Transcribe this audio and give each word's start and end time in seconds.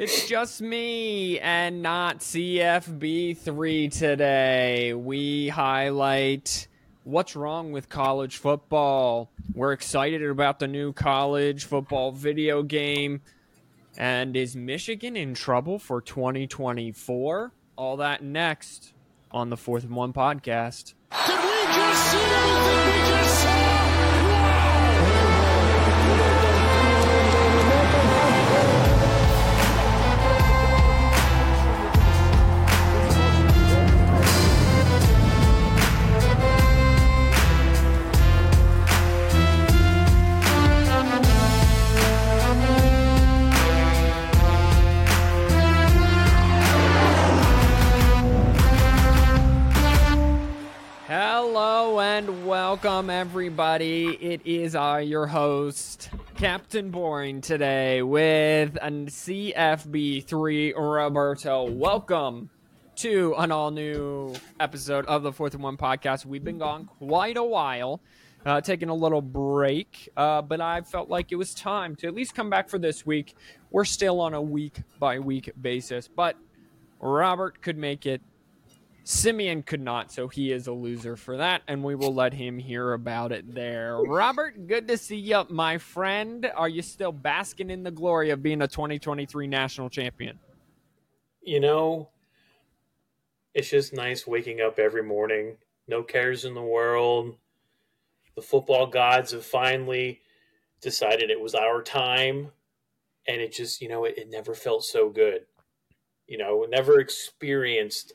It's 0.00 0.26
just 0.26 0.62
me 0.62 1.38
and 1.40 1.82
not 1.82 2.20
CFB3 2.20 3.92
today. 3.92 4.94
We 4.94 5.50
highlight 5.50 6.68
what's 7.04 7.36
wrong 7.36 7.72
with 7.72 7.90
college 7.90 8.38
football. 8.38 9.30
We're 9.52 9.72
excited 9.72 10.22
about 10.22 10.58
the 10.58 10.68
new 10.68 10.94
college 10.94 11.66
football 11.66 12.12
video 12.12 12.62
game. 12.62 13.20
And 13.98 14.38
is 14.38 14.56
Michigan 14.56 15.16
in 15.16 15.34
trouble 15.34 15.78
for 15.78 16.00
2024? 16.00 17.52
All 17.76 17.98
that 17.98 18.22
next 18.22 18.94
on 19.30 19.50
the 19.50 19.58
Fourth 19.58 19.84
and 19.84 19.94
One 19.94 20.14
podcast. 20.14 20.94
Did 21.26 21.44
we 21.44 21.74
just 21.74 22.10
see 22.10 22.16
we 22.16 23.10
just 23.10 23.29
welcome, 52.82 53.10
everybody. 53.10 54.06
It 54.06 54.40
is 54.46 54.74
I, 54.74 55.00
your 55.00 55.26
host, 55.26 56.08
Captain 56.36 56.90
Boring, 56.90 57.42
today 57.42 58.00
with 58.00 58.76
a 58.76 58.90
CFB3 58.90 60.74
Roberto. 60.74 61.64
Welcome 61.70 62.48
to 62.96 63.34
an 63.36 63.52
all 63.52 63.70
new 63.70 64.34
episode 64.58 65.04
of 65.06 65.22
the 65.22 65.30
Fourth 65.30 65.52
and 65.52 65.62
One 65.62 65.76
podcast. 65.76 66.24
We've 66.24 66.42
been 66.42 66.56
gone 66.56 66.86
quite 66.86 67.36
a 67.36 67.44
while, 67.44 68.00
uh, 68.46 68.62
taking 68.62 68.88
a 68.88 68.94
little 68.94 69.20
break, 69.20 70.08
uh, 70.16 70.40
but 70.40 70.62
I 70.62 70.80
felt 70.80 71.10
like 71.10 71.32
it 71.32 71.36
was 71.36 71.52
time 71.52 71.96
to 71.96 72.06
at 72.06 72.14
least 72.14 72.34
come 72.34 72.48
back 72.48 72.70
for 72.70 72.78
this 72.78 73.04
week. 73.04 73.36
We're 73.70 73.84
still 73.84 74.22
on 74.22 74.32
a 74.32 74.40
week 74.40 74.80
by 74.98 75.18
week 75.18 75.50
basis, 75.60 76.08
but 76.08 76.34
Robert 76.98 77.60
could 77.60 77.76
make 77.76 78.06
it 78.06 78.22
Simeon 79.04 79.62
could 79.62 79.80
not, 79.80 80.12
so 80.12 80.28
he 80.28 80.52
is 80.52 80.66
a 80.66 80.72
loser 80.72 81.16
for 81.16 81.38
that, 81.38 81.62
and 81.66 81.82
we 81.82 81.94
will 81.94 82.14
let 82.14 82.32
him 82.32 82.58
hear 82.58 82.92
about 82.92 83.32
it 83.32 83.54
there. 83.54 83.98
Robert, 83.98 84.66
good 84.66 84.86
to 84.88 84.96
see 84.96 85.16
you, 85.16 85.44
my 85.48 85.78
friend. 85.78 86.50
Are 86.54 86.68
you 86.68 86.82
still 86.82 87.12
basking 87.12 87.70
in 87.70 87.82
the 87.82 87.90
glory 87.90 88.30
of 88.30 88.42
being 88.42 88.62
a 88.62 88.68
2023 88.68 89.46
national 89.46 89.90
champion? 89.90 90.38
You 91.42 91.60
know, 91.60 92.10
it's 93.54 93.70
just 93.70 93.94
nice 93.94 94.26
waking 94.26 94.60
up 94.60 94.78
every 94.78 95.02
morning, 95.02 95.56
no 95.88 96.02
cares 96.02 96.44
in 96.44 96.54
the 96.54 96.62
world. 96.62 97.36
The 98.36 98.42
football 98.42 98.86
gods 98.86 99.32
have 99.32 99.44
finally 99.44 100.20
decided 100.80 101.30
it 101.30 101.40
was 101.40 101.54
our 101.54 101.82
time, 101.82 102.52
and 103.26 103.40
it 103.40 103.52
just, 103.52 103.80
you 103.80 103.88
know, 103.88 104.04
it, 104.04 104.18
it 104.18 104.30
never 104.30 104.54
felt 104.54 104.84
so 104.84 105.08
good. 105.08 105.46
You 106.26 106.38
know, 106.38 106.64
never 106.70 107.00
experienced 107.00 108.12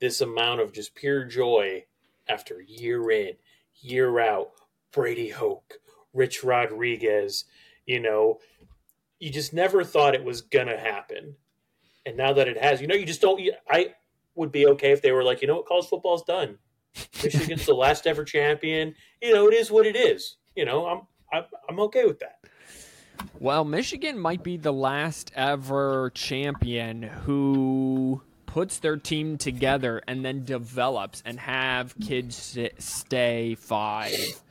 this 0.00 0.20
amount 0.20 0.60
of 0.60 0.72
just 0.72 0.94
pure 0.94 1.24
joy 1.24 1.84
after 2.28 2.60
year 2.60 3.10
in, 3.10 3.34
year 3.80 4.20
out. 4.20 4.52
Brady 4.92 5.28
Hoke, 5.28 5.74
Rich 6.14 6.42
Rodriguez, 6.42 7.44
you 7.86 8.00
know, 8.00 8.38
you 9.18 9.30
just 9.30 9.52
never 9.52 9.84
thought 9.84 10.14
it 10.14 10.24
was 10.24 10.40
gonna 10.40 10.78
happen, 10.78 11.36
and 12.06 12.16
now 12.16 12.32
that 12.32 12.48
it 12.48 12.56
has, 12.56 12.80
you 12.80 12.86
know, 12.86 12.94
you 12.94 13.06
just 13.06 13.20
don't. 13.20 13.40
I 13.70 13.94
would 14.34 14.52
be 14.52 14.66
okay 14.66 14.92
if 14.92 15.02
they 15.02 15.12
were 15.12 15.24
like, 15.24 15.42
you 15.42 15.48
know 15.48 15.56
what, 15.56 15.66
college 15.66 15.86
football's 15.86 16.24
done. 16.24 16.58
Michigan's 17.22 17.66
the 17.66 17.74
last 17.74 18.06
ever 18.06 18.24
champion. 18.24 18.94
You 19.20 19.34
know, 19.34 19.48
it 19.48 19.54
is 19.54 19.70
what 19.70 19.86
it 19.86 19.96
is. 19.96 20.36
You 20.56 20.64
know, 20.64 20.86
I'm 20.86 21.00
I'm, 21.32 21.44
I'm 21.68 21.80
okay 21.80 22.04
with 22.04 22.20
that. 22.20 22.38
Well, 23.40 23.64
Michigan 23.64 24.18
might 24.18 24.42
be 24.42 24.56
the 24.56 24.72
last 24.72 25.32
ever 25.34 26.10
champion 26.14 27.02
who 27.02 28.22
puts 28.48 28.78
their 28.78 28.96
team 28.96 29.36
together 29.36 30.02
and 30.08 30.24
then 30.24 30.42
develops 30.42 31.22
and 31.26 31.38
have 31.38 31.94
kids 32.00 32.58
stay 32.78 33.54
five. 33.54 34.42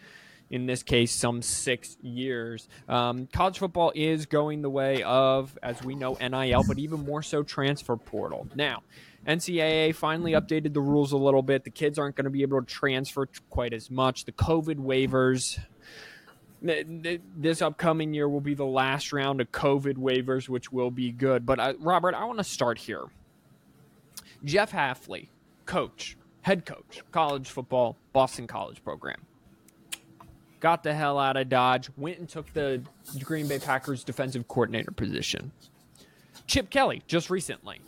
In 0.49 0.65
this 0.65 0.81
case 0.81 1.11
some 1.11 1.41
six 1.41 1.97
years. 2.01 2.69
Um, 2.87 3.27
college 3.33 3.57
football 3.57 3.91
is 3.93 4.27
going 4.27 4.61
the 4.61 4.69
way 4.69 5.03
of 5.03 5.57
as 5.61 5.83
we 5.83 5.93
know 5.93 6.13
nil 6.21 6.63
but 6.65 6.79
even 6.79 7.03
more 7.03 7.21
so 7.21 7.43
transfer 7.43 7.97
portal. 7.97 8.47
Now 8.55 8.83
ncaa 9.27 9.93
finally 9.93 10.31
updated 10.31 10.73
the 10.73 10.79
rules 10.79 11.11
a 11.11 11.17
little 11.17 11.41
bit. 11.41 11.65
The 11.65 11.69
kids 11.69 11.99
aren't 11.99 12.15
going 12.15 12.25
to 12.25 12.29
be 12.31 12.43
able 12.43 12.61
to 12.61 12.65
transfer 12.65 13.27
quite 13.49 13.73
as 13.73 13.91
much. 13.91 14.23
The 14.23 14.31
covid 14.31 14.77
waivers 14.77 15.59
this 16.61 17.61
upcoming 17.61 18.13
year 18.13 18.29
will 18.29 18.41
be 18.41 18.53
the 18.53 18.65
last 18.65 19.13
round 19.13 19.41
of 19.41 19.51
COVID 19.51 19.95
waivers, 19.97 20.49
which 20.49 20.71
will 20.71 20.89
be 20.89 21.11
good. 21.11 21.45
But 21.45 21.59
uh, 21.59 21.73
Robert, 21.79 22.15
I 22.15 22.25
want 22.25 22.39
to 22.39 22.43
start 22.43 22.79
here. 22.79 23.03
Jeff 24.43 24.71
Hafley, 24.71 25.27
coach, 25.65 26.17
head 26.41 26.65
coach, 26.65 27.01
college 27.11 27.49
football, 27.49 27.97
Boston 28.13 28.47
College 28.47 28.83
program. 28.83 29.21
Got 30.59 30.83
the 30.83 30.93
hell 30.93 31.19
out 31.19 31.37
of 31.37 31.49
Dodge, 31.49 31.89
went 31.97 32.19
and 32.19 32.27
took 32.27 32.51
the 32.53 32.81
Green 33.23 33.47
Bay 33.47 33.59
Packers 33.59 34.03
defensive 34.03 34.47
coordinator 34.47 34.91
position. 34.91 35.51
Chip 36.47 36.69
Kelly, 36.69 37.03
just 37.07 37.29
recently, 37.29 37.81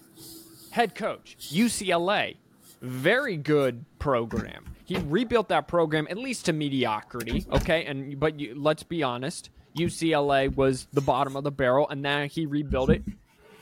head 0.71 0.93
coach, 0.93 1.37
UCLA, 1.39 2.35
very 2.81 3.37
good 3.37 3.85
program. 3.97 4.65
He 4.85 4.97
rebuilt 4.97 5.49
that 5.49 5.67
program 5.67 6.07
at 6.09 6.17
least 6.17 6.45
to 6.45 6.53
mediocrity, 6.53 7.45
okay? 7.51 7.85
And 7.85 8.19
but 8.19 8.39
you, 8.39 8.55
let's 8.55 8.83
be 8.83 9.03
honest, 9.03 9.49
UCLA 9.77 10.53
was 10.53 10.87
the 10.93 11.01
bottom 11.01 11.35
of 11.35 11.43
the 11.43 11.51
barrel, 11.51 11.87
and 11.89 12.01
now 12.01 12.25
he 12.25 12.45
rebuilt 12.45 12.89
it, 12.89 13.03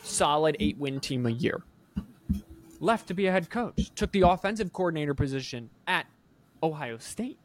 solid 0.03 0.57
eight 0.59 0.77
win 0.77 0.99
team 0.99 1.25
a 1.25 1.31
year 1.31 1.63
left 2.79 3.07
to 3.07 3.13
be 3.13 3.27
a 3.27 3.31
head 3.31 3.49
coach, 3.49 3.91
took 3.95 4.11
the 4.11 4.21
offensive 4.21 4.73
coordinator 4.73 5.13
position 5.13 5.69
at 5.87 6.05
Ohio 6.61 6.97
State. 6.97 7.37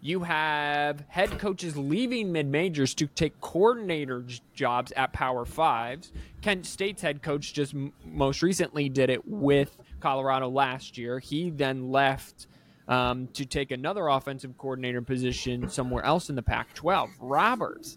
You 0.00 0.20
have 0.20 1.02
head 1.08 1.38
coaches 1.38 1.78
leaving 1.78 2.30
mid 2.30 2.46
majors 2.46 2.92
to 2.96 3.06
take 3.06 3.40
coordinator 3.40 4.22
jobs 4.52 4.92
at 4.92 5.14
Power 5.14 5.46
Fives. 5.46 6.12
Kent 6.42 6.66
State's 6.66 7.00
head 7.00 7.22
coach 7.22 7.54
just 7.54 7.72
m- 7.74 7.90
most 8.04 8.42
recently 8.42 8.90
did 8.90 9.08
it 9.08 9.26
with 9.26 9.74
Colorado 10.00 10.50
last 10.50 10.98
year. 10.98 11.18
He 11.20 11.48
then 11.48 11.90
left 11.90 12.48
um, 12.86 13.28
to 13.28 13.46
take 13.46 13.70
another 13.70 14.08
offensive 14.08 14.58
coordinator 14.58 15.00
position 15.00 15.70
somewhere 15.70 16.04
else 16.04 16.28
in 16.28 16.36
the 16.36 16.42
Pac 16.42 16.74
12. 16.74 17.08
Roberts 17.20 17.96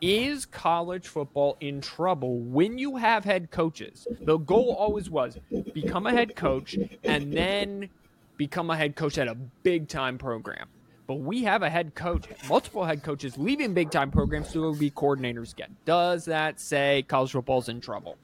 is 0.00 0.46
college 0.46 1.08
football 1.08 1.56
in 1.60 1.80
trouble 1.80 2.38
when 2.40 2.78
you 2.78 2.96
have 2.96 3.24
head 3.24 3.50
coaches? 3.50 4.06
The 4.20 4.38
goal 4.38 4.74
always 4.78 5.10
was 5.10 5.38
become 5.72 6.06
a 6.06 6.12
head 6.12 6.36
coach 6.36 6.76
and 7.04 7.32
then 7.32 7.88
become 8.36 8.70
a 8.70 8.76
head 8.76 8.96
coach 8.96 9.18
at 9.18 9.28
a 9.28 9.34
big 9.34 9.88
time 9.88 10.18
program. 10.18 10.68
But 11.06 11.16
we 11.16 11.42
have 11.44 11.62
a 11.62 11.70
head 11.70 11.94
coach, 11.94 12.26
multiple 12.48 12.84
head 12.84 13.02
coaches 13.02 13.38
leaving 13.38 13.74
big 13.74 13.90
time 13.90 14.10
programs 14.10 14.52
to 14.52 14.74
be 14.76 14.90
coordinators 14.90 15.52
again. 15.52 15.76
Does 15.84 16.26
that 16.26 16.60
say 16.60 17.04
college 17.08 17.32
football's 17.32 17.68
in 17.68 17.80
trouble? 17.80 18.16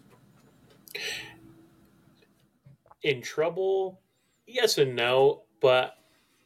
In 3.02 3.22
trouble? 3.22 4.00
Yes 4.46 4.78
and 4.78 4.94
no, 4.94 5.42
but 5.60 5.94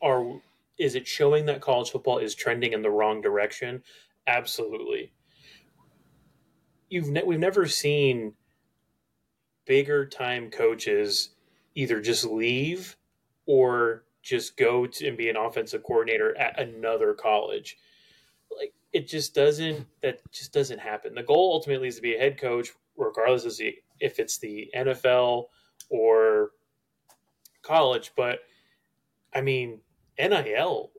are 0.01 0.41
is 0.79 0.95
it 0.95 1.09
showing 1.09 1.47
that 1.47 1.61
college 1.61 1.91
football 1.91 2.19
is 2.19 2.37
trending 2.37 2.73
in 2.73 2.83
the 2.83 2.91
wrong 2.91 3.21
direction? 3.21 3.83
Absolutely 4.29 5.13
you've 6.89 7.09
ne- 7.09 7.25
we've 7.25 7.39
never 7.39 7.67
seen 7.67 8.35
bigger 9.67 10.07
time 10.07 10.51
coaches 10.51 11.31
either 11.75 12.01
just 12.01 12.25
leave 12.25 12.97
or 13.47 14.05
just 14.23 14.57
go 14.57 14.87
to 14.87 15.07
and 15.07 15.17
be 15.17 15.29
an 15.29 15.37
offensive 15.37 15.83
coordinator 15.83 16.37
at 16.37 16.59
another 16.59 17.15
college. 17.15 17.77
Like 18.57 18.73
it 18.93 19.07
just 19.07 19.35
doesn't 19.35 19.87
that 20.03 20.21
just 20.33 20.53
doesn't 20.53 20.81
happen. 20.81 21.15
The 21.15 21.23
goal 21.23 21.53
ultimately 21.53 21.89
is 21.89 21.97
to 21.97 22.03
be 22.03 22.17
a 22.17 22.19
head 22.19 22.39
coach, 22.39 22.71
regardless 22.97 23.45
of 23.45 23.57
the, 23.57 23.77
if 24.01 24.19
it's 24.19 24.39
the 24.39 24.71
NFL 24.75 25.47
or 25.89 26.51
college. 27.63 28.13
But 28.17 28.41
I 29.35 29.41
mean, 29.41 29.81
NIL, 30.19 30.91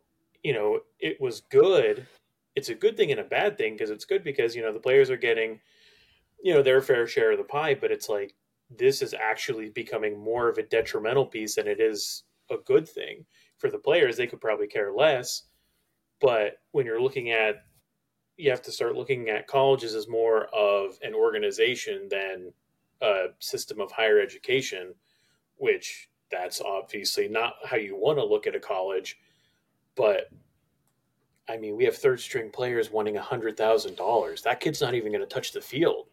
you 0.43 0.53
know, 0.53 0.79
it 0.99 1.19
was 1.19 1.41
good. 1.41 2.07
It's 2.55 2.69
a 2.69 2.75
good 2.75 2.97
thing 2.97 3.11
and 3.11 3.19
a 3.19 3.25
bad 3.25 3.57
thing 3.57 3.73
because 3.73 3.89
it's 3.89 4.05
good 4.05 4.23
because 4.23 4.55
you 4.55 4.61
know 4.61 4.73
the 4.73 4.79
players 4.79 5.09
are 5.09 5.17
getting 5.17 5.59
you 6.41 6.53
know 6.53 6.61
their 6.61 6.81
fair 6.81 7.07
share 7.07 7.31
of 7.31 7.37
the 7.37 7.43
pie 7.43 7.73
but 7.73 7.91
it's 7.91 8.09
like 8.09 8.35
this 8.69 9.01
is 9.01 9.13
actually 9.13 9.69
becoming 9.69 10.17
more 10.17 10.47
of 10.47 10.57
a 10.57 10.63
detrimental 10.63 11.25
piece 11.25 11.55
than 11.55 11.67
it 11.67 11.79
is 11.79 12.23
a 12.51 12.57
good 12.65 12.87
thing 12.87 13.25
for 13.57 13.69
the 13.69 13.77
players 13.77 14.15
they 14.15 14.27
could 14.27 14.41
probably 14.41 14.67
care 14.67 14.91
less 14.93 15.43
but 16.21 16.57
when 16.71 16.85
you're 16.85 17.01
looking 17.01 17.31
at 17.31 17.63
you 18.39 18.49
have 18.49 18.61
to 18.61 18.71
start 18.71 18.95
looking 18.95 19.29
at 19.29 19.47
colleges 19.47 19.93
as 19.93 20.07
more 20.07 20.45
of 20.55 20.97
an 21.03 21.13
organization 21.13 22.07
than 22.09 22.53
a 23.01 23.25
system 23.39 23.81
of 23.81 23.91
higher 23.91 24.19
education, 24.19 24.93
which 25.57 26.09
that's 26.31 26.61
obviously 26.61 27.27
not 27.27 27.55
how 27.65 27.75
you 27.75 27.97
want 27.97 28.17
to 28.17 28.23
look 28.23 28.47
at 28.47 28.55
a 28.55 28.59
college. 28.59 29.17
But 29.95 30.29
I 31.49 31.57
mean, 31.57 31.75
we 31.75 31.83
have 31.83 31.97
third 31.97 32.21
string 32.21 32.49
players 32.49 32.89
wanting 32.89 33.17
a 33.17 33.21
hundred 33.21 33.57
thousand 33.57 33.97
dollars. 33.97 34.41
That 34.43 34.61
kid's 34.61 34.81
not 34.81 34.93
even 34.93 35.11
going 35.11 35.27
to 35.27 35.27
touch 35.27 35.51
the 35.51 35.61
field. 35.61 36.07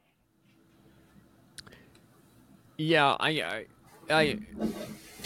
Yeah, 2.76 3.16
I, 3.18 3.64
I, 4.10 4.38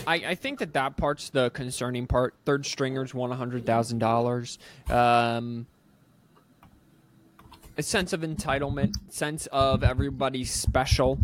I, 0.06 0.14
I 0.14 0.34
think 0.34 0.60
that 0.60 0.72
that 0.74 0.96
part's 0.96 1.30
the 1.30 1.50
concerning 1.50 2.06
part. 2.06 2.34
Third 2.44 2.64
stringers 2.66 3.12
a 3.14 3.34
hundred 3.34 3.66
thousand 3.66 3.98
dollars. 3.98 4.58
Um, 4.88 5.66
a 7.76 7.82
sense 7.82 8.12
of 8.12 8.20
entitlement, 8.20 8.94
sense 9.08 9.46
of 9.46 9.82
everybody's 9.82 10.52
special, 10.52 11.18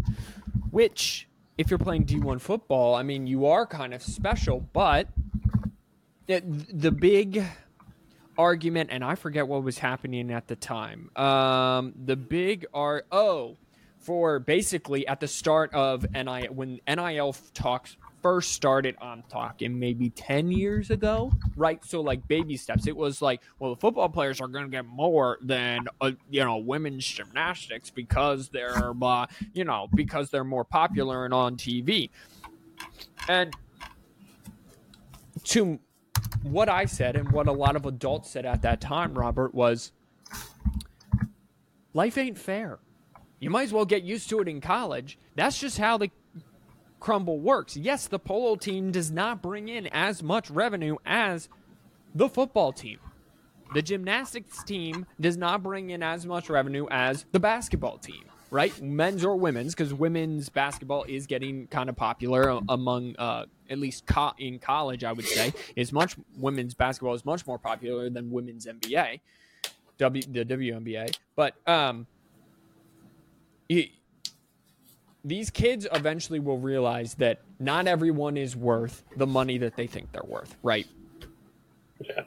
which 0.70 1.28
if 1.58 1.70
you're 1.70 1.78
playing 1.78 2.06
D1 2.06 2.40
football, 2.40 2.94
I 2.94 3.02
mean, 3.02 3.26
you 3.26 3.46
are 3.46 3.66
kind 3.66 3.94
of 3.94 4.02
special, 4.02 4.60
but 4.72 5.08
the 6.26 6.90
big 6.90 7.44
argument, 8.38 8.90
and 8.92 9.04
I 9.04 9.14
forget 9.14 9.46
what 9.48 9.62
was 9.62 9.78
happening 9.78 10.30
at 10.30 10.48
the 10.48 10.56
time. 10.56 11.10
Um, 11.16 11.94
the 12.04 12.16
big 12.16 12.66
are 12.74 13.04
oh, 13.12 13.56
for 14.06 14.38
basically 14.38 15.04
at 15.08 15.18
the 15.18 15.26
start 15.26 15.74
of 15.74 16.06
NIL 16.12 16.46
when 16.54 16.80
NIL 16.86 17.34
talks 17.54 17.96
first 18.22 18.52
started, 18.52 18.96
I'm 19.00 19.24
talking 19.28 19.78
maybe 19.78 20.10
10 20.10 20.52
years 20.52 20.90
ago, 20.90 21.32
right? 21.56 21.84
So, 21.84 22.00
like 22.00 22.26
baby 22.28 22.56
steps. 22.56 22.86
It 22.86 22.96
was 22.96 23.20
like, 23.20 23.42
well, 23.58 23.74
the 23.74 23.80
football 23.80 24.08
players 24.08 24.40
are 24.40 24.46
going 24.46 24.64
to 24.64 24.70
get 24.70 24.86
more 24.86 25.38
than, 25.42 25.86
uh, 26.00 26.12
you 26.30 26.44
know, 26.44 26.56
women's 26.58 27.04
gymnastics 27.04 27.90
because 27.90 28.48
they're, 28.48 28.94
uh, 29.02 29.26
you 29.52 29.64
know, 29.64 29.88
because 29.92 30.30
they're 30.30 30.44
more 30.44 30.64
popular 30.64 31.24
and 31.24 31.34
on 31.34 31.56
TV. 31.56 32.10
And 33.28 33.54
to 35.44 35.80
what 36.44 36.68
I 36.68 36.84
said 36.84 37.16
and 37.16 37.32
what 37.32 37.48
a 37.48 37.52
lot 37.52 37.74
of 37.74 37.86
adults 37.86 38.30
said 38.30 38.46
at 38.46 38.62
that 38.62 38.80
time, 38.80 39.14
Robert, 39.14 39.52
was 39.52 39.90
life 41.92 42.16
ain't 42.16 42.38
fair. 42.38 42.78
You 43.38 43.50
might 43.50 43.64
as 43.64 43.72
well 43.72 43.84
get 43.84 44.02
used 44.02 44.28
to 44.30 44.40
it 44.40 44.48
in 44.48 44.60
college. 44.60 45.18
That's 45.34 45.58
just 45.58 45.78
how 45.78 45.98
the 45.98 46.10
crumble 47.00 47.38
works. 47.38 47.76
Yes, 47.76 48.08
the 48.08 48.18
polo 48.18 48.56
team 48.56 48.90
does 48.90 49.10
not 49.10 49.42
bring 49.42 49.68
in 49.68 49.86
as 49.88 50.22
much 50.22 50.50
revenue 50.50 50.96
as 51.04 51.48
the 52.14 52.28
football 52.28 52.72
team. 52.72 52.98
The 53.74 53.82
gymnastics 53.82 54.62
team 54.64 55.06
does 55.20 55.36
not 55.36 55.62
bring 55.62 55.90
in 55.90 56.02
as 56.02 56.24
much 56.24 56.48
revenue 56.48 56.86
as 56.90 57.26
the 57.32 57.40
basketball 57.40 57.98
team, 57.98 58.24
right? 58.50 58.80
Men's 58.80 59.24
or 59.24 59.36
women's, 59.36 59.74
because 59.74 59.92
women's 59.92 60.48
basketball 60.48 61.04
is 61.04 61.26
getting 61.26 61.66
kind 61.66 61.88
of 61.88 61.96
popular 61.96 62.60
among, 62.68 63.16
uh, 63.18 63.46
at 63.68 63.78
least 63.78 64.06
co- 64.06 64.32
in 64.38 64.60
college, 64.60 65.04
I 65.04 65.12
would 65.12 65.26
say, 65.26 65.52
is 65.74 65.92
much 65.92 66.16
women's 66.38 66.74
basketball 66.74 67.14
is 67.14 67.24
much 67.24 67.46
more 67.46 67.58
popular 67.58 68.08
than 68.08 68.30
women's 68.30 68.66
NBA, 68.66 69.20
W 69.98 70.22
the 70.22 70.44
WNBA. 70.44 71.16
But 71.34 71.54
um, 71.68 72.06
these 75.26 75.50
kids 75.50 75.86
eventually 75.92 76.38
will 76.38 76.58
realize 76.58 77.14
that 77.14 77.40
not 77.58 77.88
everyone 77.88 78.36
is 78.36 78.54
worth 78.54 79.02
the 79.16 79.26
money 79.26 79.58
that 79.58 79.76
they 79.76 79.86
think 79.86 80.12
they're 80.12 80.22
worth, 80.24 80.54
right? 80.62 80.86
Yeah. 82.00 82.22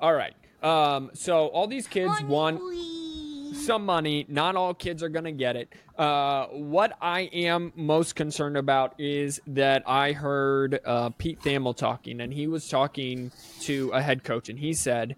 All 0.00 0.12
right. 0.12 0.34
Um, 0.62 1.10
so 1.14 1.46
all 1.46 1.66
these 1.66 1.86
kids 1.86 2.08
Money, 2.08 2.24
want 2.26 2.60
please. 2.60 3.64
some 3.64 3.86
money. 3.86 4.26
Not 4.28 4.54
all 4.54 4.74
kids 4.74 5.02
are 5.02 5.08
going 5.08 5.24
to 5.24 5.32
get 5.32 5.56
it. 5.56 5.72
Uh, 5.96 6.46
what 6.48 6.96
I 7.00 7.22
am 7.32 7.72
most 7.74 8.14
concerned 8.16 8.56
about 8.56 8.94
is 8.98 9.40
that 9.46 9.82
I 9.86 10.12
heard 10.12 10.80
uh, 10.84 11.10
Pete 11.10 11.40
Thamel 11.40 11.76
talking, 11.76 12.20
and 12.20 12.32
he 12.32 12.46
was 12.48 12.68
talking 12.68 13.32
to 13.60 13.90
a 13.94 14.02
head 14.02 14.24
coach, 14.24 14.48
and 14.48 14.58
he 14.58 14.74
said, 14.74 15.16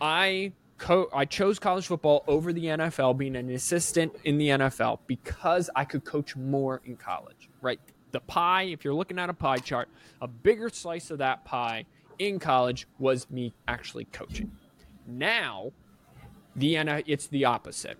"I." 0.00 0.52
Co- 0.78 1.08
I 1.12 1.24
chose 1.24 1.58
college 1.58 1.86
football 1.86 2.22
over 2.26 2.52
the 2.52 2.64
NFL, 2.64 3.16
being 3.16 3.36
an 3.36 3.50
assistant 3.50 4.14
in 4.24 4.38
the 4.38 4.48
NFL 4.48 4.98
because 5.06 5.70
I 5.74 5.84
could 5.84 6.04
coach 6.04 6.36
more 6.36 6.82
in 6.84 6.96
college. 6.96 7.48
Right, 7.62 7.80
the 8.12 8.20
pie. 8.20 8.64
If 8.64 8.84
you're 8.84 8.94
looking 8.94 9.18
at 9.18 9.30
a 9.30 9.34
pie 9.34 9.58
chart, 9.58 9.88
a 10.20 10.28
bigger 10.28 10.68
slice 10.68 11.10
of 11.10 11.18
that 11.18 11.44
pie 11.44 11.86
in 12.18 12.38
college 12.38 12.86
was 12.98 13.28
me 13.30 13.54
actually 13.68 14.04
coaching. 14.06 14.52
Now, 15.06 15.72
the 16.54 16.76
it's 17.06 17.26
the 17.28 17.44
opposite 17.44 17.98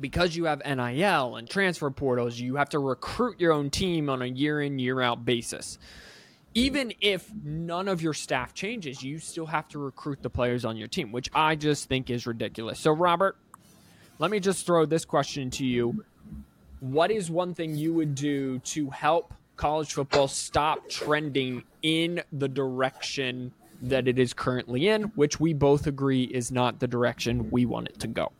because 0.00 0.34
you 0.34 0.44
have 0.44 0.62
NIL 0.64 1.36
and 1.36 1.48
transfer 1.48 1.90
portals, 1.90 2.38
you 2.40 2.56
have 2.56 2.70
to 2.70 2.78
recruit 2.78 3.38
your 3.38 3.52
own 3.52 3.70
team 3.70 4.08
on 4.08 4.22
a 4.22 4.26
year 4.26 4.60
in, 4.60 4.78
year 4.78 5.00
out 5.00 5.24
basis. 5.24 5.78
Even 6.54 6.92
if 7.00 7.30
none 7.44 7.86
of 7.86 8.02
your 8.02 8.14
staff 8.14 8.54
changes, 8.54 9.02
you 9.02 9.18
still 9.18 9.46
have 9.46 9.68
to 9.68 9.78
recruit 9.78 10.20
the 10.20 10.30
players 10.30 10.64
on 10.64 10.76
your 10.76 10.88
team, 10.88 11.12
which 11.12 11.30
I 11.32 11.54
just 11.54 11.88
think 11.88 12.10
is 12.10 12.26
ridiculous. 12.26 12.80
So, 12.80 12.90
Robert, 12.90 13.36
let 14.18 14.30
me 14.30 14.40
just 14.40 14.66
throw 14.66 14.84
this 14.84 15.04
question 15.04 15.50
to 15.50 15.64
you. 15.64 16.04
What 16.80 17.10
is 17.10 17.30
one 17.30 17.54
thing 17.54 17.76
you 17.76 17.94
would 17.94 18.14
do 18.14 18.58
to 18.60 18.90
help 18.90 19.32
college 19.56 19.92
football 19.92 20.26
stop 20.26 20.88
trending 20.88 21.62
in 21.82 22.22
the 22.32 22.48
direction 22.48 23.52
that 23.82 24.08
it 24.08 24.18
is 24.18 24.32
currently 24.32 24.88
in, 24.88 25.04
which 25.14 25.38
we 25.38 25.54
both 25.54 25.86
agree 25.86 26.24
is 26.24 26.50
not 26.50 26.80
the 26.80 26.88
direction 26.88 27.50
we 27.50 27.64
want 27.64 27.88
it 27.88 28.00
to 28.00 28.08
go? 28.08 28.32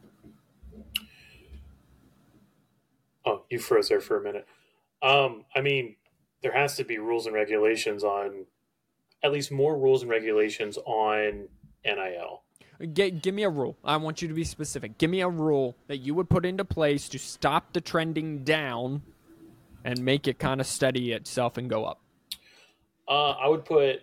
Oh, 3.25 3.45
you 3.51 3.59
froze 3.59 3.89
there 3.89 4.01
for 4.01 4.19
a 4.19 4.23
minute. 4.23 4.47
Um, 5.03 5.45
I 5.55 5.61
mean, 5.61 5.97
there 6.43 6.53
has 6.53 6.77
to 6.77 6.85
be 6.85 6.99
rules 6.99 7.27
and 7.27 7.35
regulations 7.35 8.05
on, 8.05 8.47
at 9.23 9.33
least 9.33 9.51
more 9.51 9.77
rules 9.77 10.03
and 10.03 10.11
regulations 10.11 10.79
on 10.79 11.49
NIL. 11.85 12.43
G- 12.93 13.11
give 13.11 13.35
me 13.35 13.43
a 13.43 13.51
rule. 13.51 13.77
I 13.85 13.97
want 13.99 14.23
you 14.23 14.29
to 14.29 14.35
be 14.35 14.45
specific. 14.45 14.97
Give 14.97 15.11
me 15.11 15.21
a 15.21 15.29
rule 15.29 15.77
that 15.89 15.99
you 15.99 16.15
would 16.15 16.31
put 16.31 16.47
into 16.47 16.65
place 16.65 17.09
to 17.11 17.19
stop 17.19 17.73
the 17.73 17.81
trending 17.81 18.43
down 18.43 19.03
and 19.85 20.03
make 20.05 20.27
it 20.27 20.39
kind 20.39 20.61
of 20.61 20.67
steady 20.67 21.13
itself 21.13 21.59
and 21.59 21.69
go 21.69 21.85
up. 21.85 22.01
Uh, 23.09 23.33
I 23.33 23.49
would 23.49 23.65
put 23.65 24.03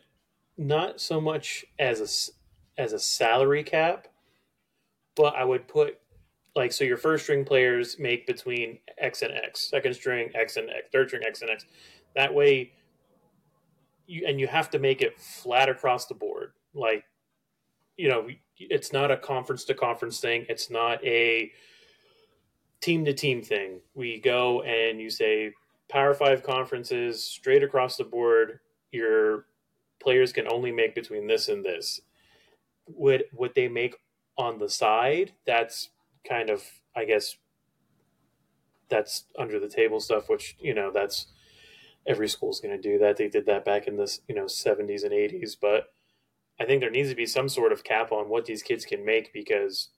not 0.57 0.99
so 0.99 1.21
much 1.21 1.65
as 1.79 2.01
a 2.01 2.81
as 2.81 2.93
a 2.93 2.99
salary 2.99 3.63
cap, 3.63 4.07
but 5.15 5.35
I 5.35 5.43
would 5.43 5.67
put 5.67 5.99
like 6.55 6.71
so 6.71 6.83
your 6.83 6.97
first 6.97 7.23
string 7.23 7.45
players 7.45 7.97
make 7.99 8.27
between 8.27 8.79
X 8.97 9.21
and 9.21 9.31
X, 9.33 9.69
second 9.69 9.93
string 9.93 10.29
X 10.35 10.57
and 10.57 10.69
X, 10.69 10.87
third 10.91 11.07
string 11.07 11.23
X 11.25 11.41
and 11.41 11.49
X. 11.49 11.65
That 12.17 12.33
way, 12.33 12.71
you 14.07 14.25
and 14.27 14.39
you 14.39 14.47
have 14.47 14.71
to 14.71 14.79
make 14.79 15.03
it 15.03 15.19
flat 15.19 15.69
across 15.69 16.07
the 16.07 16.15
board. 16.15 16.53
Like, 16.73 17.03
you 17.95 18.09
know, 18.09 18.27
it's 18.57 18.91
not 18.91 19.11
a 19.11 19.17
conference 19.17 19.65
to 19.65 19.75
conference 19.75 20.19
thing. 20.19 20.43
It's 20.49 20.71
not 20.71 21.03
a 21.05 21.51
team 22.81 23.05
to 23.05 23.13
team 23.13 23.43
thing. 23.43 23.81
We 23.93 24.19
go 24.19 24.63
and 24.63 24.99
you 24.99 25.11
say 25.11 25.53
Power 25.89 26.15
Five 26.15 26.41
conferences 26.41 27.23
straight 27.23 27.61
across 27.61 27.97
the 27.97 28.03
board. 28.03 28.61
Your 28.91 29.45
players 30.01 30.33
can 30.33 30.51
only 30.51 30.71
make 30.71 30.95
between 30.95 31.27
this 31.27 31.49
and 31.49 31.63
this. 31.63 32.01
Would 32.87 33.25
what 33.31 33.53
they 33.53 33.67
make 33.67 33.95
on 34.39 34.57
the 34.57 34.69
side? 34.69 35.33
That's 35.45 35.89
kind 36.27 36.49
of, 36.49 36.63
I 36.95 37.05
guess, 37.05 37.35
that's 38.89 39.25
under 39.37 39.59
the 39.59 39.69
table 39.69 39.99
stuff. 39.99 40.29
Which 40.29 40.57
you 40.59 40.73
know, 40.73 40.89
that's 40.91 41.27
every 42.07 42.29
school's 42.29 42.59
going 42.59 42.75
to 42.75 42.81
do 42.81 42.97
that. 42.99 43.17
They 43.17 43.27
did 43.27 43.45
that 43.47 43.65
back 43.65 43.87
in 43.87 43.97
the 43.97 44.17
you 44.27 44.35
know 44.35 44.47
seventies 44.47 45.03
and 45.03 45.13
eighties, 45.13 45.55
but 45.55 45.87
I 46.59 46.65
think 46.65 46.81
there 46.81 46.89
needs 46.89 47.09
to 47.09 47.15
be 47.15 47.25
some 47.25 47.49
sort 47.49 47.71
of 47.71 47.83
cap 47.83 48.11
on 48.11 48.29
what 48.29 48.45
these 48.45 48.63
kids 48.63 48.85
can 48.85 49.05
make 49.05 49.31
because 49.33 49.89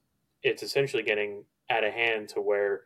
it's 0.44 0.64
essentially 0.64 1.04
getting 1.04 1.46
out 1.70 1.84
of 1.84 1.94
hand 1.94 2.30
to 2.30 2.42
where 2.42 2.82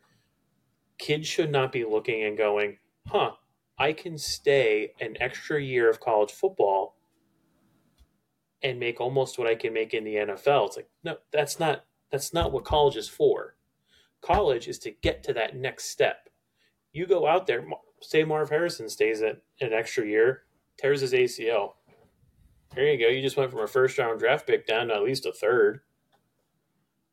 kids 0.99 1.27
should 1.27 1.51
not 1.51 1.71
be 1.71 1.85
looking 1.85 2.23
and 2.23 2.37
going, 2.37 2.77
huh, 3.07 3.31
I 3.77 3.93
can 3.93 4.17
stay 4.17 4.91
an 4.99 5.15
extra 5.19 5.61
year 5.61 5.89
of 5.89 5.99
college 5.99 6.31
football 6.31 6.95
and 8.61 8.79
make 8.79 9.01
almost 9.01 9.37
what 9.37 9.47
I 9.47 9.55
can 9.55 9.73
make 9.73 9.93
in 9.93 10.03
the 10.03 10.15
NFL. 10.15 10.67
It's 10.67 10.77
like, 10.77 10.89
no, 11.03 11.17
that's 11.31 11.59
not 11.59 11.85
that's 12.11 12.33
not 12.33 12.51
what 12.51 12.63
college 12.63 12.95
is 12.95 13.09
for. 13.09 13.55
College 14.21 14.67
is 14.67 14.79
to 14.79 14.91
get 14.91 15.23
to 15.23 15.33
that 15.33 15.55
next 15.55 15.85
step. 15.85 16.29
You 16.91 17.07
go 17.07 17.27
out 17.27 17.47
there, 17.47 17.65
say 18.03 18.23
Marv 18.23 18.49
Harrison 18.49 18.89
stays 18.89 19.21
at 19.21 19.41
an 19.61 19.73
extra 19.73 20.05
year, 20.05 20.43
tears 20.77 21.01
his 21.01 21.13
ACL. 21.13 21.73
There 22.75 22.85
you 22.85 22.99
go. 22.99 23.07
You 23.07 23.21
just 23.21 23.37
went 23.37 23.51
from 23.51 23.61
a 23.61 23.67
first 23.67 23.97
round 23.97 24.19
draft 24.19 24.47
pick 24.47 24.65
down 24.67 24.87
to 24.87 24.95
at 24.95 25.03
least 25.03 25.25
a 25.25 25.31
third. 25.31 25.81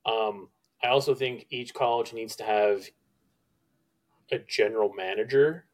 Um, 0.07 0.49
I 0.83 0.89
also 0.89 1.15
think 1.15 1.47
each 1.51 1.75
college 1.75 2.13
needs 2.13 2.37
to 2.37 2.45
have 2.45 2.87
a 4.33 4.39
general 4.39 4.93
manager 4.95 5.67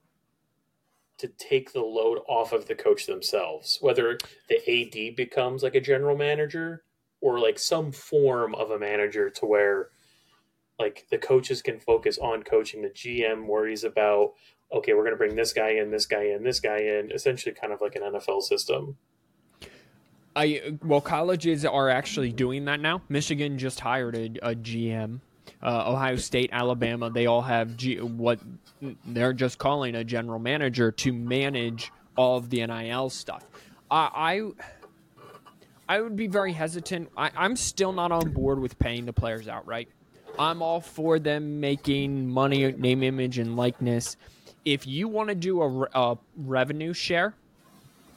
to 1.18 1.28
take 1.28 1.72
the 1.72 1.80
load 1.80 2.18
off 2.28 2.52
of 2.52 2.66
the 2.66 2.74
coach 2.74 3.06
themselves. 3.06 3.78
Whether 3.80 4.18
the 4.48 4.56
AD 4.68 5.16
becomes 5.16 5.62
like 5.62 5.74
a 5.74 5.80
general 5.80 6.16
manager 6.16 6.84
or 7.20 7.38
like 7.38 7.58
some 7.58 7.92
form 7.92 8.54
of 8.56 8.70
a 8.70 8.78
manager 8.78 9.30
to 9.30 9.46
where 9.46 9.90
like 10.78 11.06
the 11.10 11.18
coaches 11.18 11.62
can 11.62 11.80
focus 11.80 12.18
on 12.18 12.42
coaching 12.42 12.82
the 12.82 12.90
gm 12.90 13.46
worries 13.46 13.84
about 13.84 14.32
okay 14.72 14.94
we're 14.94 15.02
going 15.02 15.12
to 15.12 15.16
bring 15.16 15.36
this 15.36 15.52
guy 15.52 15.70
in 15.70 15.90
this 15.90 16.06
guy 16.06 16.24
in 16.24 16.42
this 16.42 16.60
guy 16.60 16.78
in 16.78 17.10
essentially 17.12 17.54
kind 17.54 17.72
of 17.72 17.80
like 17.80 17.94
an 17.96 18.02
nfl 18.02 18.42
system 18.42 18.96
I 20.36 20.76
well, 20.84 21.00
colleges 21.00 21.64
are 21.64 21.88
actually 21.88 22.30
doing 22.30 22.66
that 22.66 22.78
now. 22.78 23.00
Michigan 23.08 23.56
just 23.56 23.80
hired 23.80 24.14
a, 24.14 24.50
a 24.50 24.54
GM. 24.54 25.20
Uh, 25.62 25.90
Ohio 25.90 26.16
State, 26.16 26.50
Alabama, 26.52 27.08
they 27.08 27.24
all 27.24 27.40
have 27.40 27.76
G, 27.76 27.98
what 28.00 28.38
they're 29.06 29.32
just 29.32 29.58
calling 29.58 29.94
a 29.94 30.04
general 30.04 30.38
manager 30.38 30.92
to 30.92 31.12
manage 31.12 31.90
all 32.16 32.36
of 32.36 32.50
the 32.50 32.66
NIL 32.66 33.08
stuff. 33.08 33.46
I 33.90 34.52
I, 35.88 35.96
I 35.96 36.00
would 36.02 36.16
be 36.16 36.26
very 36.26 36.52
hesitant. 36.52 37.10
I, 37.16 37.30
I'm 37.34 37.56
still 37.56 37.92
not 37.92 38.12
on 38.12 38.32
board 38.32 38.60
with 38.60 38.78
paying 38.78 39.06
the 39.06 39.14
players 39.14 39.48
outright. 39.48 39.88
I'm 40.38 40.60
all 40.60 40.82
for 40.82 41.18
them 41.18 41.60
making 41.60 42.28
money, 42.28 42.70
name, 42.72 43.02
image, 43.02 43.38
and 43.38 43.56
likeness. 43.56 44.18
If 44.66 44.86
you 44.86 45.06
want 45.06 45.28
to 45.28 45.34
do 45.34 45.62
a, 45.62 45.88
a 45.94 46.18
revenue 46.36 46.92
share, 46.92 47.34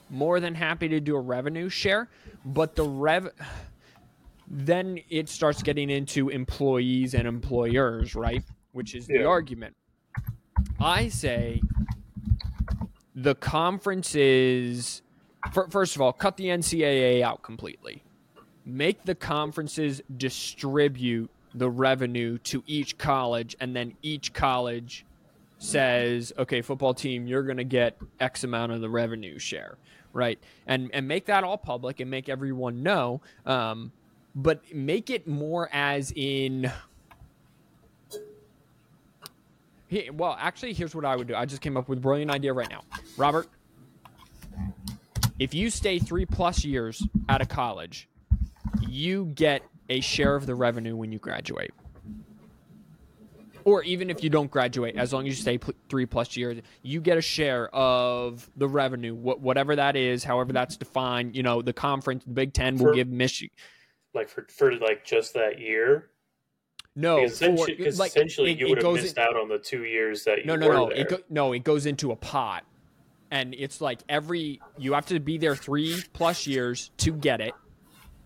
more 0.09 0.39
than 0.39 0.55
happy 0.55 0.87
to 0.89 0.99
do 0.99 1.15
a 1.15 1.19
revenue 1.21 1.69
share, 1.69 2.09
but 2.43 2.75
the 2.75 2.83
rev 2.83 3.29
then 4.51 4.99
it 5.09 5.29
starts 5.29 5.61
getting 5.61 5.91
into 5.91 6.29
employees 6.29 7.13
and 7.13 7.27
employers, 7.27 8.15
right? 8.15 8.43
Which 8.71 8.95
is 8.95 9.05
the 9.05 9.23
argument. 9.23 9.75
I 10.79 11.09
say 11.09 11.61
the 13.13 13.35
conferences 13.35 15.03
fir- 15.51 15.67
first 15.67 15.95
of 15.95 16.01
all, 16.01 16.13
cut 16.13 16.37
the 16.37 16.45
NCAA 16.45 17.21
out 17.21 17.43
completely. 17.43 18.03
Make 18.65 19.03
the 19.05 19.15
conferences 19.15 20.01
distribute 20.17 21.29
the 21.53 21.69
revenue 21.69 22.37
to 22.39 22.63
each 22.65 22.97
college 22.97 23.55
and 23.59 23.75
then 23.75 23.95
each 24.01 24.33
college 24.33 25.05
says, 25.59 26.33
okay, 26.37 26.61
football 26.61 26.93
team, 26.93 27.27
you're 27.27 27.43
going 27.43 27.57
to 27.57 27.63
get 27.63 27.97
X 28.19 28.43
amount 28.43 28.71
of 28.71 28.81
the 28.81 28.89
revenue 28.89 29.37
share, 29.37 29.77
right? 30.13 30.39
And 30.65 30.89
and 30.93 31.07
make 31.07 31.25
that 31.25 31.43
all 31.43 31.57
public 31.57 31.99
and 31.99 32.09
make 32.09 32.29
everyone 32.29 32.81
know. 32.81 33.21
Um, 33.45 33.91
but 34.33 34.73
make 34.73 35.09
it 35.09 35.27
more 35.27 35.69
as 35.71 36.11
in. 36.15 36.71
He, 39.87 40.09
well, 40.11 40.37
actually, 40.39 40.73
here's 40.73 40.95
what 40.95 41.03
I 41.03 41.15
would 41.15 41.27
do. 41.27 41.35
I 41.35 41.45
just 41.45 41.61
came 41.61 41.75
up 41.75 41.89
with 41.89 41.97
a 41.97 42.01
brilliant 42.01 42.31
idea 42.31 42.53
right 42.53 42.69
now, 42.69 42.81
Robert. 43.17 43.47
If 45.39 45.53
you 45.53 45.69
stay 45.69 45.99
three 45.99 46.25
plus 46.25 46.63
years 46.63 47.05
out 47.27 47.41
of 47.41 47.49
college, 47.49 48.07
you 48.87 49.25
get 49.25 49.63
a 49.89 49.99
share 49.99 50.35
of 50.35 50.45
the 50.45 50.53
revenue 50.53 50.95
when 50.95 51.11
you 51.11 51.17
graduate 51.17 51.71
or 53.69 53.83
even 53.83 54.09
if 54.09 54.23
you 54.23 54.29
don't 54.29 54.49
graduate, 54.49 54.95
as 54.97 55.13
long 55.13 55.27
as 55.27 55.35
you 55.37 55.41
stay 55.41 55.57
pl- 55.57 55.73
three 55.89 56.05
plus 56.05 56.35
years, 56.35 56.61
you 56.81 56.99
get 57.01 57.17
a 57.17 57.21
share 57.21 57.73
of 57.73 58.49
the 58.55 58.67
revenue, 58.67 59.15
wh- 59.15 59.41
whatever 59.41 59.75
that 59.75 59.95
is, 59.95 60.23
however 60.23 60.51
that's 60.53 60.77
defined. 60.77 61.35
You 61.35 61.43
know, 61.43 61.61
the 61.61 61.73
conference, 61.73 62.23
the 62.23 62.31
Big 62.31 62.53
Ten 62.53 62.77
will 62.77 62.87
For- 62.87 62.93
give 62.93 63.07
Michigan. 63.07 63.53
like 64.13 64.27
for 64.27 64.45
for 64.49 64.75
like 64.77 65.05
just 65.05 65.35
that 65.35 65.59
year 65.59 66.09
No, 66.95 67.17
because 67.17 67.33
essentially, 67.33 67.75
for- 67.77 67.91
like, 67.91 68.09
essentially 68.11 68.51
it- 68.53 68.59
you 68.59 68.69
would 68.69 68.81
have 68.81 68.93
missed 68.93 69.17
in- 69.17 69.23
out 69.23 69.35
on 69.37 69.47
the 69.49 69.59
two 69.59 69.83
years 69.85 70.23
that 70.23 70.39
you 70.39 70.45
No, 70.45 70.55
no, 70.55 70.67
were 70.67 70.73
no. 70.73 70.89
there. 70.89 70.97
It 70.97 71.09
go, 71.09 71.17
no, 71.29 71.53
it 71.53 71.63
goes 71.63 71.85
into 71.85 72.11
a 72.11 72.15
pot, 72.15 72.65
and 73.29 73.53
it's 73.53 73.79
like 73.81 73.99
every 74.09 74.59
you 74.77 74.93
have 74.93 75.05
to 75.07 75.19
be 75.19 75.37
there 75.37 75.55
three 75.55 76.01
plus 76.13 76.47
years 76.47 76.89
to 76.97 77.11
get 77.11 77.39
it. 77.41 77.53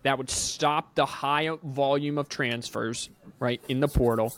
That 0.04 0.18
would 0.18 0.30
stop 0.30 0.96
the 0.96 1.06
high 1.06 1.50
volume 1.64 2.18
of 2.18 2.28
transfers, 2.30 3.10
right, 3.40 3.62
in 3.70 3.80
the 3.80 3.88
portal. 3.88 4.36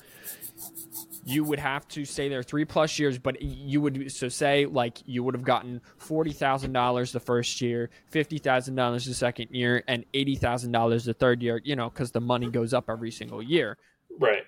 You 1.28 1.44
would 1.44 1.60
have 1.60 1.88
to 1.90 2.06
stay 2.06 2.30
there 2.30 2.44
three 2.44 2.66
plus 2.66 3.00
years, 3.00 3.18
but 3.18 3.42
you 3.42 3.82
would 3.82 4.12
so 4.12 4.30
say 4.30 4.66
like 4.66 5.00
you 5.06 5.24
would 5.24 5.34
have 5.34 5.44
gotten 5.44 5.82
forty 5.98 6.32
thousand 6.32 6.72
dollars 6.72 7.12
the 7.12 7.20
first 7.20 7.60
year, 7.62 7.90
fifty 8.08 8.38
thousand 8.38 8.76
dollars 8.76 9.06
the 9.06 9.14
second 9.14 9.50
year, 9.52 9.84
and 9.88 10.06
eighty 10.14 10.36
thousand 10.36 10.72
dollars 10.72 11.06
the 11.06 11.14
third 11.14 11.42
year. 11.42 11.60
You 11.64 11.76
know, 11.76 11.90
because 11.90 12.12
the 12.12 12.22
money 12.22 12.50
goes 12.50 12.74
up 12.74 12.90
every 12.90 13.12
single 13.12 13.42
year 13.42 13.78
right 14.20 14.44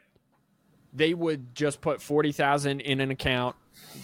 they 0.93 1.13
would 1.13 1.53
just 1.53 1.79
put 1.79 2.01
40,000 2.01 2.81
in 2.81 2.99
an 2.99 3.11
account, 3.11 3.55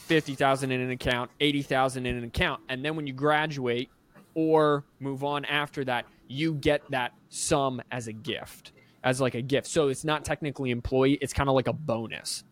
50,000 0.05 0.71
in 0.71 0.79
an 0.79 0.91
account, 0.91 1.31
80,000 1.39 2.05
in 2.05 2.17
an 2.17 2.23
account. 2.23 2.61
And 2.69 2.85
then 2.85 2.95
when 2.95 3.07
you 3.07 3.13
graduate 3.13 3.89
or 4.35 4.85
move 4.99 5.23
on 5.23 5.43
after 5.45 5.83
that, 5.85 6.05
you 6.27 6.53
get 6.53 6.81
that 6.91 7.13
sum 7.29 7.81
as 7.91 8.07
a 8.07 8.13
gift, 8.13 8.73
as 9.03 9.19
like 9.19 9.33
a 9.33 9.41
gift. 9.41 9.67
So 9.67 9.87
it's 9.87 10.03
not 10.03 10.23
technically 10.23 10.69
employee, 10.69 11.17
it's 11.21 11.33
kind 11.33 11.49
of 11.49 11.55
like 11.55 11.67
a 11.67 11.73
bonus. 11.73 12.43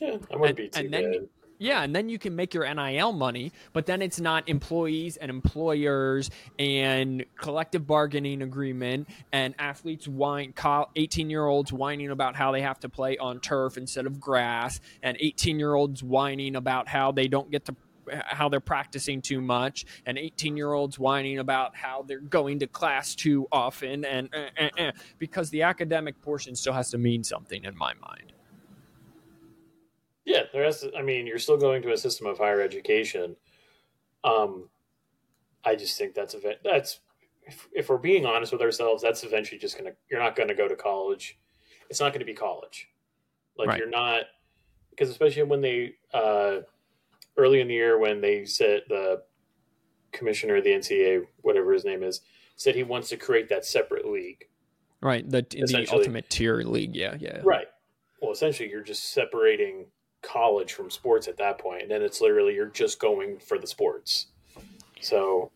Yeah 0.00 0.16
wouldn't 0.30 0.32
And- 0.48 0.56
be 0.56 0.68
too 0.68 0.80
and 0.80 0.92
then- 0.94 1.12
bad 1.12 1.28
Yeah, 1.60 1.82
and 1.82 1.92
then 1.92 2.08
you 2.08 2.20
can 2.20 2.36
make 2.36 2.54
your 2.54 2.72
NIL 2.72 3.10
money, 3.12 3.50
but 3.72 3.84
then 3.84 4.00
it's 4.00 4.20
not 4.20 4.48
employees 4.48 5.16
and 5.16 5.28
employers 5.28 6.30
and 6.56 7.24
collective 7.36 7.84
bargaining 7.84 8.42
agreement 8.42 9.08
and 9.32 9.56
athletes 9.58 10.06
whine, 10.06 10.54
18 10.94 11.28
year 11.30 11.44
olds 11.46 11.72
whining 11.72 12.10
about 12.10 12.36
how 12.36 12.52
they 12.52 12.62
have 12.62 12.78
to 12.78 12.88
play 12.88 13.18
on 13.18 13.40
turf 13.40 13.76
instead 13.76 14.06
of 14.06 14.20
grass, 14.20 14.78
and 15.02 15.16
18 15.18 15.58
year 15.58 15.74
olds 15.74 16.00
whining 16.00 16.54
about 16.54 16.86
how 16.86 17.10
they 17.10 17.26
don't 17.26 17.50
get 17.50 17.64
to 17.64 17.74
how 18.24 18.48
they're 18.48 18.60
practicing 18.60 19.20
too 19.20 19.40
much, 19.40 19.84
and 20.06 20.16
18 20.16 20.56
year 20.56 20.72
olds 20.72 20.96
whining 20.96 21.40
about 21.40 21.74
how 21.74 22.02
they're 22.06 22.20
going 22.20 22.60
to 22.60 22.68
class 22.68 23.16
too 23.16 23.48
often, 23.50 24.04
and 24.04 24.28
eh, 24.32 24.48
eh, 24.56 24.70
eh, 24.78 24.92
because 25.18 25.50
the 25.50 25.62
academic 25.62 26.22
portion 26.22 26.54
still 26.54 26.72
has 26.72 26.88
to 26.92 26.98
mean 26.98 27.24
something 27.24 27.64
in 27.64 27.76
my 27.76 27.94
mind. 27.94 28.32
Yeah 30.28 30.42
there 30.52 30.64
has 30.64 30.80
to, 30.80 30.94
i 30.96 31.02
mean 31.02 31.26
you're 31.26 31.38
still 31.38 31.56
going 31.56 31.80
to 31.82 31.92
a 31.92 31.96
system 31.96 32.26
of 32.26 32.38
higher 32.38 32.60
education 32.60 33.34
um 34.24 34.68
i 35.64 35.74
just 35.74 35.96
think 35.96 36.14
that's 36.14 36.34
a 36.34 36.38
that's 36.62 37.00
if, 37.42 37.68
if 37.72 37.88
we're 37.88 37.96
being 37.98 38.26
honest 38.26 38.52
with 38.52 38.60
ourselves 38.60 39.02
that's 39.02 39.24
eventually 39.24 39.58
just 39.58 39.76
gonna 39.76 39.92
you're 40.10 40.20
not 40.20 40.36
gonna 40.36 40.54
go 40.54 40.68
to 40.68 40.76
college 40.76 41.38
it's 41.88 42.00
not 42.00 42.12
gonna 42.12 42.24
be 42.24 42.34
college 42.34 42.88
like 43.56 43.68
Right. 43.68 43.78
you're 43.78 43.88
not 43.88 44.22
because 44.90 45.08
especially 45.08 45.42
when 45.44 45.60
they 45.60 45.94
uh 46.12 46.58
early 47.36 47.60
in 47.60 47.68
the 47.68 47.74
year 47.74 47.98
when 47.98 48.20
they 48.20 48.44
said 48.44 48.82
the 48.88 49.22
commissioner 50.12 50.56
of 50.56 50.64
the 50.64 50.70
ncaa 50.70 51.24
whatever 51.42 51.72
his 51.72 51.84
name 51.84 52.02
is 52.02 52.20
said 52.56 52.74
he 52.74 52.82
wants 52.82 53.08
to 53.08 53.16
create 53.16 53.48
that 53.48 53.64
separate 53.64 54.06
league 54.06 54.44
Right, 55.00 55.28
the 55.30 55.42
the 55.42 55.86
ultimate 55.92 56.28
tier 56.28 56.56
league, 56.62 56.96
yeah, 56.96 57.14
yeah. 57.20 57.40
Right. 57.44 57.68
Well, 58.20 58.32
essentially, 58.32 58.68
you're 58.68 58.82
just 58.82 59.12
separating 59.12 59.86
college 60.28 60.72
from 60.72 60.90
sports 60.90 61.26
at 61.26 61.38
that 61.38 61.58
point, 61.58 61.82
and 61.82 61.90
then 61.90 62.02
it's 62.02 62.20
literally 62.20 62.54
you're 62.54 62.66
just 62.66 63.00
going 63.00 63.38
for 63.38 63.58
the 63.58 63.66
sports. 63.66 64.26
So 65.00 65.50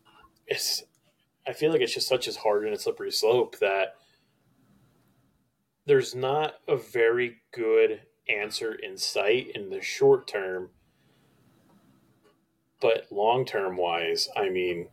it's, 0.47 0.83
I 1.47 1.53
feel 1.53 1.71
like 1.71 1.81
it's 1.81 1.93
just 1.93 2.07
such 2.07 2.27
a 2.27 2.39
hard 2.39 2.65
and 2.65 2.73
a 2.73 2.79
slippery 2.79 3.11
slope 3.11 3.59
that 3.59 3.95
there's 5.85 6.15
not 6.15 6.55
a 6.67 6.75
very 6.75 7.37
good 7.51 8.01
answer 8.29 8.73
in 8.73 8.97
sight 8.97 9.51
in 9.53 9.69
the 9.69 9.81
short 9.81 10.27
term. 10.27 10.69
But 12.81 13.07
long 13.11 13.45
term 13.45 13.77
wise, 13.77 14.27
I 14.35 14.49
mean, 14.49 14.87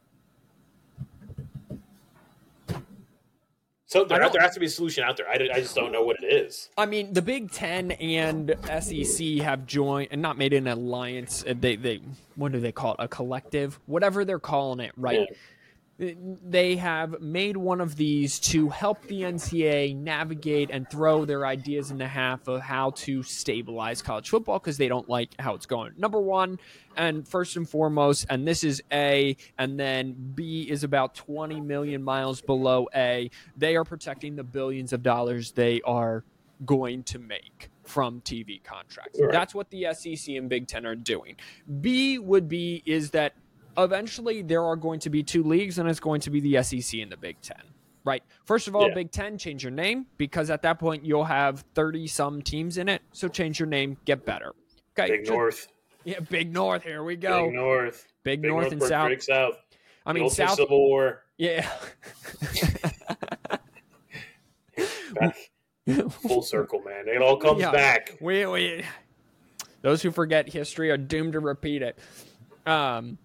so 3.91 4.05
there, 4.05 4.31
there 4.31 4.41
has 4.41 4.55
to 4.55 4.61
be 4.61 4.67
a 4.67 4.71
solution 4.71 5.03
out 5.03 5.17
there. 5.17 5.29
I, 5.29 5.35
I 5.53 5.61
just 5.61 5.75
don't 5.75 5.91
know 5.91 6.05
what 6.05 6.23
it 6.23 6.27
is. 6.27 6.69
I 6.79 6.87
mean, 6.87 7.13
the 7.13 7.23
Big 7.23 7.51
Ten 7.51 7.91
and 7.91 8.55
SEC 8.81 9.27
have 9.39 9.67
joined 9.67 10.11
and 10.13 10.23
not 10.23 10.39
made 10.39 10.53
an 10.53 10.69
alliance. 10.69 11.43
They, 11.45 11.75
they, 11.75 12.01
what 12.37 12.53
do 12.53 12.61
they 12.61 12.71
call 12.71 12.93
it? 12.93 12.99
A 13.01 13.09
collective, 13.09 13.81
whatever 13.87 14.25
they're 14.25 14.39
calling 14.39 14.79
it, 14.79 14.93
right? 14.97 15.27
They 16.01 16.77
have 16.77 17.21
made 17.21 17.59
one 17.59 17.83
of 17.83 17.95
these 17.95 18.39
to 18.41 18.71
help 18.71 19.03
the 19.03 19.21
NCAA 19.21 19.95
navigate 19.95 20.71
and 20.71 20.89
throw 20.89 21.27
their 21.27 21.45
ideas 21.45 21.91
in 21.91 21.99
the 21.99 22.09
half 22.09 22.49
of 22.49 22.63
how 22.63 22.91
to 22.91 23.23
stabilize 23.23 24.01
college 24.01 24.31
football 24.31 24.59
because 24.59 24.79
they 24.79 24.89
don't 24.89 25.11
like 25.11 25.39
how 25.39 25.55
it's 25.55 25.67
going. 25.67 25.93
Number 25.99 26.19
one, 26.19 26.59
and 26.97 27.29
first 27.29 27.57
and 27.57 27.69
foremost, 27.69 28.25
and 28.31 28.49
this 28.49 28.65
is 28.65 28.83
A, 28.91 29.37
and 29.59 29.79
then 29.79 30.33
B 30.35 30.67
is 30.71 30.85
about 30.85 31.15
20 31.15 31.61
million 31.61 32.03
miles 32.03 32.41
below 32.41 32.89
A. 32.95 33.31
They 33.59 33.77
are 33.77 33.85
protecting 33.85 34.37
the 34.37 34.45
billions 34.45 34.95
of 34.95 35.03
dollars 35.03 35.53
they 35.53 35.83
are 35.83 36.25
going 36.65 37.03
to 37.05 37.19
make 37.19 37.69
from 37.85 38.23
TV 38.23 38.63
contracts. 38.65 39.21
Right. 39.21 39.31
That's 39.31 39.55
what 39.55 39.69
the 39.71 39.89
SEC 39.93 40.35
and 40.35 40.49
Big 40.49 40.67
Ten 40.67 40.87
are 40.87 40.95
doing. 40.95 41.37
B 41.83 42.19
would 42.19 42.49
be 42.49 42.83
is 42.87 43.11
that 43.11 43.35
eventually 43.85 44.43
there 44.43 44.65
are 44.65 44.77
going 44.77 45.01
to 45.01 45.11
be 45.11 45.23
two 45.23 45.43
leagues, 45.43 45.79
and 45.79 45.89
it's 45.89 46.01
going 46.01 46.21
to 46.23 46.31
be 46.31 46.41
the 46.41 46.63
SEC 46.63 47.01
and 47.01 47.11
the 47.13 47.17
Big 47.17 47.41
Ten. 47.43 47.63
Right. 48.05 48.23
First 48.47 48.67
of 48.67 48.75
all, 48.75 48.89
Yeah. 48.89 48.95
Big 48.95 49.11
Ten, 49.11 49.37
change 49.37 49.63
your 49.63 49.73
name 49.73 50.07
because 50.17 50.49
at 50.51 50.63
that 50.63 50.79
point 50.79 51.05
you'll 51.05 51.25
have 51.25 51.65
30 51.75 52.07
some 52.07 52.41
teams 52.43 52.79
in 52.79 52.89
it. 52.89 53.03
So 53.13 53.29
change 53.29 53.59
your 53.61 53.69
name, 53.69 53.99
get 54.07 54.25
better. 54.25 54.55
Okay. 54.99 55.11
Big 55.11 55.21
just- 55.25 55.31
North. 55.33 55.69
Yeah, 56.05 56.21
Big 56.21 56.51
North. 56.53 56.83
Here 56.83 57.05
we 57.05 57.17
go. 57.17 57.45
Big 57.47 57.55
North. 57.55 58.07
Big, 58.25 58.41
Big 58.41 58.51
North 58.51 58.73
and 58.73 58.83
South. 58.83 59.11
Big 59.11 59.23
South. 59.23 59.55
I 60.07 60.15
mean, 60.15 60.31
South. 60.31 60.55
Civil 60.55 60.79
War. 60.81 61.25
Yeah. 61.37 61.71
back 65.13 65.37
full 66.11 66.43
circle, 66.43 66.81
man. 66.83 67.07
It 67.09 67.21
all 67.23 67.37
comes 67.37 67.61
Yeah. 67.61 67.71
back. 67.73 68.17
we, 68.21 68.47
we 68.47 68.85
those 69.83 70.03
who 70.03 70.11
forget 70.11 70.49
history 70.49 70.91
are 70.91 70.97
doomed 70.97 71.33
to 71.35 71.41
repeat 71.41 71.83
it. 71.83 71.99
Um, 72.67 73.19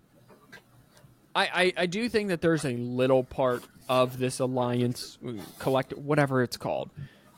I, 1.36 1.44
I 1.44 1.74
I 1.84 1.86
do 1.86 2.08
think 2.10 2.30
that 2.30 2.42
there's 2.42 2.64
a 2.66 2.76
little 2.78 3.24
part 3.24 3.64
of 3.90 4.18
this 4.18 4.40
alliance, 4.40 5.18
collect 5.60 5.94
whatever 5.98 6.42
it's 6.42 6.58
called, 6.58 6.90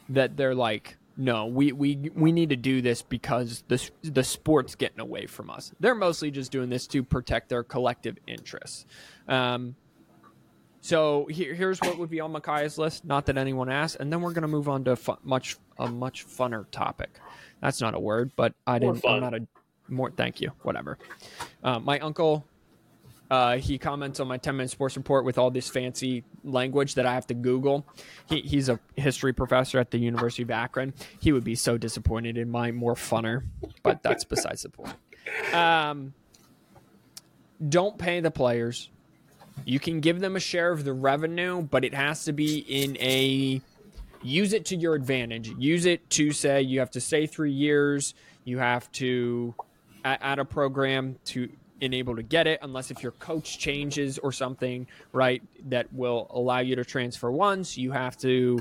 that 0.10 0.38
they're 0.38 0.56
like, 0.56 0.98
no, 1.18 1.48
we, 1.48 1.72
we 1.72 2.12
we 2.16 2.32
need 2.32 2.50
to 2.50 2.56
do 2.56 2.82
this 2.82 3.02
because 3.02 3.64
the 3.68 3.90
the 4.04 4.24
sport's 4.24 4.76
getting 4.76 5.00
away 5.00 5.26
from 5.26 5.50
us. 5.50 5.72
They're 5.80 5.96
mostly 5.96 6.30
just 6.32 6.52
doing 6.52 6.70
this 6.70 6.86
to 6.88 7.02
protect 7.04 7.50
their 7.50 7.64
collective 7.64 8.18
interests. 8.28 8.86
Um, 9.28 9.76
so 10.82 11.26
here, 11.26 11.54
here's 11.56 11.80
what 11.80 11.98
would 11.98 12.10
be 12.10 12.20
on 12.22 12.32
Makai's 12.32 12.78
list. 12.78 13.04
Not 13.04 13.26
that 13.26 13.38
anyone 13.38 13.68
asked, 13.70 13.98
and 14.00 14.14
then 14.14 14.22
we're 14.22 14.34
gonna 14.34 14.48
move 14.48 14.70
on 14.70 14.84
to 14.86 14.98
much 15.24 15.58
a 15.80 15.88
much 15.90 16.26
funner 16.28 16.66
topic. 16.72 17.10
That's 17.62 17.82
not 17.82 17.96
a 17.96 18.00
word, 18.00 18.32
but 18.36 18.54
I 18.68 18.78
More 18.80 18.94
didn't. 18.94 19.02
fun. 19.04 19.16
I'm 19.16 19.20
not 19.22 19.34
a 19.34 19.48
more. 19.90 20.12
Thank 20.12 20.40
you. 20.40 20.52
Whatever. 20.62 20.98
Uh, 21.64 21.80
my 21.80 21.98
uncle, 22.00 22.46
uh, 23.30 23.58
he 23.58 23.78
comments 23.78 24.20
on 24.20 24.28
my 24.28 24.38
10 24.38 24.56
minute 24.56 24.72
sports 24.72 24.96
report 24.96 25.26
with 25.26 25.38
all 25.38 25.52
this 25.52 25.70
fancy 25.70 26.24
language 26.44 26.96
that 26.96 27.06
I 27.06 27.14
have 27.14 27.28
to 27.28 27.34
Google. 27.34 27.86
He, 28.28 28.42
he's 28.42 28.70
a 28.70 28.80
history 28.96 29.34
professor 29.34 29.80
at 29.80 29.92
the 29.92 29.98
University 29.98 30.44
of 30.44 30.52
Akron. 30.52 30.94
He 31.20 31.32
would 31.32 31.44
be 31.44 31.56
so 31.56 31.78
disappointed 31.78 32.38
in 32.38 32.50
my 32.50 32.72
more 32.72 32.96
funner, 32.96 33.44
but 33.84 34.02
that's 34.02 34.24
besides 34.24 34.64
the 34.64 34.70
point. 34.70 34.96
Um, 35.54 36.14
don't 37.68 37.98
pay 37.98 38.22
the 38.22 38.32
players. 38.32 38.90
You 39.66 39.80
can 39.80 40.00
give 40.00 40.20
them 40.20 40.36
a 40.36 40.40
share 40.40 40.72
of 40.72 40.86
the 40.86 40.94
revenue, 40.94 41.62
but 41.62 41.84
it 41.84 41.94
has 41.94 42.26
to 42.26 42.34
be 42.34 42.60
in 42.60 42.96
a 42.98 43.62
use 44.22 44.54
it 44.54 44.66
to 44.66 44.76
your 44.76 44.96
advantage. 44.96 45.50
Use 45.58 45.86
it 45.86 46.10
to 46.12 46.32
say 46.32 46.62
you 46.62 46.80
have 46.80 46.92
to 46.92 47.02
stay 47.02 47.28
three 47.28 47.52
years. 47.52 48.14
You 48.46 48.60
have 48.60 48.92
to 48.94 49.56
a- 50.06 50.24
add 50.24 50.40
a 50.40 50.46
program 50.46 51.18
to 51.26 51.50
enable 51.82 52.16
to 52.16 52.24
get 52.24 52.48
it, 52.48 52.60
unless 52.62 52.92
if 52.92 53.04
your 53.04 53.12
coach 53.14 53.60
changes 53.60 54.18
or 54.20 54.32
something, 54.32 54.88
right? 55.14 55.42
That 55.70 55.92
will 55.94 56.28
allow 56.32 56.60
you 56.60 56.76
to 56.76 56.86
transfer 56.86 57.32
once. 57.32 57.78
You 57.78 57.92
have 57.92 58.18
to. 58.18 58.60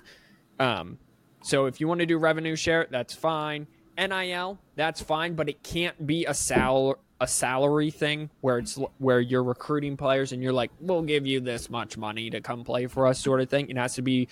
Um, 0.58 0.98
so 1.42 1.66
if 1.66 1.80
you 1.80 1.88
want 1.88 2.00
to 2.00 2.06
do 2.06 2.18
revenue 2.18 2.56
share, 2.56 2.86
that's 2.90 3.14
fine. 3.14 3.66
NIL, 3.98 4.58
that's 4.74 5.00
fine, 5.00 5.34
but 5.34 5.48
it 5.48 5.62
can't 5.62 6.06
be 6.06 6.26
a 6.26 6.34
sal 6.34 6.98
a 7.18 7.26
salary 7.26 7.90
thing 7.90 8.28
where 8.42 8.58
it's 8.58 8.78
where 8.98 9.20
you're 9.20 9.42
recruiting 9.42 9.96
players 9.96 10.32
and 10.32 10.42
you're 10.42 10.52
like, 10.52 10.70
we'll 10.80 11.02
give 11.02 11.26
you 11.26 11.40
this 11.40 11.70
much 11.70 11.96
money 11.96 12.28
to 12.28 12.40
come 12.40 12.62
play 12.62 12.86
for 12.86 13.06
us, 13.06 13.18
sort 13.18 13.40
of 13.40 13.48
thing. 13.48 13.70
It 13.70 13.76
has 13.78 13.94
to 13.94 14.02
be 14.02 14.28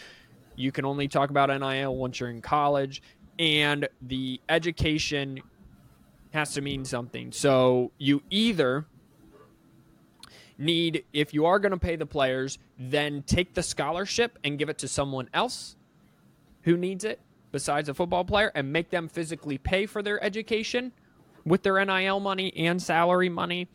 you 0.56 0.70
can 0.70 0.84
only 0.84 1.08
talk 1.08 1.30
about 1.30 1.48
NIL 1.48 1.96
once 1.96 2.20
you're 2.20 2.30
in 2.30 2.42
college, 2.42 3.02
and 3.38 3.88
the 4.02 4.40
education 4.48 5.40
has 6.34 6.52
to 6.54 6.60
mean 6.60 6.84
something. 6.84 7.32
So 7.32 7.92
you 7.96 8.22
either 8.28 8.86
need, 10.58 11.04
if 11.12 11.32
you 11.32 11.46
are 11.46 11.58
going 11.58 11.72
to 11.72 11.78
pay 11.78 11.96
the 11.96 12.06
players, 12.06 12.58
then 12.78 13.22
take 13.22 13.54
the 13.54 13.62
scholarship 13.62 14.38
and 14.44 14.58
give 14.58 14.68
it 14.68 14.78
to 14.78 14.88
someone 14.88 15.28
else 15.32 15.76
who 16.62 16.76
needs 16.76 17.04
it 17.04 17.20
besides 17.52 17.88
a 17.88 17.94
football 17.94 18.24
player 18.24 18.50
and 18.54 18.72
make 18.72 18.90
them 18.90 19.08
physically 19.08 19.58
pay 19.58 19.86
for 19.86 20.02
their 20.02 20.22
education 20.22 20.92
with 21.44 21.62
their 21.62 21.82
NIL 21.84 22.20
money 22.20 22.52
and 22.56 22.82
salary 22.82 23.28
money, 23.28 23.68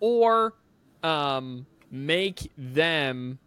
or 0.00 0.54
um, 1.02 1.66
make 1.90 2.50
them 2.56 3.38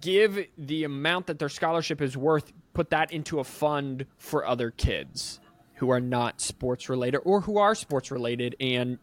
give 0.00 0.46
the 0.56 0.84
amount 0.84 1.26
that 1.26 1.38
their 1.38 1.48
scholarship 1.48 2.00
is 2.00 2.16
worth, 2.16 2.52
put 2.72 2.90
that 2.90 3.12
into 3.12 3.40
a 3.40 3.44
fund 3.44 4.06
for 4.18 4.46
other 4.46 4.70
kids 4.70 5.40
who 5.76 5.90
are 5.90 6.00
not 6.00 6.40
sports 6.40 6.88
related 6.88 7.18
or 7.24 7.42
who 7.42 7.58
are 7.58 7.74
sports 7.74 8.10
related 8.10 8.56
and 8.60 8.98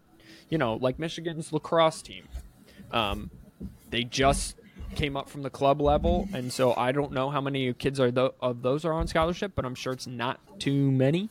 you 0.50 0.58
know 0.58 0.76
like 0.76 1.00
michigan's 1.00 1.52
lacrosse 1.54 2.02
team. 2.02 2.28
Um, 2.92 3.30
they 3.90 4.04
just 4.04 4.58
came 4.96 5.16
up 5.16 5.30
from 5.30 5.42
the 5.42 5.50
club 5.50 5.80
level 5.80 6.28
and 6.34 6.52
so 6.52 6.74
i 6.76 6.92
don't 6.92 7.14
know 7.14 7.30
how 7.30 7.40
many 7.40 7.72
kids 7.74 7.98
are 7.98 8.12
tho- 8.12 8.34
of 8.42 8.62
those 8.62 8.84
are 8.84 8.92
on 8.92 9.08
scholarship 9.08 9.54
but 9.56 9.64
i'm 9.64 9.74
sure 9.74 9.94
it's 9.94 10.06
not 10.06 10.38
too 10.60 10.92
many 10.92 11.30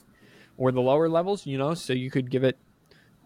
or 0.56 0.72
the 0.72 0.80
lower 0.80 1.10
levels 1.10 1.44
you 1.44 1.58
know 1.58 1.74
so 1.74 1.92
you 1.92 2.10
could 2.10 2.30
give 2.30 2.42
it 2.42 2.56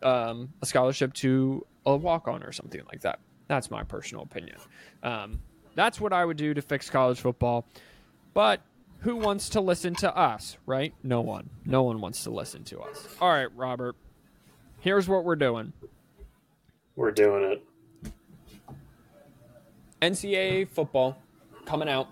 um, 0.05 0.53
a 0.63 0.67
scholarship 0.67 1.15
to 1.15 1.67
a 1.87 1.97
walk-on 1.97 2.43
or 2.43 2.53
something 2.53 2.83
like 2.91 3.01
that. 3.01 3.19
That's 3.49 3.71
my 3.71 3.83
personal 3.83 4.23
opinion. 4.23 4.57
Um, 5.03 5.41
that's 5.75 6.01
what 6.01 6.13
i 6.13 6.25
would 6.25 6.37
do 6.37 6.55
to 6.55 6.63
fix 6.63 6.89
college 6.89 7.21
football. 7.21 7.67
But 8.33 8.61
who 9.05 9.17
wants 9.17 9.51
to 9.51 9.61
listen 9.61 9.95
to 9.97 10.17
us, 10.17 10.57
right? 10.67 10.95
No 11.03 11.21
one. 11.21 11.51
No 11.67 11.83
one 11.83 12.01
wants 12.01 12.25
to 12.25 12.31
listen 12.31 12.65
to 12.65 12.81
us. 12.81 13.07
All 13.21 13.29
right, 13.29 13.55
Robert. 13.55 13.97
Here's 14.81 15.07
what 15.09 15.25
we're 15.25 15.37
doing. 15.37 15.73
We're 16.97 17.11
doing 17.11 17.45
it. 17.45 17.63
NCAA 20.01 20.69
football 20.69 21.19
coming 21.67 21.89
out 21.89 22.09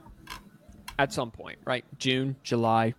at 0.98 1.12
some 1.12 1.30
point, 1.30 1.58
right? 1.64 1.84
June, 1.98 2.36
July, 2.42 2.94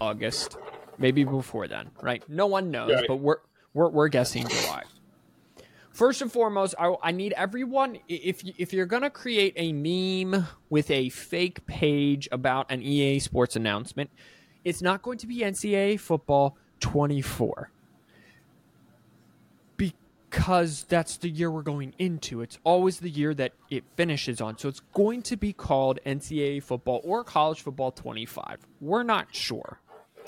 August, 0.00 0.56
maybe 0.98 1.24
before 1.24 1.66
then, 1.68 1.90
right? 2.00 2.22
No 2.28 2.46
one 2.46 2.70
knows, 2.70 2.92
Right. 2.92 3.04
but 3.08 3.16
we're, 3.16 3.38
we're 3.74 3.88
we're 3.88 4.08
guessing 4.08 4.46
July. 4.48 4.82
First 5.92 6.22
and 6.22 6.32
foremost, 6.32 6.74
I, 6.78 6.94
I 7.02 7.12
need 7.12 7.34
everyone. 7.36 7.98
If 8.08 8.44
you, 8.44 8.54
if 8.56 8.72
you're 8.72 8.86
gonna 8.86 9.10
create 9.10 9.52
a 9.56 9.72
meme 9.72 10.46
with 10.70 10.90
a 10.90 11.10
fake 11.10 11.66
page 11.66 12.28
about 12.32 12.70
an 12.70 12.82
EA 12.82 13.18
Sports 13.18 13.56
announcement, 13.56 14.10
it's 14.64 14.80
not 14.80 15.02
going 15.02 15.18
to 15.18 15.26
be 15.26 15.38
NCAA 15.40 16.00
football 16.00 16.56
24 16.80 17.70
because 19.76 20.84
that's 20.84 21.18
the 21.18 21.28
year 21.28 21.50
we're 21.50 21.60
going 21.62 21.92
into. 21.98 22.40
It's 22.40 22.58
always 22.64 22.98
the 23.00 23.10
year 23.10 23.34
that 23.34 23.52
it 23.68 23.84
finishes 23.96 24.40
on. 24.40 24.56
So 24.56 24.68
it's 24.68 24.80
going 24.94 25.20
to 25.22 25.36
be 25.36 25.52
called 25.52 25.98
NCAA 26.06 26.62
football 26.62 27.02
or 27.04 27.22
college 27.22 27.60
football 27.60 27.90
25. 27.92 28.60
We're 28.80 29.02
not 29.02 29.28
sure. 29.34 29.78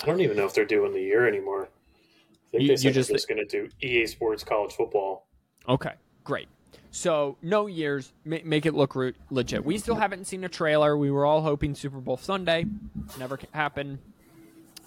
I 0.02 0.06
don't 0.06 0.20
even 0.20 0.36
know 0.36 0.44
if 0.44 0.52
they're 0.52 0.64
doing 0.66 0.92
the 0.92 1.00
year 1.00 1.26
anymore. 1.26 1.68
I 1.68 2.58
think 2.58 2.62
You- 2.64 2.76
they 2.76 2.82
you 2.82 2.90
just- 2.92 3.08
they're 3.08 3.16
just 3.16 3.28
going 3.28 3.38
to 3.38 3.46
do 3.46 3.70
EA 3.80 4.06
Sports 4.06 4.44
College 4.44 4.72
Football. 4.74 5.26
Okay, 5.68 5.92
great. 6.24 6.48
So 6.90 7.36
no 7.42 7.66
years, 7.66 8.12
ma- 8.24 8.38
make 8.44 8.66
it 8.66 8.74
look 8.74 8.94
re- 8.94 9.14
legit. 9.30 9.64
We 9.64 9.78
still 9.78 9.96
haven't 9.96 10.26
seen 10.26 10.44
a 10.44 10.48
trailer. 10.48 10.96
We 10.96 11.10
were 11.10 11.26
all 11.26 11.42
hoping 11.42 11.74
Super 11.74 11.98
Bowl 11.98 12.16
Sunday, 12.16 12.66
never 13.18 13.38
happened. 13.52 13.98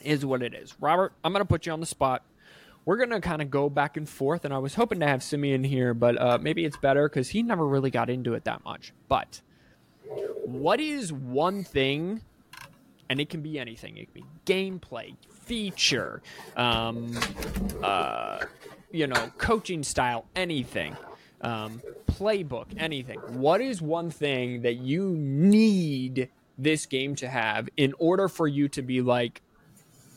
Is 0.02 0.26
what 0.26 0.42
it 0.42 0.54
is. 0.54 0.74
Robert, 0.80 1.14
I'm 1.24 1.34
gonna 1.34 1.44
put 1.46 1.66
you 1.66 1.72
on 1.74 1.80
the 1.80 1.86
spot. 1.86 2.24
We're 2.86 2.98
gonna 2.98 3.20
kind 3.20 3.42
of 3.42 3.50
go 3.50 3.70
back 3.70 3.98
and 3.98 4.08
forth, 4.08 4.46
and 4.46 4.54
I 4.54 4.60
was 4.60 4.76
hoping 4.76 5.00
to 5.02 5.08
have 5.08 5.22
Simeon 5.22 5.64
here, 5.64 5.94
but 5.94 6.22
uh, 6.22 6.38
maybe 6.40 6.64
it's 6.64 6.78
better 6.78 7.10
because 7.10 7.30
he 7.30 7.44
never 7.44 7.68
really 7.68 7.90
got 7.90 8.10
into 8.10 8.34
it 8.36 8.46
that 8.46 8.64
much. 8.64 8.94
But 9.10 9.42
what 10.46 10.80
is 10.80 11.12
one 11.12 11.64
thing 11.64 12.22
and 13.10 13.20
it 13.20 13.30
can 13.30 13.42
be 13.42 13.60
anything. 13.60 13.98
It 13.98 14.14
can 14.14 14.24
be 14.24 14.26
gameplay, 14.46 15.16
feature, 15.30 16.22
um, 16.56 17.18
uh, 17.82 18.46
you 18.98 19.06
know, 19.06 19.32
coaching 19.38 19.84
style, 19.84 20.26
anything, 20.36 20.98
um, 21.42 21.82
playbook, 22.08 22.66
anything. 22.78 23.20
What 23.40 23.62
is 23.62 23.82
one 23.82 24.10
thing 24.10 24.64
that 24.64 24.78
you 24.78 25.10
need 25.16 26.30
this 26.58 26.88
game 26.88 27.16
to 27.18 27.28
have 27.28 27.70
in 27.78 27.94
order 28.00 28.28
for 28.28 28.48
you 28.48 28.68
to 28.70 28.82
be 28.82 29.02
like, 29.02 29.44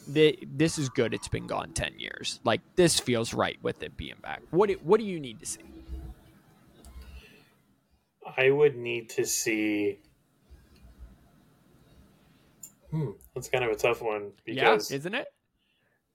this 0.07 0.79
is 0.79 0.88
good. 0.88 1.12
It's 1.12 1.29
been 1.29 1.47
gone 1.47 1.73
ten 1.73 1.99
years. 1.99 2.40
Like 2.43 2.62
this 2.75 2.99
feels 2.99 3.35
right 3.35 3.59
with 3.62 3.83
it 3.83 3.97
being 3.97 4.16
back. 4.23 4.40
What 4.51 4.71
do, 4.71 4.81
what 4.83 4.99
do 4.99 5.07
you 5.07 5.21
need 5.21 5.38
to 5.40 5.47
see? 5.47 5.61
I 8.37 8.51
would 8.51 8.77
need 8.77 9.11
to 9.11 9.27
see. 9.27 9.99
Hmm, 12.90 13.11
that's 13.35 13.49
kind 13.49 13.62
of 13.62 13.71
a 13.71 13.77
tough 13.77 14.01
one 14.03 14.33
because 14.45 14.90
yeah, 14.90 14.97
isn't 14.97 15.14
it? 15.14 15.29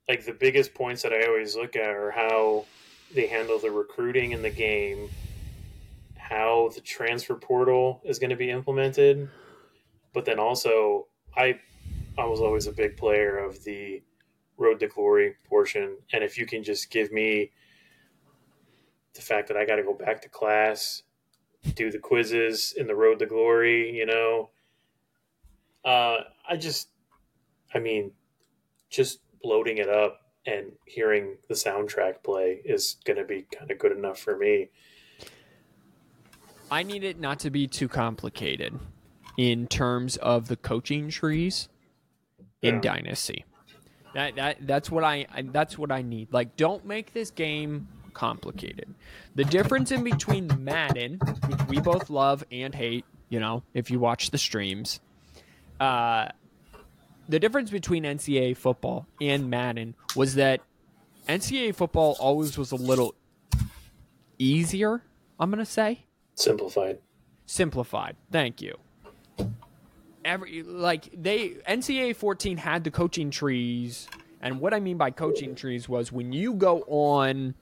Like 0.08 0.26
the 0.26 0.34
biggest 0.34 0.74
points 0.74 1.02
that 1.02 1.14
I 1.14 1.26
always 1.26 1.56
look 1.56 1.76
at 1.76 1.90
are 1.90 2.12
how 2.12 2.66
they 3.14 3.28
handle 3.28 3.60
the 3.60 3.72
recruiting 3.72 4.32
in 4.32 4.42
the 4.42 4.50
game, 4.50 5.10
how 6.18 6.72
the 6.74 6.82
transfer 6.82 7.36
portal 7.36 8.02
is 8.04 8.20
going 8.20 8.30
to 8.30 8.36
be 8.36 8.50
implemented, 8.50 9.30
but 10.14 10.26
then 10.26 10.40
also 10.40 11.08
I 11.36 11.60
I 12.18 12.26
was 12.26 12.40
always 12.40 12.68
a 12.68 12.72
big 12.72 12.98
player 12.98 13.38
of 13.38 13.64
the 13.64 14.02
road 14.58 14.80
to 14.80 14.88
glory 14.88 15.36
portion, 15.50 15.98
and 16.14 16.24
if 16.24 16.38
you 16.38 16.46
can 16.46 16.64
just 16.64 16.90
give 16.90 17.12
me 17.12 17.52
the 19.14 19.22
fact 19.22 19.48
that 19.48 19.58
I 19.58 19.66
got 19.66 19.78
to 19.78 19.84
go 19.84 19.94
back 19.94 20.22
to 20.22 20.30
class, 20.30 21.04
do 21.74 21.90
the 21.90 22.00
quizzes 22.00 22.74
in 22.78 22.88
the 22.88 22.96
road 22.96 23.20
to 23.20 23.26
glory, 23.26 23.96
you 23.96 24.06
know, 24.06 24.50
uh, 25.84 26.18
I 26.48 26.58
just, 26.58 26.90
I 27.74 27.80
mean, 27.80 28.12
just 28.90 29.20
loading 29.44 29.78
it 29.78 29.90
up 29.90 30.22
and 30.46 30.72
hearing 30.86 31.38
the 31.50 31.56
soundtrack 31.56 32.24
play 32.24 32.62
is 32.64 32.98
going 33.06 33.18
to 33.18 33.26
be 33.26 33.46
kind 33.58 33.72
of 33.72 33.80
good 33.80 33.92
enough 33.92 34.20
for 34.20 34.38
me. 34.38 34.70
I 36.70 36.84
need 36.84 37.04
it 37.04 37.20
not 37.20 37.40
to 37.40 37.50
be 37.50 37.68
too 37.68 37.88
complicated 37.88 38.78
in 39.38 39.68
terms 39.68 40.18
of 40.18 40.48
the 40.48 40.56
coaching 40.56 41.10
trees 41.10 41.70
in 42.62 42.76
Yeah. 42.76 42.82
Dynasty. 42.82 43.46
That, 44.14 44.36
that 44.38 44.58
that's 44.62 44.90
what 44.90 45.04
I, 45.04 45.26
I 45.34 45.42
that's 45.42 45.78
what 45.78 45.92
I 45.92 46.02
need. 46.02 46.32
Like, 46.32 46.56
don't 46.56 46.86
make 46.86 47.12
this 47.14 47.32
game 47.32 47.88
complicated. 48.14 48.94
The 49.36 49.44
difference 49.44 49.92
in 49.92 50.04
between 50.06 50.50
Madden, 50.64 51.20
which 51.48 51.68
we 51.68 51.82
both 51.82 52.10
love 52.10 52.44
and 52.50 52.74
hate, 52.74 53.04
you 53.28 53.42
know, 53.42 53.62
if 53.74 53.92
you 53.92 54.00
watch 54.00 54.32
the 54.32 54.38
streams, 54.38 55.02
uh, 55.82 56.30
the 57.28 57.40
difference 57.40 57.70
between 57.70 58.04
NCAA 58.04 58.56
football 58.58 59.08
and 59.20 59.50
Madden 59.50 59.96
was 60.16 60.36
that 60.36 60.62
NCAA 61.28 61.74
football 61.76 62.16
always 62.20 62.58
was 62.58 62.72
a 62.72 62.76
little 62.76 63.16
easier. 64.38 65.02
I'm 65.40 65.50
gonna 65.50 65.66
say 65.66 66.06
Simplified. 66.36 67.00
simplified. 67.46 68.16
Thank 68.32 68.62
you. 68.62 68.78
Every 70.24 70.64
like 70.64 71.10
they 71.16 71.50
NCAA 71.68 72.16
14 72.16 72.58
had 72.58 72.84
the 72.84 72.92
coaching 72.92 73.30
trees, 73.30 74.08
and 74.42 74.60
what 74.60 74.74
I 74.74 74.80
mean 74.80 74.98
by 74.98 75.12
coaching 75.12 75.56
trees 75.56 75.88
was 75.88 76.12
when 76.12 76.32
you 76.34 76.54
go 76.54 76.84
on 76.88 77.54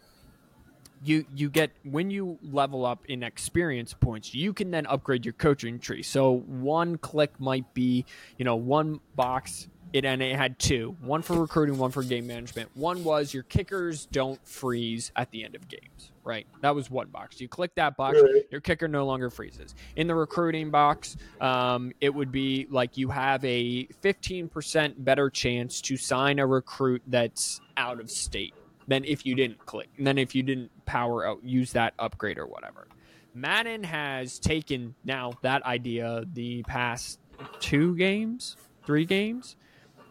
you 1.03 1.25
you 1.35 1.49
get 1.49 1.71
when 1.83 2.09
you 2.09 2.37
level 2.41 2.85
up 2.85 3.05
in 3.07 3.23
experience 3.23 3.93
points, 3.93 4.33
you 4.33 4.53
can 4.53 4.71
then 4.71 4.85
upgrade 4.87 5.25
your 5.25 5.33
coaching 5.33 5.79
tree. 5.79 6.03
So 6.03 6.39
one 6.47 6.97
click 6.97 7.39
might 7.39 7.73
be, 7.73 8.05
you 8.37 8.45
know, 8.45 8.55
one 8.55 8.99
box 9.15 9.67
it 9.93 10.05
and 10.05 10.23
it 10.23 10.35
had 10.35 10.57
two, 10.57 10.97
one 11.01 11.21
for 11.21 11.39
recruiting, 11.39 11.77
one 11.77 11.91
for 11.91 12.01
game 12.01 12.25
management. 12.25 12.69
One 12.73 13.03
was 13.03 13.31
your 13.31 13.43
kickers 13.43 14.07
don't 14.07 14.45
freeze 14.45 15.11
at 15.15 15.29
the 15.29 15.45
end 15.45 15.53
of 15.53 15.67
games, 15.67 16.11
right? 16.23 16.47
That 16.61 16.73
was 16.73 16.89
one 16.89 17.09
box. 17.09 17.39
You 17.39 17.47
click 17.47 17.75
that 17.75 17.95
box, 17.95 18.17
your 18.49 18.59
kicker 18.59 18.87
no 18.87 19.05
longer 19.05 19.29
freezes. 19.29 19.75
In 19.95 20.07
the 20.07 20.15
recruiting 20.15 20.71
box, 20.71 21.15
um, 21.39 21.93
it 22.01 22.09
would 22.09 22.31
be 22.31 22.65
like 22.71 22.97
you 22.97 23.09
have 23.09 23.45
a 23.45 23.85
15% 24.01 24.95
better 24.97 25.29
chance 25.29 25.79
to 25.81 25.95
sign 25.95 26.39
a 26.39 26.47
recruit 26.47 27.03
that's 27.05 27.61
out 27.77 27.99
of 27.99 28.09
state 28.09 28.55
than 28.87 29.03
if 29.05 29.25
you 29.25 29.35
didn't 29.35 29.65
click, 29.65 29.89
than 29.97 30.17
if 30.17 30.35
you 30.35 30.43
didn't 30.43 30.71
power 30.85 31.25
out, 31.25 31.43
use 31.43 31.71
that 31.73 31.93
upgrade 31.99 32.37
or 32.37 32.47
whatever. 32.47 32.87
Madden 33.33 33.83
has 33.83 34.39
taken 34.39 34.93
now 35.03 35.33
that 35.41 35.63
idea 35.63 36.23
the 36.33 36.63
past 36.63 37.19
two 37.59 37.95
games, 37.95 38.57
three 38.85 39.05
games, 39.05 39.55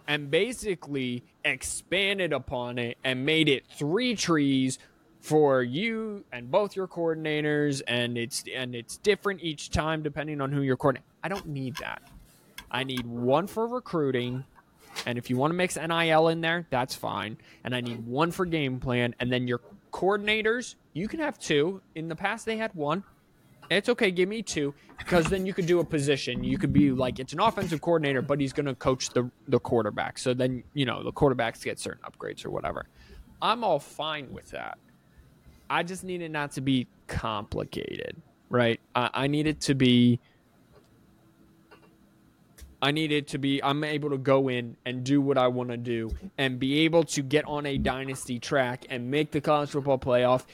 and 0.08 0.30
basically 0.30 1.22
expanded 1.44 2.32
upon 2.32 2.78
it 2.78 2.98
and 3.04 3.24
made 3.24 3.48
it 3.48 3.64
three 3.76 4.16
trees 4.16 4.78
for 5.20 5.62
you 5.62 6.24
and 6.32 6.50
both 6.50 6.74
your 6.74 6.88
coordinators 6.88 7.80
and 7.86 8.18
it's 8.18 8.42
and 8.52 8.74
it's 8.74 8.96
different 8.96 9.40
each 9.40 9.70
time 9.70 10.02
depending 10.02 10.40
on 10.40 10.50
who 10.50 10.62
you're 10.62 10.76
coordinating. 10.76 11.08
I 11.22 11.28
don't 11.28 11.46
need 11.46 11.76
that. 11.76 12.02
I 12.70 12.82
need 12.82 13.06
one 13.06 13.46
for 13.46 13.68
recruiting 13.68 14.44
and 15.06 15.18
if 15.18 15.30
you 15.30 15.36
want 15.36 15.50
to 15.52 15.56
mix 15.56 15.76
NIL 15.76 16.28
in 16.28 16.40
there, 16.40 16.66
that's 16.70 16.94
fine. 16.94 17.36
And 17.64 17.74
I 17.74 17.80
need 17.80 18.06
one 18.06 18.30
for 18.30 18.44
game 18.44 18.80
plan 18.80 19.14
and 19.20 19.30
then 19.32 19.48
your 19.48 19.60
coordinators, 19.92 20.74
you 20.92 21.08
can 21.08 21.20
have 21.20 21.38
two. 21.38 21.80
In 21.94 22.08
the 22.08 22.16
past 22.16 22.46
they 22.46 22.56
had 22.56 22.74
one. 22.74 23.04
It's 23.70 23.88
okay, 23.88 24.10
give 24.10 24.28
me 24.28 24.42
two 24.42 24.74
because 24.98 25.26
then 25.26 25.46
you 25.46 25.54
could 25.54 25.66
do 25.66 25.80
a 25.80 25.84
position. 25.84 26.44
You 26.44 26.58
could 26.58 26.72
be 26.72 26.90
like 26.90 27.18
it's 27.18 27.32
an 27.32 27.40
offensive 27.40 27.80
coordinator, 27.80 28.20
but 28.20 28.40
he's 28.40 28.52
going 28.52 28.66
to 28.66 28.74
coach 28.74 29.10
the 29.10 29.30
the 29.48 29.58
quarterback. 29.58 30.18
So 30.18 30.34
then, 30.34 30.64
you 30.74 30.84
know, 30.84 31.02
the 31.02 31.12
quarterbacks 31.12 31.62
get 31.62 31.78
certain 31.78 32.02
upgrades 32.04 32.44
or 32.44 32.50
whatever. 32.50 32.86
I'm 33.40 33.64
all 33.64 33.78
fine 33.78 34.32
with 34.32 34.50
that. 34.50 34.78
I 35.70 35.82
just 35.82 36.04
need 36.04 36.20
it 36.20 36.30
not 36.30 36.52
to 36.52 36.60
be 36.60 36.86
complicated, 37.06 38.20
right? 38.50 38.78
I, 38.94 39.10
I 39.14 39.26
need 39.26 39.46
it 39.46 39.60
to 39.62 39.74
be. 39.74 40.20
I 42.82 42.90
needed 42.90 43.28
to 43.28 43.38
be. 43.38 43.62
I'm 43.62 43.84
able 43.84 44.10
to 44.10 44.18
go 44.18 44.48
in 44.48 44.76
and 44.84 45.04
do 45.04 45.20
what 45.20 45.38
I 45.38 45.46
want 45.46 45.70
to 45.70 45.76
do 45.76 46.10
and 46.36 46.58
be 46.58 46.80
able 46.80 47.04
to 47.04 47.22
get 47.22 47.46
on 47.46 47.64
a 47.64 47.78
dynasty 47.78 48.40
track 48.40 48.84
and 48.90 49.08
make 49.08 49.30
the 49.30 49.40
college 49.40 49.70
football 49.70 49.98
playoff 49.98 50.44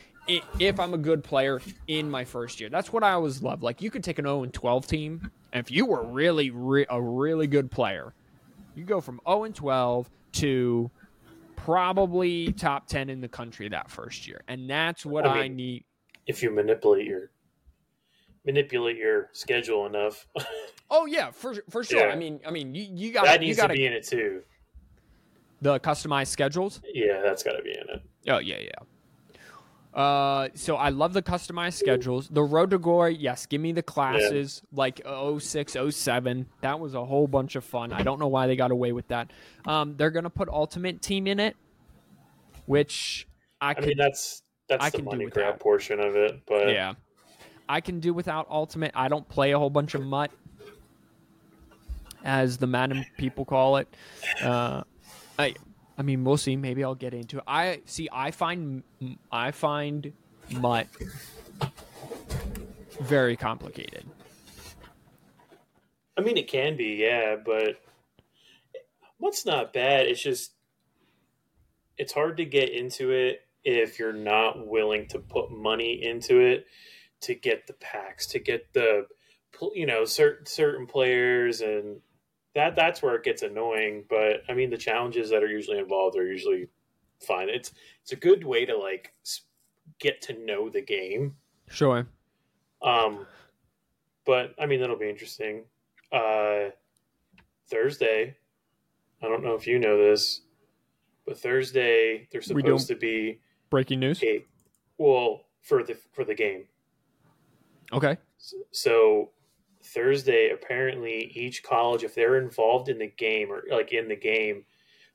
if 0.59 0.79
I'm 0.79 0.93
a 0.93 0.99
good 0.99 1.25
player 1.25 1.63
in 1.87 2.11
my 2.11 2.27
first 2.27 2.61
year. 2.61 2.69
That's 2.69 2.93
what 2.93 3.03
I 3.03 3.13
always 3.13 3.43
love. 3.43 3.63
Like 3.63 3.81
you 3.81 3.91
could 3.91 4.05
take 4.05 4.19
an 4.19 4.27
0 4.27 4.43
and 4.43 4.53
12 4.53 4.87
team, 4.87 5.31
and 5.55 5.65
if 5.65 5.71
you 5.71 5.87
were 5.87 6.05
really, 6.05 6.51
re- 6.51 6.87
a 6.91 7.01
really 7.01 7.47
good 7.47 7.71
player, 7.71 8.13
you 8.75 8.85
go 8.85 9.01
from 9.01 9.21
0 9.27 9.45
and 9.45 9.55
12 9.55 10.11
to 10.33 10.91
probably 11.57 12.53
top 12.53 12.87
10 12.89 13.09
in 13.09 13.23
the 13.23 13.29
country 13.29 13.71
that 13.71 13.91
first 13.91 14.29
year. 14.29 14.43
And 14.49 14.69
that's 14.69 15.07
what 15.07 15.27
I 15.27 15.45
I, 15.45 15.49
need. 15.49 15.85
If 16.27 16.43
you 16.43 16.51
manipulate 16.51 17.07
your 17.07 17.31
manipulate 18.49 18.97
your 18.97 19.29
schedule 19.33 19.87
enough, 19.87 20.27
Oh 20.91 21.05
yeah, 21.05 21.31
for 21.31 21.55
for 21.69 21.85
sure. 21.85 22.07
Yeah. 22.07 22.13
I 22.13 22.17
mean, 22.17 22.41
I 22.47 22.51
mean, 22.51 22.75
you, 22.75 22.87
you 22.91 23.13
got 23.13 23.27
that 23.27 23.41
you 23.43 23.49
needs 23.49 23.59
got 23.59 23.67
to 23.67 23.75
be 23.75 23.85
in 23.87 23.93
it 23.93 24.07
too. 24.07 24.43
the 25.61 25.79
customized 25.81 26.29
schedules. 26.29 26.81
Yeah, 26.95 27.21
that's 27.23 27.43
got 27.43 27.53
to 27.53 27.63
be 27.63 27.73
in 27.73 27.85
it. 27.95 28.03
Oh 28.29 28.39
yeah, 28.39 28.59
yeah. 28.61 30.01
Uh, 30.01 30.49
so 30.55 30.77
I 30.77 30.91
love 30.91 31.13
the 31.13 31.23
customized 31.23 31.75
schedules. 31.75 32.29
The 32.29 32.43
road 32.43 32.71
to 32.71 32.79
glory, 32.79 33.17
yes, 33.17 33.47
give 33.47 33.61
me 33.61 33.73
the 33.73 33.83
classes 33.83 34.63
like 34.73 35.01
06, 35.39 35.77
07. 35.91 36.47
That 36.61 36.79
was 36.79 36.95
a 36.95 37.05
whole 37.05 37.27
bunch 37.27 37.57
of 37.57 37.65
fun. 37.65 37.93
I 37.93 38.03
don't 38.03 38.19
know 38.21 38.29
why 38.29 38.47
they 38.47 38.55
got 38.57 38.71
away 38.71 38.93
with 38.93 39.09
that. 39.09 39.31
Um, 39.67 39.97
they're 39.97 40.11
gonna 40.11 40.31
put 40.31 40.49
ultimate 40.49 41.03
team 41.03 41.27
in 41.27 41.41
it, 41.41 41.57
which 42.67 43.27
I 43.61 43.71
I 43.71 43.75
could 43.75 43.87
mean, 43.87 43.97
that's 43.99 44.43
that's 44.69 44.85
I 44.85 44.91
the 44.91 45.03
money 45.03 45.27
grab 45.27 45.55
that. 45.55 45.61
portion 45.61 46.01
of 46.01 46.15
it, 46.17 46.43
but 46.47 46.69
yeah, 46.69 46.95
I 47.69 47.81
can 47.81 48.01
do 48.01 48.15
without 48.15 48.47
ultimate. 48.51 48.93
I 48.95 49.09
don't 49.09 49.29
play 49.29 49.53
a 49.53 49.59
whole 49.59 49.71
bunch 49.71 49.95
of 49.95 50.03
mutt, 50.03 50.31
as 52.25 52.57
the 52.57 52.67
Madden 52.67 53.05
people 53.17 53.45
call 53.45 53.77
it. 53.77 53.89
Uh, 54.43 54.83
I, 55.39 55.55
I 55.97 56.03
mean, 56.03 56.25
we'll 56.25 56.37
see. 56.37 56.57
Maybe 56.57 56.83
I'll 56.83 56.95
get 56.95 57.15
into 57.15 57.39
it. 57.39 57.45
I 57.47 57.83
see. 57.85 58.09
I 58.11 58.31
find 58.31 58.83
I 59.31 59.51
find 59.51 60.13
mutt 60.51 60.87
very 63.01 63.37
complicated. 63.37 64.05
I 66.17 66.21
mean, 66.21 66.37
it 66.37 66.49
can 66.49 66.77
be, 66.77 66.97
yeah, 66.97 67.37
but 67.37 67.81
what's 69.19 69.47
not 69.47 69.73
bad? 69.73 70.07
It's 70.07 70.23
just 70.23 70.53
it's 71.97 72.13
hard 72.13 72.39
to 72.39 72.45
get 72.45 72.71
into 72.71 73.11
it 73.11 73.43
if 73.65 73.99
you're 73.99 74.13
not 74.13 74.67
willing 74.67 75.07
to 75.09 75.19
put 75.19 75.51
money 75.51 76.03
into 76.03 76.41
it 76.41 76.67
to 77.23 77.35
get 77.35 77.67
the 77.67 77.73
packs, 77.75 78.27
to 78.29 78.39
get 78.39 78.73
the 78.73 79.07
you 79.75 79.87
know 79.87 80.05
certain 80.05 80.47
certain 80.47 80.87
players, 80.87 81.61
and 81.61 82.01
that 82.55 82.77
that's 82.77 83.03
where 83.03 83.15
it 83.15 83.25
gets 83.25 83.43
annoying. 83.43 84.05
But 84.09 84.43
I 84.49 84.55
mean, 84.55 84.71
the 84.71 84.77
challenges 84.77 85.31
that 85.31 85.43
are 85.43 85.49
usually 85.49 85.79
involved 85.79 86.17
are 86.17 86.27
usually 86.27 86.69
fine. 87.27 87.49
It's 87.49 87.73
it's 88.03 88.13
a 88.13 88.17
good 88.17 88.45
way 88.45 88.65
to 88.67 88.77
like 88.77 89.13
get 89.99 90.21
to 90.23 90.45
know 90.45 90.69
the 90.69 90.83
game. 90.83 91.35
Sure. 91.69 92.07
Um, 92.83 93.27
but 94.25 94.55
I 94.59 94.67
mean, 94.67 94.81
that'll 94.81 94.99
be 94.99 95.09
interesting. 95.09 95.65
Uh, 96.13 96.71
Thursday, 97.71 98.37
I 99.23 99.29
don't 99.29 99.43
know 99.43 99.55
if 99.55 99.67
you 99.67 99.79
know 99.79 99.99
this, 99.99 100.43
but 101.27 101.39
Thursday 101.39 102.29
there's 102.31 102.47
supposed 102.47 102.89
to 102.89 102.97
be 102.97 103.41
Breaking 103.71 104.01
news. 104.01 104.23
a 104.23 104.45
well 104.97 105.45
for 105.63 105.83
the 105.83 105.97
for 106.13 106.25
the 106.25 106.35
game. 106.35 106.65
Okay. 107.93 108.17
So 108.71 109.31
Thursday, 109.83 110.51
apparently, 110.51 111.33
each 111.35 111.63
college, 111.63 112.05
if 112.05 112.15
they're 112.15 112.37
involved 112.37 112.89
in 112.89 112.99
the 112.99 113.09
game 113.09 113.51
or 113.51 113.65
like 113.71 113.93
in 113.93 114.09
the 114.09 114.17
game, 114.17 114.65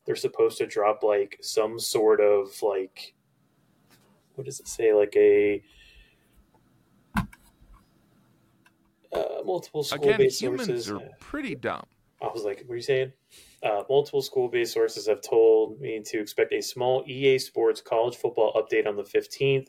they're 0.05 0.15
supposed 0.15 0.57
to 0.57 0.67
drop 0.67 1.03
like 1.03 1.37
some 1.41 1.79
sort 1.79 2.19
of 2.19 2.49
like 2.61 3.13
what 4.35 4.45
does 4.45 4.59
it 4.59 4.67
say? 4.67 4.93
Like 4.93 5.15
a 5.15 5.63
uh, 9.13 9.43
multiple 9.45 9.81
Again, 9.81 9.99
school-based 10.01 10.41
humans 10.41 10.67
sources. 10.67 10.91
are 10.91 11.01
pretty 11.19 11.55
dumb. 11.55 11.85
I 12.21 12.27
was 12.33 12.43
like, 12.43 12.63
what 12.65 12.73
are 12.73 12.77
you 12.77 12.81
saying? 12.81 13.11
Uh, 13.61 13.83
multiple 13.89 14.21
school-based 14.21 14.73
sources 14.73 15.07
have 15.07 15.21
told 15.21 15.79
me 15.79 16.01
to 16.05 16.19
expect 16.19 16.53
a 16.53 16.61
small 16.61 17.03
EA 17.05 17.37
Sports 17.37 17.81
college 17.81 18.15
football 18.15 18.53
update 18.53 18.87
on 18.87 18.95
the 18.95 19.03
15th 19.03 19.67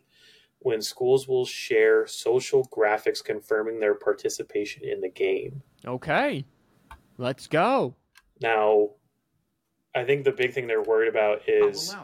when 0.64 0.80
schools 0.80 1.28
will 1.28 1.44
share 1.44 2.06
social 2.06 2.64
graphics 2.74 3.22
confirming 3.22 3.78
their 3.78 3.94
participation 3.94 4.82
in 4.82 4.98
the 5.02 5.10
game. 5.10 5.62
Okay. 5.84 6.46
Let's 7.18 7.46
go. 7.46 7.94
Now, 8.40 8.88
I 9.94 10.04
think 10.04 10.24
the 10.24 10.32
big 10.32 10.54
thing 10.54 10.66
they're 10.66 10.82
worried 10.82 11.10
about 11.10 11.46
is 11.46 11.94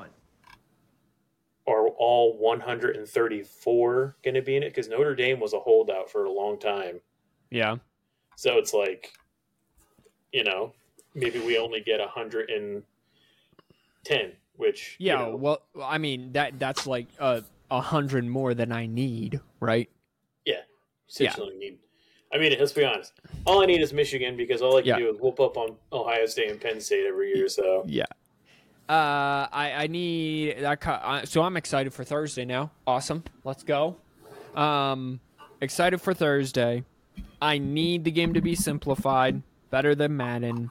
are 1.67 1.89
all 1.89 2.37
134 2.39 4.17
going 4.23 4.35
to 4.35 4.43
be 4.43 4.57
in 4.57 4.63
it? 4.63 4.75
Because 4.75 4.89
Notre 4.89 5.15
Dame 5.15 5.41
was 5.41 5.55
a 5.55 5.59
holdout 5.59 6.11
for 6.11 6.25
a 6.27 6.31
long 6.31 6.59
time. 6.59 7.01
Yeah. 7.51 7.77
So 8.37 8.59
it's 8.59 8.75
like, 8.75 9.15
you 10.33 10.45
know, 10.45 10.75
maybe 11.15 11.39
we 11.39 11.57
only 11.57 11.81
get 11.81 11.99
110, 12.01 14.33
which 14.57 14.97
you 14.99 15.07
Yeah. 15.07 15.15
know, 15.17 15.37
Well, 15.37 15.63
I 15.83 15.97
mean 15.97 16.33
that 16.33 16.59
that's 16.59 16.87
like 16.87 17.07
a 17.19 17.43
a 17.71 17.81
hundred 17.81 18.25
more 18.27 18.55
than 18.55 18.73
I 18.73 18.87
need, 18.87 19.41
right? 19.61 19.89
yeah, 20.45 20.61
essentially 21.09 21.57
need. 21.57 21.79
I 22.33 22.39
mean, 22.39 22.55
let's 22.59 22.73
be 22.73 22.85
honest. 22.85 23.13
All 23.45 23.61
I 23.63 23.67
need 23.67 23.81
is 23.83 23.93
Michigan 23.93 24.37
because 24.37 24.63
all 24.63 24.77
I 24.77 24.81
can 24.83 24.89
Yeah. 24.89 24.99
do 24.99 25.11
is 25.11 25.21
whoop 25.21 25.41
up 25.41 25.57
on 25.57 25.77
Ohio 25.93 26.27
State 26.27 26.51
and 26.51 26.61
Penn 26.61 26.81
State 26.81 27.05
every 27.07 27.35
year. 27.35 27.49
So 27.49 27.83
Yeah. 27.87 28.05
Uh, 28.89 29.47
I 29.53 29.73
I 29.79 29.87
need 29.89 30.59
that. 30.61 31.29
So 31.29 31.43
I'm 31.43 31.57
excited 31.57 31.93
for 31.93 32.05
Thursday 32.05 32.45
now. 32.45 32.71
Awesome. 32.87 33.23
Let's 33.45 33.63
go. 33.63 33.97
Um, 34.55 35.21
excited 35.61 36.01
for 36.01 36.15
Thursday. 36.15 36.85
I 37.43 37.59
need 37.59 38.05
the 38.05 38.11
game 38.11 38.35
to 38.35 38.41
be 38.41 38.55
simplified, 38.55 39.43
better 39.71 39.95
than 39.95 40.17
Madden. 40.17 40.71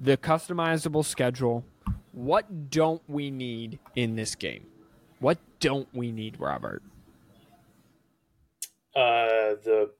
The 0.00 0.16
customizable 0.16 1.04
schedule. 1.04 1.64
What 2.12 2.70
don't 2.70 3.02
we 3.08 3.30
need 3.30 3.78
in 3.96 4.16
this 4.16 4.34
game? 4.34 4.66
What 5.18 5.38
don't 5.64 5.88
we 5.94 6.12
need, 6.12 6.38
Robert? 6.38 6.82
uh, 8.94 9.56
the 9.64 9.90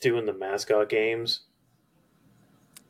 doing 0.00 0.26
the 0.26 0.32
mascot 0.32 0.88
games, 0.88 1.42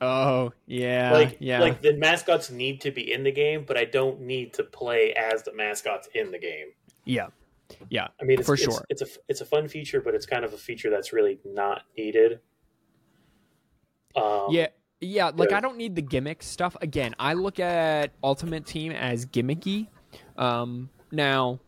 Oh 0.00 0.52
yeah, 0.66 1.12
like 1.12 1.36
yeah. 1.40 1.60
like 1.60 1.82
the 1.82 1.92
mascots 1.94 2.50
need 2.50 2.80
to 2.80 2.90
be 2.90 3.12
in 3.12 3.22
the 3.22 3.32
game, 3.32 3.64
but 3.66 3.76
I 3.76 3.84
don't 3.84 4.22
need 4.22 4.54
to 4.54 4.64
play 4.64 5.12
as 5.12 5.42
the 5.42 5.52
mascots 5.52 6.08
in 6.14 6.30
the 6.30 6.38
game. 6.38 6.68
yeah, 7.04 7.26
yeah. 7.90 8.08
I 8.20 8.24
mean, 8.24 8.38
it's, 8.38 8.46
For 8.46 8.54
it's, 8.54 8.62
sure. 8.62 8.82
it's 8.88 9.02
a 9.02 9.06
it's 9.28 9.42
a 9.42 9.44
fun 9.44 9.68
feature, 9.68 10.00
but 10.00 10.14
it's 10.14 10.24
kind 10.26 10.44
of 10.44 10.54
a 10.54 10.58
feature 10.58 10.88
that's 10.88 11.12
really 11.12 11.38
not 11.44 11.82
needed. 11.98 12.40
Um, 14.16 14.46
Yeah, 14.48 14.68
yeah. 15.00 15.30
Like 15.34 15.50
yeah. 15.50 15.58
I 15.58 15.60
don't 15.60 15.76
need 15.76 15.94
the 15.96 16.02
gimmick 16.02 16.42
stuff. 16.42 16.76
Again, 16.80 17.14
I 17.18 17.34
look 17.34 17.58
at 17.60 18.12
Ultimate 18.22 18.66
Team 18.66 18.92
as 18.92 19.26
gimmicky. 19.26 19.88
Um, 20.36 20.90
now, 21.12 21.60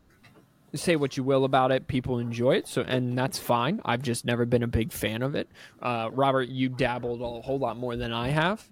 say 0.75 0.97
what 0.97 1.17
you 1.17 1.25
will 1.25 1.45
about 1.45 1.73
it, 1.73 1.87
people 1.87 2.19
enjoy 2.19 2.57
it, 2.57 2.67
so 2.67 2.83
and 2.83 3.17
that's 3.17 3.39
fine. 3.39 3.81
I've 3.85 4.03
just 4.03 4.25
never 4.25 4.45
been 4.47 4.63
a 4.63 4.69
big 4.69 4.93
fan 4.93 5.23
of 5.23 5.35
it. 5.35 5.49
Uh, 5.81 6.11
Robert, 6.13 6.49
you 6.49 6.69
dabbled 6.69 7.21
a 7.21 7.43
whole 7.43 7.59
lot 7.59 7.77
more 7.77 7.97
than 7.97 8.13
I 8.13 8.29
have. 8.29 8.69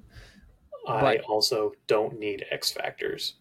I 0.88 1.00
but- 1.00 1.20
also 1.24 1.72
don't 1.86 2.18
need 2.18 2.44
X 2.50 2.70
factors. 2.72 3.34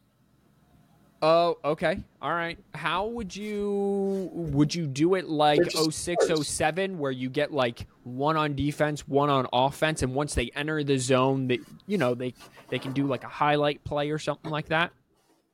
Oh, 1.22 1.58
okay. 1.66 2.02
All 2.22 2.32
right. 2.32 2.58
How 2.74 3.08
would 3.08 3.36
you 3.36 4.30
would 4.32 4.74
you 4.74 4.88
do 4.88 5.16
it 5.16 5.28
like 5.28 5.60
They're 5.60 5.92
06 5.92 6.26
07 6.44 6.98
where 6.98 7.12
you 7.12 7.30
get 7.30 7.52
like 7.52 7.88
one 8.04 8.38
on 8.38 8.56
defense, 8.56 9.08
one 9.08 9.30
on 9.30 9.46
offense 9.52 10.02
and 10.02 10.16
once 10.16 10.34
they 10.34 10.50
enter 10.56 10.84
the 10.84 10.98
zone 10.98 11.48
that 11.48 11.60
you 11.88 11.98
know, 11.98 12.16
they 12.16 12.34
they 12.70 12.80
can 12.80 12.94
do 12.94 13.06
like 13.06 13.24
a 13.24 13.30
highlight 13.30 13.84
play 13.84 14.12
or 14.12 14.18
something 14.18 14.50
like 14.50 14.68
that? 14.68 14.92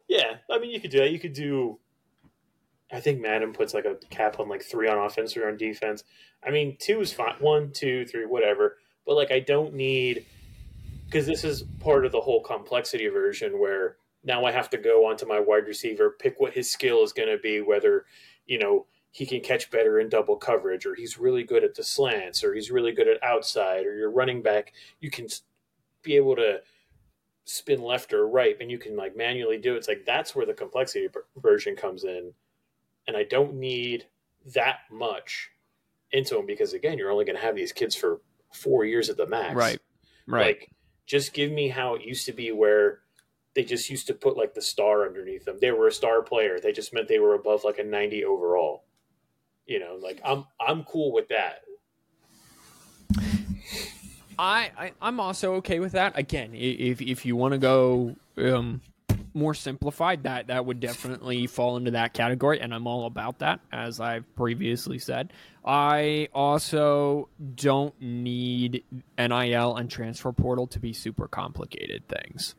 Yeah, 0.07 0.35
I 0.51 0.59
mean, 0.59 0.69
you 0.69 0.79
could 0.79 0.91
do 0.91 0.99
that. 0.99 1.11
You 1.11 1.19
could 1.19 1.33
do. 1.33 1.79
I 2.91 2.99
think 2.99 3.19
Madden 3.19 3.51
puts 3.51 3.73
like 3.73 3.85
a 3.85 3.95
cap 4.11 4.39
on 4.39 4.47
like 4.47 4.61
three 4.61 4.87
on 4.87 4.99
offense, 4.99 5.33
three 5.33 5.45
on 5.45 5.57
defense. 5.57 6.03
I 6.43 6.51
mean, 6.51 6.77
two 6.79 7.01
is 7.01 7.11
fine. 7.11 7.33
One, 7.39 7.71
two, 7.71 8.05
three, 8.05 8.25
whatever. 8.25 8.77
But 9.07 9.15
like, 9.15 9.31
I 9.31 9.39
don't 9.39 9.73
need 9.73 10.25
because 11.05 11.25
this 11.25 11.43
is 11.43 11.63
part 11.79 12.05
of 12.05 12.11
the 12.11 12.21
whole 12.21 12.41
complexity 12.41 13.07
version 13.07 13.59
where 13.59 13.97
now 14.25 14.43
I 14.43 14.51
have 14.51 14.69
to 14.71 14.77
go 14.77 15.05
onto 15.05 15.25
my 15.25 15.39
wide 15.39 15.67
receiver, 15.67 16.15
pick 16.19 16.39
what 16.39 16.53
his 16.53 16.69
skill 16.69 17.03
is 17.03 17.13
going 17.13 17.29
to 17.29 17.37
be, 17.37 17.61
whether 17.61 18.05
you 18.45 18.59
know 18.59 18.87
he 19.11 19.25
can 19.25 19.39
catch 19.39 19.71
better 19.71 19.99
in 19.99 20.09
double 20.09 20.35
coverage, 20.35 20.85
or 20.85 20.95
he's 20.95 21.17
really 21.17 21.43
good 21.43 21.63
at 21.63 21.75
the 21.75 21.83
slants, 21.83 22.43
or 22.43 22.53
he's 22.53 22.71
really 22.71 22.91
good 22.91 23.07
at 23.07 23.23
outside, 23.23 23.85
or 23.85 23.95
your 23.95 24.11
running 24.11 24.41
back, 24.41 24.73
you 24.99 25.09
can 25.09 25.27
be 26.03 26.15
able 26.15 26.35
to 26.35 26.59
spin 27.45 27.81
left 27.81 28.11
or 28.11 28.27
right 28.27 28.57
and 28.59 28.71
you 28.71 28.77
can 28.77 28.95
like 28.95 29.15
manually 29.15 29.57
do 29.57 29.75
it. 29.75 29.77
It's 29.77 29.87
like 29.87 30.03
that's 30.05 30.35
where 30.35 30.45
the 30.45 30.53
complexity 30.53 31.07
version 31.37 31.75
comes 31.75 32.03
in. 32.03 32.33
And 33.07 33.15
I 33.15 33.23
don't 33.23 33.53
need 33.53 34.07
that 34.53 34.79
much 34.91 35.51
into 36.11 36.37
him 36.37 36.47
because 36.47 36.73
again, 36.73 36.97
you're 36.97 37.11
only 37.11 37.25
going 37.25 37.35
to 37.35 37.41
have 37.41 37.55
these 37.55 37.71
kids 37.71 37.95
for 37.95 38.21
four 38.51 38.83
years 38.83 39.09
at 39.09 39.17
the 39.17 39.27
max. 39.27 39.55
right? 39.55 39.79
Right. 40.27 40.45
Like, 40.45 40.71
just 41.05 41.33
give 41.33 41.51
me 41.51 41.67
how 41.67 41.93
it 41.93 42.01
used 42.01 42.25
to 42.25 42.33
be 42.33 42.51
where 42.51 43.01
they 43.55 43.63
just 43.63 43.89
used 43.89 44.07
to 44.07 44.13
put 44.13 44.37
like 44.37 44.53
the 44.53 44.61
star 44.61 45.05
underneath 45.05 45.45
them. 45.45 45.57
They 45.59 45.71
were 45.71 45.87
a 45.87 45.91
star 45.91 46.21
player. 46.21 46.59
They 46.59 46.73
just 46.73 46.93
meant 46.93 47.07
they 47.07 47.19
were 47.19 47.35
above 47.35 47.63
like 47.63 47.79
a 47.79 47.83
90 47.83 48.25
overall. 48.25 48.83
You 49.65 49.79
know, 49.79 49.97
like 50.01 50.21
I'm 50.23 50.45
I'm 50.59 50.83
cool 50.83 51.11
with 51.11 51.29
that. 51.29 51.61
I, 54.37 54.71
I 54.77 54.91
I'm 55.01 55.19
also 55.19 55.55
okay 55.55 55.79
with 55.79 55.93
that. 55.93 56.17
Again, 56.17 56.51
if 56.53 57.01
if 57.01 57.25
you 57.25 57.35
want 57.35 57.53
to 57.53 57.57
go 57.57 58.15
um, 58.37 58.81
more 59.33 59.53
simplified, 59.53 60.23
that 60.23 60.47
that 60.47 60.65
would 60.65 60.81
definitely 60.81 61.47
fall 61.47 61.77
into 61.77 61.91
that 61.91 62.13
category, 62.13 62.59
and 62.59 62.73
I'm 62.73 62.85
all 62.85 63.05
about 63.05 63.39
that, 63.39 63.61
as 63.71 63.99
I've 63.99 64.35
previously 64.35 64.99
said. 64.99 65.31
I 65.63 66.27
also 66.33 67.29
don't 67.55 67.99
need 67.99 68.83
NIL 69.17 69.75
and 69.77 69.89
transfer 69.89 70.31
portal 70.31 70.67
to 70.67 70.79
be 70.79 70.93
super 70.93 71.27
complicated 71.27 72.07
things. 72.07 72.55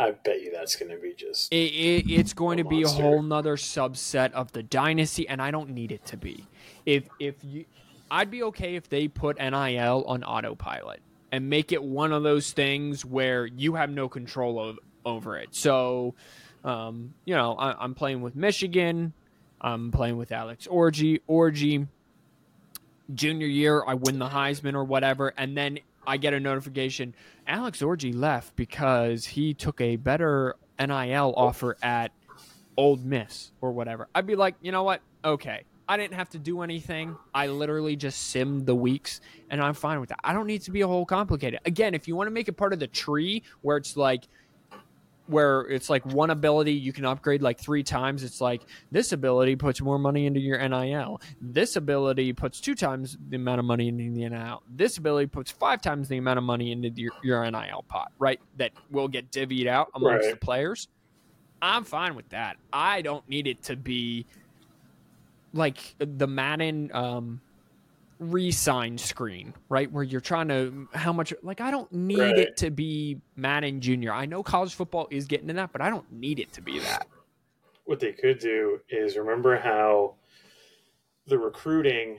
I 0.00 0.12
bet 0.12 0.40
you 0.40 0.50
that's 0.50 0.76
going 0.76 0.90
to 0.90 0.96
be 0.96 1.12
just 1.12 1.52
It, 1.52 1.56
it, 1.56 2.10
it's 2.10 2.32
going 2.32 2.56
to 2.56 2.64
be 2.64 2.82
a 2.82 2.88
whole 2.88 3.22
nother 3.22 3.56
subset 3.56 4.32
of 4.32 4.50
the 4.52 4.62
dynasty, 4.62 5.28
and 5.28 5.42
I 5.42 5.50
don't 5.50 5.70
need 5.70 5.92
it 5.92 6.06
to 6.06 6.16
be. 6.16 6.46
If 6.86 7.04
if 7.18 7.34
you, 7.44 7.66
I'd 8.10 8.30
be 8.30 8.42
okay 8.44 8.76
if 8.76 8.88
they 8.88 9.08
put 9.08 9.38
NIL 9.38 10.04
on 10.06 10.24
autopilot 10.24 11.02
and 11.30 11.50
make 11.50 11.70
it 11.70 11.82
one 11.82 12.12
of 12.12 12.22
those 12.22 12.52
things 12.52 13.04
where 13.04 13.44
you 13.44 13.74
have 13.74 13.90
no 13.90 14.08
control 14.08 14.58
of, 14.58 14.78
over 15.04 15.36
it. 15.36 15.54
So, 15.54 16.14
um, 16.64 17.12
you 17.26 17.34
know, 17.34 17.54
I, 17.54 17.84
I'm 17.84 17.94
playing 17.94 18.22
with 18.22 18.34
Michigan. 18.34 19.12
I'm 19.60 19.90
playing 19.92 20.16
with 20.16 20.32
Alex 20.32 20.66
Orji. 20.66 21.20
Orji. 21.28 21.86
Junior 23.12 23.48
year, 23.48 23.82
I 23.86 23.94
win 23.94 24.18
the 24.18 24.28
Heisman 24.28 24.74
or 24.74 24.84
whatever, 24.84 25.34
and 25.36 25.56
then 25.56 25.80
I 26.06 26.16
get 26.16 26.34
a 26.34 26.40
notification. 26.40 27.14
Alex 27.46 27.82
Orji 27.82 28.14
left 28.14 28.56
because 28.56 29.26
he 29.26 29.54
took 29.54 29.80
a 29.80 29.96
better 29.96 30.56
NIL 30.78 31.34
offer 31.36 31.76
at 31.82 32.12
Ole 32.76 32.96
Miss 32.96 33.52
or 33.60 33.72
whatever. 33.72 34.08
I'd 34.14 34.26
be 34.26 34.36
like, 34.36 34.54
you 34.62 34.72
know 34.72 34.82
what? 34.82 35.02
Okay. 35.24 35.64
I 35.88 35.96
didn't 35.96 36.14
have 36.14 36.28
to 36.30 36.38
do 36.38 36.62
anything. 36.62 37.16
I 37.34 37.48
literally 37.48 37.96
just 37.96 38.32
simmed 38.32 38.64
the 38.64 38.76
weeks 38.76 39.20
and 39.50 39.60
I'm 39.60 39.74
fine 39.74 39.98
with 39.98 40.08
that. 40.10 40.20
I 40.22 40.32
don't 40.32 40.46
need 40.46 40.62
to 40.62 40.70
be 40.70 40.82
a 40.82 40.86
whole 40.86 41.04
complicated. 41.04 41.60
Again, 41.66 41.94
if 41.94 42.06
you 42.06 42.14
want 42.14 42.28
to 42.28 42.30
make 42.30 42.46
it 42.46 42.52
part 42.52 42.72
of 42.72 42.78
the 42.78 42.86
tree 42.86 43.42
where 43.62 43.76
it's 43.76 43.96
like 43.96 44.28
where 45.30 45.60
it's 45.62 45.88
like 45.88 46.04
one 46.04 46.30
ability 46.30 46.72
you 46.72 46.92
can 46.92 47.04
upgrade 47.04 47.40
like 47.42 47.58
three 47.60 47.82
times, 47.82 48.24
it's 48.24 48.40
like 48.40 48.62
this 48.90 49.12
ability 49.12 49.56
puts 49.56 49.80
more 49.80 49.98
money 49.98 50.26
into 50.26 50.40
your 50.40 50.58
NIL. 50.68 51.20
This 51.40 51.76
ability 51.76 52.32
puts 52.32 52.60
two 52.60 52.74
times 52.74 53.16
the 53.28 53.36
amount 53.36 53.58
of 53.60 53.64
money 53.64 53.88
into 53.88 54.10
the 54.12 54.28
NIL. 54.28 54.62
This 54.68 54.98
ability 54.98 55.28
puts 55.28 55.50
five 55.50 55.80
times 55.80 56.08
the 56.08 56.18
amount 56.18 56.38
of 56.38 56.44
money 56.44 56.72
into 56.72 56.90
your, 56.90 57.12
your 57.22 57.50
NIL 57.50 57.84
pot, 57.88 58.12
right? 58.18 58.40
That 58.56 58.72
will 58.90 59.08
get 59.08 59.30
divvied 59.30 59.66
out 59.66 59.88
amongst 59.94 60.24
Right. 60.26 60.30
the 60.34 60.36
players. 60.44 60.88
I'm 61.62 61.84
fine 61.84 62.14
with 62.14 62.28
that. 62.30 62.56
I 62.72 63.02
don't 63.02 63.26
need 63.28 63.46
it 63.46 63.62
to 63.64 63.76
be 63.76 64.26
like 65.52 65.78
the 65.98 66.26
Madden 66.26 66.90
um, 66.94 67.40
re-sign 68.20 68.96
screen, 68.98 69.52
right? 69.68 69.90
Where 69.90 70.04
you're 70.04 70.20
trying 70.20 70.48
to 70.48 70.86
how 70.94 71.12
much 71.12 71.32
like 71.42 71.60
I 71.60 71.70
don't 71.70 71.90
need 71.92 72.18
Right. 72.20 72.38
it 72.38 72.56
to 72.58 72.70
be 72.70 73.18
Madden 73.34 73.80
Junior. 73.80 74.12
I 74.12 74.26
know 74.26 74.42
college 74.42 74.74
football 74.74 75.08
is 75.10 75.26
getting 75.26 75.48
to 75.48 75.54
that, 75.54 75.72
but 75.72 75.80
I 75.80 75.90
don't 75.90 76.10
need 76.12 76.38
it 76.38 76.52
to 76.52 76.60
be 76.62 76.78
that. 76.80 77.06
what 77.84 77.98
they 77.98 78.12
could 78.12 78.38
do 78.38 78.78
is 78.88 79.16
remember 79.16 79.58
how 79.58 80.14
the 81.26 81.36
recruiting 81.38 82.18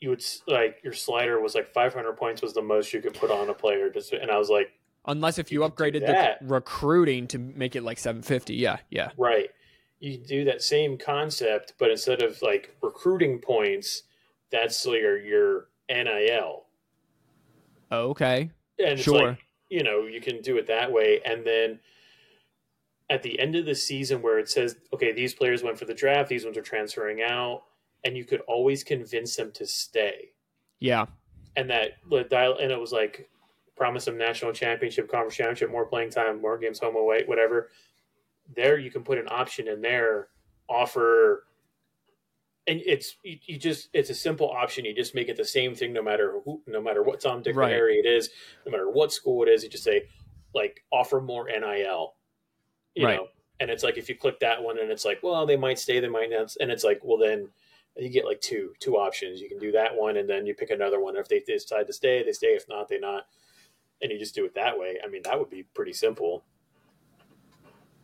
you 0.00 0.10
would 0.10 0.24
like 0.48 0.80
your 0.82 0.92
slider 0.92 1.40
was 1.40 1.54
like 1.54 1.72
500 1.72 2.14
points 2.16 2.42
was 2.42 2.52
the 2.52 2.60
most 2.62 2.92
you 2.92 3.00
could 3.00 3.14
put 3.14 3.30
on 3.30 3.48
a 3.48 3.54
player 3.54 3.88
just 3.90 4.12
and 4.12 4.30
i 4.30 4.36
was 4.38 4.50
like 4.50 4.72
Unless 5.06 5.38
if 5.38 5.52
you, 5.52 5.62
You 5.62 5.68
upgraded 5.70 6.00
the 6.06 6.36
recruiting 6.46 7.26
to 7.28 7.38
make 7.38 7.76
it 7.76 7.82
like 7.82 7.98
750. 7.98 8.54
Yeah, 8.54 8.78
yeah. 8.90 9.10
right 9.18 9.50
you 10.00 10.16
do 10.18 10.44
that 10.46 10.62
same 10.62 10.98
concept 10.98 11.74
but 11.78 11.90
instead 11.90 12.22
of 12.22 12.40
like 12.42 12.74
recruiting 12.82 13.38
points 13.38 14.02
that's 14.54 14.86
your 14.86 15.18
your 15.18 15.68
nil 15.90 16.64
oh, 17.90 18.10
Okay. 18.10 18.50
and 18.78 18.88
it's 18.92 19.02
Sure. 19.02 19.28
like 19.30 19.38
you 19.68 19.82
know 19.82 20.06
you 20.06 20.20
can 20.20 20.40
do 20.42 20.56
it 20.58 20.66
that 20.68 20.90
way 20.92 21.20
and 21.26 21.44
then 21.44 21.80
at 23.10 23.22
the 23.22 23.38
end 23.40 23.56
of 23.56 23.66
the 23.66 23.74
season 23.74 24.22
where 24.22 24.38
it 24.38 24.48
says 24.48 24.76
okay 24.92 25.10
these 25.12 25.34
players 25.34 25.62
went 25.64 25.76
for 25.78 25.86
the 25.86 25.94
draft 25.94 26.28
these 26.28 26.44
ones 26.44 26.56
are 26.56 26.62
transferring 26.62 27.20
out 27.22 27.64
and 28.04 28.16
you 28.16 28.24
could 28.24 28.40
always 28.42 28.84
convince 28.84 29.34
them 29.36 29.50
to 29.52 29.66
stay 29.66 30.30
Yeah. 30.78 31.06
and 31.56 31.68
that 31.70 31.94
the 32.08 32.22
dial 32.24 32.58
and 32.58 32.70
it 32.70 32.78
was 32.80 32.92
like 32.92 33.28
promise 33.76 34.04
them 34.04 34.16
national 34.16 34.52
championship 34.52 35.10
conference 35.10 35.34
championship 35.34 35.70
more 35.70 35.86
playing 35.86 36.10
time 36.10 36.40
more 36.40 36.56
games 36.58 36.78
home 36.78 36.94
away 36.96 37.24
whatever 37.26 37.70
there 38.54 38.78
you 38.78 38.90
can 38.90 39.02
put 39.02 39.18
an 39.18 39.26
option 39.30 39.66
in 39.66 39.80
there 39.80 40.28
offer 40.68 41.44
and 42.66 42.80
it's 42.86 43.16
you, 43.22 43.38
you 43.44 43.58
just 43.58 43.88
it's 43.92 44.10
a 44.10 44.14
simple 44.14 44.50
option 44.50 44.84
you 44.84 44.94
just 44.94 45.14
make 45.14 45.28
it 45.28 45.36
the 45.36 45.44
same 45.44 45.74
thing 45.74 45.92
no 45.92 46.02
matter 46.02 46.40
who 46.44 46.62
no 46.66 46.80
matter 46.80 47.02
what 47.02 47.20
tom 47.20 47.42
dick 47.42 47.54
Right. 47.54 47.72
harry 47.72 47.96
it 47.96 48.06
is 48.06 48.30
no 48.64 48.72
matter 48.72 48.90
what 48.90 49.12
school 49.12 49.42
it 49.42 49.48
is 49.48 49.62
you 49.62 49.68
just 49.68 49.84
say 49.84 50.04
like 50.54 50.82
offer 50.92 51.20
more 51.20 51.46
nil 51.48 52.14
you 52.94 53.04
Right. 53.04 53.16
know 53.16 53.26
and 53.60 53.70
it's 53.70 53.82
like 53.82 53.98
if 53.98 54.08
you 54.08 54.14
click 54.14 54.40
that 54.40 54.62
one 54.62 54.78
and 54.78 54.90
it's 54.90 55.04
like 55.04 55.22
well 55.22 55.46
they 55.46 55.56
might 55.56 55.78
stay 55.78 56.00
they 56.00 56.08
might 56.08 56.30
not 56.30 56.54
and 56.60 56.70
it's 56.70 56.84
like 56.84 57.00
well 57.04 57.18
then 57.18 57.48
you 57.96 58.08
get 58.08 58.24
like 58.24 58.40
two 58.40 58.72
two 58.80 58.96
options. 58.96 59.40
You 59.40 59.48
can 59.48 59.58
do 59.58 59.72
that 59.72 59.94
one, 59.94 60.16
and 60.16 60.28
then 60.28 60.46
you 60.46 60.54
pick 60.54 60.70
another 60.70 61.00
one. 61.00 61.16
If 61.16 61.28
they 61.28 61.40
decide 61.40 61.86
to 61.86 61.92
stay, 61.92 62.22
they 62.24 62.32
stay. 62.32 62.48
If 62.48 62.68
not, 62.68 62.88
they 62.88 62.98
not. 62.98 63.26
And 64.02 64.10
you 64.10 64.18
just 64.18 64.34
do 64.34 64.44
it 64.44 64.54
that 64.54 64.78
way. 64.78 64.98
I 65.04 65.08
mean, 65.08 65.22
that 65.22 65.38
would 65.38 65.50
be 65.50 65.62
pretty 65.62 65.92
simple. 65.92 66.44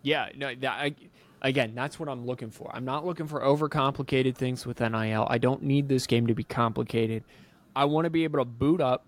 Yeah, 0.02 0.28
no, 0.36 0.54
that, 0.54 0.72
I, 0.78 0.94
again, 1.42 1.74
that's 1.74 1.98
what 1.98 2.08
I'm 2.08 2.26
looking 2.26 2.50
for. 2.50 2.70
I'm 2.74 2.84
not 2.84 3.06
looking 3.06 3.26
for 3.26 3.40
overcomplicated 3.40 4.36
things 4.36 4.66
with 4.66 4.80
NIL. 4.80 5.26
I 5.28 5.38
don't 5.38 5.62
need 5.62 5.88
this 5.88 6.06
game 6.06 6.26
to 6.26 6.34
be 6.34 6.44
complicated. 6.44 7.24
I 7.74 7.84
want 7.84 8.04
to 8.06 8.10
be 8.10 8.24
able 8.24 8.38
to 8.40 8.44
boot 8.44 8.80
up 8.80 9.06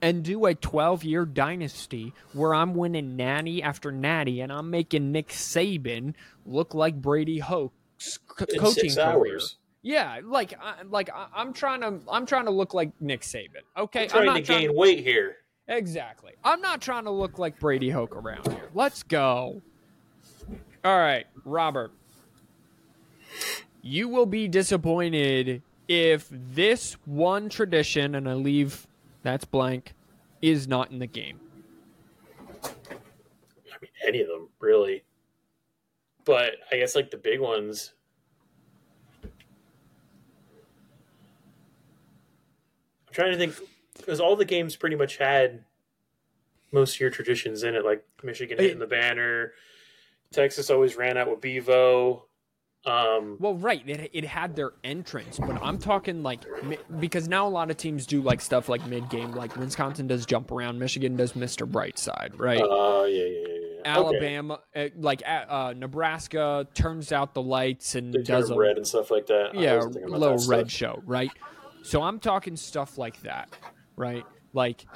and 0.00 0.22
do 0.22 0.44
a 0.46 0.54
12 0.54 1.04
year 1.04 1.24
dynasty 1.24 2.12
where 2.32 2.54
I'm 2.54 2.74
winning 2.74 3.16
natty 3.16 3.62
after 3.62 3.90
natty 3.90 4.40
and 4.40 4.52
I'm 4.52 4.70
making 4.70 5.12
Nick 5.12 5.28
Saban 5.28 6.14
look 6.44 6.74
like 6.74 7.00
Brady 7.00 7.38
Hoke's 7.38 8.18
co- 8.26 8.46
coaching 8.58 8.94
career. 8.94 9.40
Yeah, 9.82 10.20
like 10.24 10.54
I, 10.60 10.82
like 10.88 11.10
I, 11.10 11.26
I'm 11.34 11.52
trying 11.52 11.82
to 11.82 12.00
I'm 12.10 12.24
trying 12.24 12.46
to 12.46 12.50
look 12.50 12.72
like 12.72 12.92
Nick 13.00 13.20
Saban. 13.20 13.62
Okay, 13.76 14.04
I'm 14.04 14.08
trying 14.08 14.34
to 14.34 14.40
gain 14.40 14.74
weight 14.74 15.04
here. 15.04 15.36
Exactly. 15.68 16.32
I'm 16.42 16.60
not 16.60 16.80
trying 16.80 17.04
to 17.04 17.10
look 17.10 17.38
like 17.38 17.58
Brady 17.58 17.90
Hoke 17.90 18.16
around 18.16 18.46
here. 18.48 18.70
Let's 18.74 19.02
go. 19.02 19.62
All 20.84 20.98
right, 20.98 21.26
Robert. 21.46 21.92
You 23.80 24.08
will 24.08 24.26
be 24.26 24.48
disappointed 24.48 25.62
if 25.88 26.28
this 26.30 26.98
one 27.06 27.48
tradition, 27.48 28.14
and 28.14 28.28
I 28.28 28.34
leave 28.34 28.86
that's 29.22 29.46
blank, 29.46 29.94
is 30.42 30.68
not 30.68 30.90
in 30.90 30.98
the 30.98 31.06
game. 31.06 31.40
I 32.62 32.68
mean, 33.80 33.90
any 34.06 34.20
of 34.20 34.28
them 34.28 34.48
really. 34.60 35.04
But 36.26 36.56
I 36.70 36.76
guess 36.76 36.94
like 36.94 37.10
the 37.10 37.16
big 37.16 37.40
ones. 37.40 37.94
I'm 39.22 39.30
trying 43.12 43.32
to 43.32 43.38
think 43.38 43.54
because 43.96 44.20
all 44.20 44.36
the 44.36 44.44
games 44.44 44.76
pretty 44.76 44.96
much 44.96 45.16
had 45.16 45.64
most 46.72 46.96
of 46.96 47.00
your 47.00 47.10
traditions 47.10 47.62
in 47.62 47.74
it, 47.74 47.86
like 47.86 48.04
Michigan 48.22 48.58
hitting 48.58 48.78
the 48.78 48.86
banner. 48.86 49.52
Texas 50.34 50.70
always 50.70 50.96
ran 50.96 51.16
out 51.16 51.30
with 51.30 51.40
Bevo. 51.40 52.26
Um, 52.86 53.38
Well, 53.40 53.54
right, 53.54 53.86
it, 53.88 54.10
it 54.12 54.24
had 54.24 54.54
their 54.54 54.72
entrance, 54.84 55.38
but 55.38 55.58
I'm 55.62 55.78
talking 55.78 56.22
like 56.22 56.40
because 57.00 57.28
now 57.28 57.46
a 57.46 57.48
lot 57.48 57.70
of 57.70 57.78
teams 57.78 58.06
do 58.06 58.20
like 58.20 58.42
stuff 58.42 58.68
like 58.68 58.86
mid 58.86 59.08
game, 59.08 59.32
like 59.32 59.56
Wisconsin 59.56 60.06
does 60.06 60.26
jump 60.26 60.50
around, 60.50 60.78
Michigan 60.78 61.16
does 61.16 61.32
Mr. 61.32 61.66
Brightside, 61.66 62.38
right? 62.38 62.60
Oh 62.62 63.06
yeah, 63.06 63.24
yeah, 63.24 63.30
yeah, 63.30 63.58
yeah. 63.76 63.80
Alabama, 63.86 64.60
uh, 64.76 64.88
like 64.96 65.22
uh, 65.26 65.44
uh, 65.48 65.74
Nebraska, 65.76 66.66
turns 66.74 67.10
out 67.10 67.32
the 67.32 67.42
lights 67.42 67.94
and 67.94 68.12
They 68.12 68.22
does 68.22 68.50
a 68.50 68.56
red 68.56 68.76
and 68.76 68.86
stuff 68.86 69.10
like 69.10 69.26
that. 69.28 69.54
Yeah 69.54 69.76
wasn't 69.76 69.94
thinking 69.94 70.10
about 70.10 70.20
little 70.20 70.38
that 70.38 70.56
red 70.56 70.70
show, 70.70 71.02
right? 71.06 71.30
So 71.82 72.02
I'm 72.02 72.18
talking 72.18 72.56
stuff 72.56 72.98
like 72.98 73.20
that, 73.22 73.48
right? 73.96 74.24
Like 74.52 74.86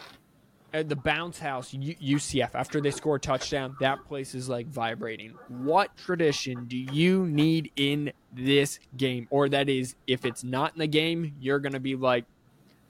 at 0.73 0.89
the 0.89 0.97
bounce 0.97 1.39
house, 1.39 1.73
UCF, 1.73 2.55
after 2.55 2.81
they 2.81 2.91
score 2.91 3.17
a 3.17 3.21
touchdown, 3.21 3.77
that 3.81 4.05
place 4.05 4.35
is 4.35 4.49
like 4.49 4.67
vibrating. 4.67 5.35
What 5.49 5.97
tradition 5.97 6.67
do 6.67 6.77
you 6.77 7.27
need 7.27 7.73
in 7.77 8.13
this 8.33 8.79
game? 8.97 9.27
Or 9.31 9.49
that 9.49 9.69
is, 9.69 9.95
if 10.07 10.25
it's 10.25 10.45
not 10.45 10.75
in 10.75 10.81
the 10.81 10.87
game, 10.87 11.35
you're 11.41 11.59
gonna 11.59 11.81
be 11.81 11.97
like, 11.97 12.25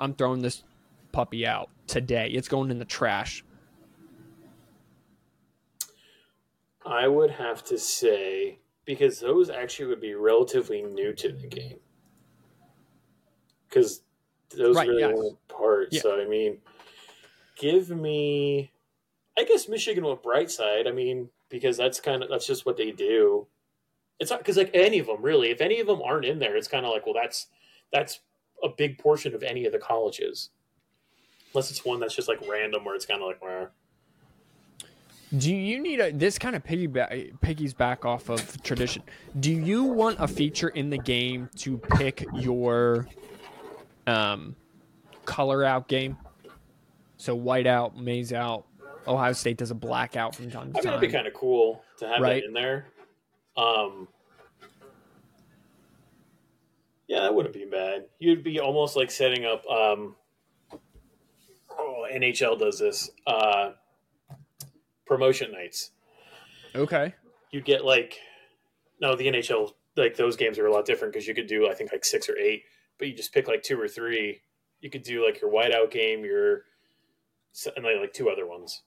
I'm 0.00 0.14
throwing 0.14 0.42
this 0.42 0.64
puppy 1.12 1.46
out 1.46 1.70
today. 1.86 2.28
It's 2.28 2.48
going 2.48 2.70
in 2.70 2.78
the 2.78 2.84
trash. 2.84 3.44
I 6.84 7.06
would 7.06 7.30
have 7.30 7.62
to 7.64 7.78
say 7.78 8.58
because 8.84 9.20
those 9.20 9.50
actually 9.50 9.86
would 9.86 10.00
be 10.00 10.14
relatively 10.14 10.82
new 10.82 11.12
to 11.12 11.30
the 11.30 11.46
game. 11.46 11.78
Because 13.68 14.02
those 14.56 14.74
Right, 14.76 14.88
really 14.88 15.00
yes. 15.02 15.14
weren't 15.14 15.48
part. 15.48 15.88
Yeah. 15.90 16.00
So 16.00 16.20
I 16.20 16.26
mean, 16.26 16.58
give 17.58 17.90
me. 17.90 18.72
I 19.38 19.44
guess 19.44 19.68
Michigan 19.68 20.04
with 20.04 20.22
Brightside. 20.22 20.88
I 20.88 20.92
mean, 20.92 21.28
because 21.48 21.76
that's 21.76 22.00
kind 22.00 22.22
of 22.22 22.30
that's 22.30 22.46
just 22.46 22.66
what 22.66 22.76
they 22.76 22.90
do. 22.90 23.46
It's 24.18 24.30
not 24.30 24.40
because 24.40 24.56
like 24.56 24.70
any 24.74 24.98
of 24.98 25.06
them 25.06 25.22
really. 25.22 25.50
If 25.50 25.60
any 25.60 25.80
of 25.80 25.86
them 25.86 26.02
aren't 26.02 26.24
in 26.24 26.38
there, 26.38 26.56
it's 26.56 26.68
kind 26.68 26.84
of 26.84 26.92
like 26.92 27.06
well, 27.06 27.14
that's 27.14 27.46
that's 27.92 28.20
a 28.62 28.68
big 28.68 28.98
portion 28.98 29.34
of 29.34 29.42
any 29.42 29.64
of 29.66 29.72
the 29.72 29.78
colleges. 29.78 30.50
Unless 31.54 31.70
it's 31.70 31.84
one 31.84 32.00
that's 32.00 32.14
just 32.14 32.28
like 32.28 32.40
random, 32.48 32.84
where 32.84 32.94
it's 32.94 33.06
kind 33.06 33.22
of 33.22 33.28
like, 33.28 33.40
where 33.40 33.70
Do 35.36 35.54
you 35.54 35.80
need 35.80 36.00
a 36.00 36.12
this 36.12 36.38
kind 36.38 36.56
of 36.56 36.64
piggyback 36.64 37.40
piggies 37.40 37.72
back 37.72 38.04
off 38.04 38.28
of 38.28 38.62
tradition? 38.62 39.02
Do 39.40 39.52
you 39.52 39.84
want 39.84 40.16
a 40.18 40.28
feature 40.28 40.68
in 40.68 40.90
the 40.90 40.98
game 40.98 41.48
to 41.58 41.78
pick 41.78 42.26
your 42.34 43.06
um 44.06 44.56
color 45.24 45.64
out 45.64 45.88
game? 45.88 46.16
So 47.18 47.34
white 47.34 47.66
out, 47.66 47.96
maize 47.96 48.32
out. 48.32 48.64
Ohio 49.06 49.32
State 49.32 49.56
does 49.58 49.70
a 49.70 49.74
blackout 49.74 50.34
from 50.34 50.50
time 50.50 50.72
to 50.72 50.78
I 50.78 50.80
mean, 50.80 50.84
time. 50.84 50.92
it'd 50.94 51.00
be 51.10 51.14
kind 51.14 51.26
of 51.26 51.34
cool 51.34 51.82
to 51.98 52.08
have 52.08 52.20
Right. 52.20 52.42
that 52.42 52.46
in 52.46 52.52
there. 52.52 52.86
Um, 53.56 54.08
yeah, 57.06 57.20
that 57.20 57.34
wouldn't 57.34 57.54
be 57.54 57.64
bad. 57.64 58.04
You'd 58.18 58.44
be 58.44 58.60
almost 58.60 58.96
like 58.96 59.10
setting 59.10 59.44
up. 59.46 59.64
Um, 59.66 60.14
oh, 61.70 62.06
NHL 62.12 62.58
does 62.58 62.78
this. 62.78 63.10
Uh, 63.26 63.70
promotion 65.06 65.50
nights. 65.52 65.90
okay. 66.74 67.14
You 67.50 67.62
get 67.62 67.82
like, 67.84 68.18
no, 69.00 69.16
the 69.16 69.26
NHL 69.26 69.72
like 69.96 70.16
those 70.16 70.36
games 70.36 70.58
are 70.58 70.66
a 70.66 70.72
lot 70.72 70.84
different 70.84 71.14
because 71.14 71.26
you 71.26 71.34
could 71.34 71.46
do 71.46 71.68
I 71.68 71.74
think 71.74 71.90
like 71.92 72.04
six 72.04 72.28
or 72.28 72.36
eight, 72.36 72.62
but 72.98 73.08
you 73.08 73.14
just 73.14 73.32
pick 73.32 73.48
like 73.48 73.62
two 73.62 73.80
or 73.80 73.88
three. 73.88 74.42
You 74.80 74.90
could 74.90 75.02
do 75.02 75.24
like 75.24 75.40
your 75.40 75.50
whiteout 75.50 75.90
game, 75.90 76.24
your 76.24 76.64
and 77.76 77.84
like, 77.84 77.96
like 78.00 78.12
two 78.12 78.28
other 78.28 78.46
ones. 78.46 78.82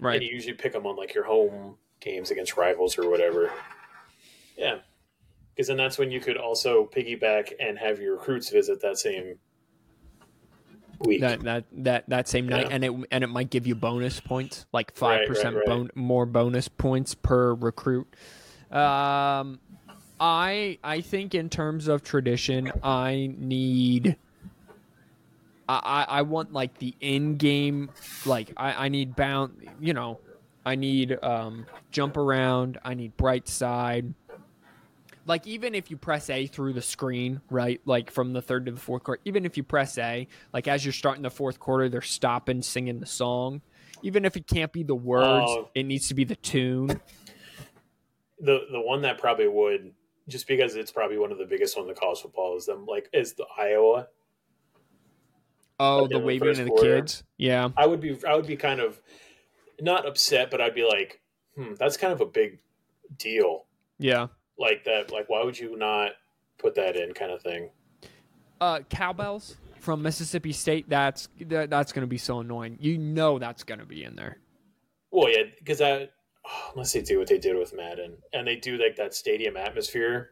Right. 0.00 0.16
And 0.16 0.24
you 0.24 0.30
usually 0.30 0.54
pick 0.54 0.72
them 0.72 0.86
on 0.86 0.96
like 0.96 1.14
your 1.14 1.24
home 1.24 1.76
games 2.00 2.30
against 2.30 2.56
rivals 2.56 2.98
or 2.98 3.08
whatever. 3.08 3.50
Yeah. 4.56 4.78
Because 5.54 5.68
then 5.68 5.76
that's 5.76 5.98
when 5.98 6.10
you 6.10 6.20
could 6.20 6.36
also 6.36 6.88
piggyback 6.92 7.52
and 7.60 7.78
have 7.78 8.00
your 8.00 8.14
recruits 8.14 8.50
visit 8.50 8.82
that 8.82 8.98
same 8.98 9.38
week. 11.00 11.20
That 11.20 11.42
that 11.42 11.64
that 11.72 12.08
that 12.08 12.28
same 12.28 12.48
night, 12.48 12.66
Yeah. 12.68 12.74
and 12.74 12.84
it 12.84 12.92
and 13.12 13.24
it 13.24 13.28
might 13.28 13.50
give 13.50 13.66
you 13.66 13.74
bonus 13.74 14.20
points, 14.20 14.66
like 14.72 14.94
five 14.96 15.20
right, 15.20 15.28
percent 15.28 15.56
right. 15.56 15.66
bon- 15.66 15.90
more 15.94 16.26
bonus 16.26 16.68
points 16.68 17.14
per 17.14 17.54
recruit. 17.54 18.08
Um, 18.70 19.60
I 20.18 20.78
I 20.82 21.00
think 21.02 21.34
in 21.34 21.48
terms 21.48 21.86
of 21.86 22.02
tradition, 22.02 22.72
I 22.82 23.32
need. 23.36 24.16
I, 25.68 25.80
I 26.08 26.18
I 26.18 26.22
want 26.22 26.52
like 26.52 26.78
the 26.78 26.94
in 27.00 27.36
game, 27.36 27.90
like 28.26 28.52
I, 28.56 28.86
I 28.86 28.88
need 28.88 29.16
bound, 29.16 29.66
you 29.80 29.94
know, 29.94 30.20
I 30.66 30.74
need 30.74 31.18
um 31.22 31.66
jump 31.90 32.16
around, 32.16 32.78
I 32.84 32.94
need 32.94 33.16
bright 33.16 33.48
side, 33.48 34.12
like 35.26 35.46
even 35.46 35.74
if 35.74 35.90
you 35.90 35.96
press 35.96 36.28
A 36.30 36.46
through 36.46 36.74
the 36.74 36.82
screen, 36.82 37.40
right? 37.50 37.80
Like 37.84 38.10
from 38.10 38.32
the 38.32 38.42
third 38.42 38.66
to 38.66 38.72
the 38.72 38.80
fourth 38.80 39.04
quarter, 39.04 39.20
even 39.24 39.46
if 39.46 39.56
you 39.56 39.62
press 39.62 39.96
A, 39.98 40.28
like 40.52 40.68
as 40.68 40.84
you're 40.84 40.92
starting 40.92 41.22
the 41.22 41.30
fourth 41.30 41.58
quarter, 41.58 41.88
they're 41.88 42.02
stopping 42.02 42.62
singing 42.62 43.00
the 43.00 43.06
song. 43.06 43.62
Even 44.02 44.24
if 44.26 44.36
it 44.36 44.46
can't 44.46 44.70
be 44.72 44.82
the 44.82 44.94
words, 44.94 45.46
Oh. 45.48 45.70
it 45.74 45.84
needs 45.84 46.08
to 46.08 46.14
be 46.14 46.24
the 46.24 46.36
tune. 46.36 47.00
the 48.40 48.66
the 48.70 48.80
one 48.80 49.02
that 49.02 49.18
probably 49.18 49.48
would 49.48 49.92
just 50.28 50.46
because 50.46 50.74
it's 50.76 50.90
probably 50.92 51.18
one 51.18 51.30
of 51.32 51.38
the 51.38 51.44
biggest 51.46 51.76
one 51.76 51.84
in 51.88 51.94
the 51.94 51.98
college 51.98 52.20
football 52.20 52.56
is 52.56 52.66
them 52.66 52.84
like 52.86 53.08
is 53.12 53.32
the 53.34 53.46
Iowa. 53.58 54.08
Oh, 55.80 56.06
the 56.06 56.16
in 56.16 56.20
the 56.20 56.26
waving 56.26 56.48
of 56.48 56.56
the 56.56 56.66
quarter. 56.66 57.00
kids. 57.00 57.24
Yeah. 57.36 57.70
I 57.76 57.86
would 57.86 58.00
be 58.00 58.18
I 58.26 58.34
would 58.34 58.46
be 58.46 58.56
kind 58.56 58.80
of 58.80 59.00
not 59.80 60.06
upset, 60.06 60.50
but 60.50 60.60
I'd 60.60 60.74
be 60.74 60.86
like, 60.86 61.20
hmm, 61.56 61.74
that's 61.74 61.96
kind 61.96 62.12
of 62.12 62.20
a 62.20 62.26
big 62.26 62.60
deal. 63.18 63.64
Yeah. 63.98 64.28
Like 64.58 64.84
that, 64.84 65.10
like 65.10 65.28
why 65.28 65.44
would 65.44 65.58
you 65.58 65.76
not 65.76 66.12
put 66.58 66.74
that 66.76 66.96
in, 66.96 67.12
kind 67.12 67.30
of 67.30 67.42
thing. 67.42 67.70
Uh, 68.60 68.80
cowbells 68.88 69.56
from 69.80 70.02
Mississippi 70.02 70.52
State. 70.52 70.88
That's 70.88 71.28
that, 71.40 71.70
that's 71.70 71.92
going 71.92 72.02
to 72.02 72.08
be 72.08 72.18
so 72.18 72.40
annoying. 72.40 72.78
You 72.80 72.98
know 72.98 73.38
that's 73.38 73.64
going 73.64 73.80
to 73.80 73.86
be 73.86 74.04
in 74.04 74.16
there. 74.16 74.38
Well, 75.10 75.30
yeah, 75.30 75.44
because 75.58 75.78
that 75.78 76.12
oh, 76.46 76.70
unless 76.72 76.92
they 76.92 77.02
do 77.02 77.18
what 77.18 77.28
they 77.28 77.38
did 77.38 77.56
with 77.56 77.74
Madden, 77.74 78.16
and 78.32 78.46
they 78.46 78.56
do 78.56 78.76
like 78.78 78.96
that 78.96 79.14
stadium 79.14 79.56
atmosphere, 79.56 80.30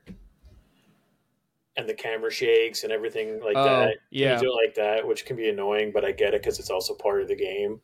and 1.76 1.88
the 1.88 1.94
camera 1.94 2.30
shakes 2.30 2.82
and 2.84 2.92
everything 2.92 3.40
like 3.40 3.56
Oh, 3.56 3.64
that. 3.64 3.96
yeah. 4.10 4.34
you 4.34 4.40
do 4.40 4.52
it 4.52 4.64
like 4.66 4.74
that, 4.74 5.06
which 5.06 5.24
can 5.24 5.36
be 5.36 5.48
annoying, 5.48 5.90
but 5.92 6.04
I 6.04 6.12
get 6.12 6.34
it 6.34 6.42
because 6.42 6.58
it's 6.58 6.70
also 6.70 6.94
part 6.94 7.22
of 7.22 7.28
the 7.28 7.36
game. 7.36 7.80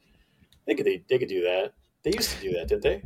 They 0.66 0.74
could 0.74 0.84
they, 0.86 1.03
they 1.09 1.18
could 1.18 1.28
do 1.28 1.43
that. 1.43 1.72
They 2.03 2.12
used 2.12 2.30
to 2.36 2.41
do 2.43 2.53
that, 2.53 2.68
didn't 2.68 2.82
they? 2.82 3.03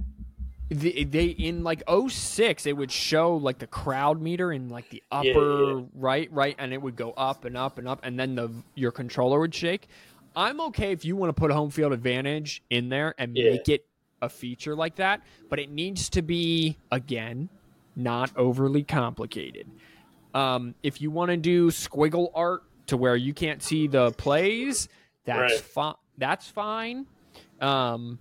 they, 0.71 1.05
they 1.05 1.25
in 1.27 1.63
like 1.63 1.83
06 2.09 2.65
it 2.67 2.75
would 2.77 2.91
show 2.91 3.37
like 3.37 3.59
the 3.59 3.67
crowd 3.67 4.23
meter 4.23 4.53
in 4.53 4.71
like 4.71 4.89
the 4.89 5.03
upper 5.13 5.27
yeah, 5.29 5.77
yeah. 5.77 5.83
right 5.95 6.33
right 6.33 6.57
and 6.59 6.73
it 6.73 6.81
would 6.81 6.97
go 6.97 7.11
up 7.13 7.45
and 7.45 7.59
up 7.59 7.77
and 7.77 7.87
up 7.87 8.01
and 8.05 8.19
then 8.19 8.35
the 8.35 8.51
your 8.75 8.91
controller 8.91 9.39
would 9.39 9.55
shake 9.55 9.87
i'm 10.35 10.63
okay 10.63 10.91
if 10.93 11.05
you 11.05 11.15
want 11.15 11.29
to 11.29 11.39
put 11.39 11.51
home 11.51 11.69
field 11.69 11.93
advantage 11.93 12.63
in 12.71 12.89
there 12.89 13.15
and 13.19 13.37
Yeah. 13.37 13.51
make 13.51 13.69
it 13.69 13.85
a 14.23 14.31
feature 14.31 14.75
like 14.75 14.95
that 14.97 15.21
but 15.51 15.59
it 15.59 15.71
needs 15.71 16.09
to 16.11 16.23
be 16.23 16.79
again 16.91 17.51
not 17.95 18.31
overly 18.35 18.83
complicated 18.83 19.67
Um, 20.35 20.75
if 20.83 21.01
you 21.01 21.11
want 21.11 21.31
to 21.31 21.37
do 21.37 21.69
squiggle 21.71 22.31
art 22.35 22.63
to 22.87 22.97
where 22.97 23.17
you 23.17 23.35
can't 23.35 23.63
see 23.63 23.87
the 23.87 24.13
plays, 24.13 24.89
that's 25.25 25.53
Right. 25.53 25.61
fine. 25.61 25.95
That's 26.19 26.49
fine. 26.49 27.07
Um, 27.61 28.19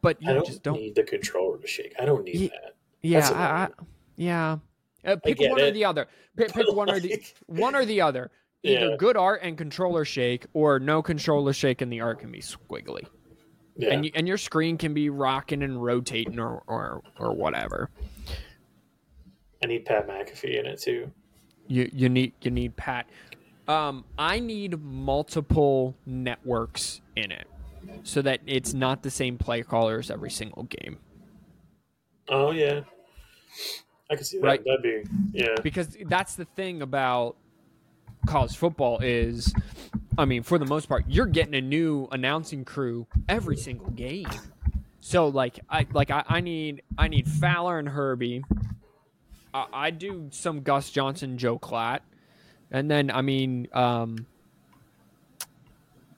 but 0.00 0.18
I 0.26 0.32
don't, 0.34 0.46
just 0.46 0.62
don't. 0.62 0.78
need 0.80 0.94
the 0.94 1.04
controller 1.04 1.58
to 1.58 1.66
shake. 1.66 1.94
I 2.00 2.04
don't 2.04 2.24
need 2.24 2.34
Ye- 2.34 2.48
that. 2.48 2.74
Yeah, 3.02 3.28
I, 3.30 3.42
I, 3.42 3.68
yeah. 4.16 4.58
Uh, 5.04 5.16
pick 5.24 5.38
one 5.40 5.60
or 5.60 5.70
the 5.70 5.84
other. 5.84 6.08
Pick, 6.36 6.52
pick 6.52 6.72
one 6.72 6.90
or 6.90 6.98
the 6.98 7.22
one 7.46 7.74
or 7.76 7.84
the 7.84 8.00
other. 8.00 8.30
Either 8.64 8.90
Yeah. 8.90 8.96
good 8.98 9.16
art 9.16 9.40
and 9.44 9.56
controller 9.56 10.04
shake, 10.04 10.46
or 10.52 10.80
no 10.80 11.00
controller 11.00 11.52
shake 11.52 11.80
and 11.80 11.92
the 11.92 12.00
art 12.00 12.18
can 12.18 12.32
be 12.32 12.40
squiggly, 12.40 13.06
Yeah. 13.76 13.90
and 13.90 14.04
you, 14.04 14.10
and 14.16 14.26
your 14.26 14.36
screen 14.36 14.76
can 14.78 14.94
be 14.94 15.10
rocking 15.10 15.62
and 15.62 15.80
rotating 15.82 16.40
or 16.40 16.64
or, 16.66 17.02
or 17.20 17.32
whatever. 17.34 17.88
I 19.62 19.66
need 19.66 19.84
Pat 19.84 20.08
McAfee 20.08 20.58
in 20.58 20.66
it 20.66 20.80
too. 20.80 21.10
You 21.66 21.90
you 21.92 22.08
need 22.08 22.32
you 22.42 22.50
need 22.50 22.76
Pat. 22.76 23.08
Um, 23.66 24.04
I 24.16 24.40
need 24.40 24.80
multiple 24.80 25.94
networks 26.06 27.00
in 27.16 27.30
it, 27.30 27.46
so 28.02 28.22
that 28.22 28.40
it's 28.46 28.72
not 28.72 29.02
the 29.02 29.10
same 29.10 29.36
play 29.36 29.62
callers 29.62 30.10
every 30.10 30.30
single 30.30 30.62
game. 30.64 30.98
Oh 32.28 32.52
yeah, 32.52 32.80
I 34.10 34.16
can 34.16 34.24
see 34.24 34.38
that. 34.38 34.46
Right. 34.46 34.64
That'd 34.64 34.82
be 34.82 35.02
yeah. 35.32 35.56
because 35.62 35.96
that's 36.06 36.34
the 36.34 36.46
thing 36.46 36.80
about 36.82 37.36
college 38.26 38.56
football 38.56 38.98
is 38.98 39.54
i 40.18 40.24
mean 40.24 40.42
for 40.42 40.58
the 40.58 40.66
most 40.66 40.88
part 40.88 41.04
you're 41.08 41.26
getting 41.26 41.54
a 41.54 41.60
new 41.60 42.08
announcing 42.12 42.64
crew 42.64 43.06
every 43.28 43.56
single 43.56 43.90
game 43.90 44.26
so 45.00 45.28
like 45.28 45.60
i 45.70 45.86
like 45.92 46.10
i, 46.10 46.22
I 46.28 46.40
need 46.40 46.82
i 46.98 47.08
need 47.08 47.28
fowler 47.28 47.78
and 47.78 47.88
herbie 47.88 48.44
I, 49.52 49.66
I 49.72 49.90
do 49.90 50.28
some 50.30 50.62
gus 50.62 50.90
johnson 50.90 51.38
joel 51.38 51.58
klatt 51.58 52.00
and 52.70 52.90
then 52.90 53.10
i 53.10 53.22
mean 53.22 53.68
um 53.72 54.26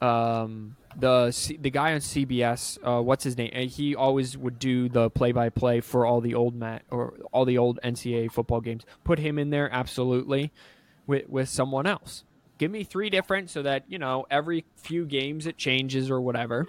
um 0.01 0.77
the 0.97 1.57
the 1.61 1.71
guy 1.71 1.93
on 1.93 2.01
CBS, 2.01 2.79
uh, 2.83 3.03
what's 3.03 3.25
his 3.25 3.37
name? 3.37 3.69
He 3.69 3.95
always 3.95 4.37
would 4.37 4.59
do 4.59 4.89
the 4.89 5.11
play 5.11 5.33
by 5.33 5.49
play 5.49 5.81
for 5.81 6.05
all 6.05 6.21
the 6.21 6.35
old 6.35 6.55
mat 6.55 6.83
or 6.91 7.15
all 7.33 7.45
the 7.45 7.59
old 7.59 7.79
NCAA 7.85 8.31
football 8.31 8.61
games. 8.61 8.85
Put 9.05 9.19
him 9.19 9.39
in 9.39 9.51
there 9.51 9.73
absolutely 9.73 10.53
with 11.07 11.29
with 11.29 11.49
someone 11.49 11.87
else. 11.87 12.25
Give 12.59 12.71
me 12.71 12.85
three 12.85 13.09
different 13.09 13.51
so 13.51 13.63
that 13.63 13.85
you 13.89 13.99
know 13.99 14.27
every 14.31 14.65
few 14.77 15.07
games 15.07 15.47
it 15.47 15.57
changes 15.57 16.11
or 16.11 16.21
whatever, 16.21 16.67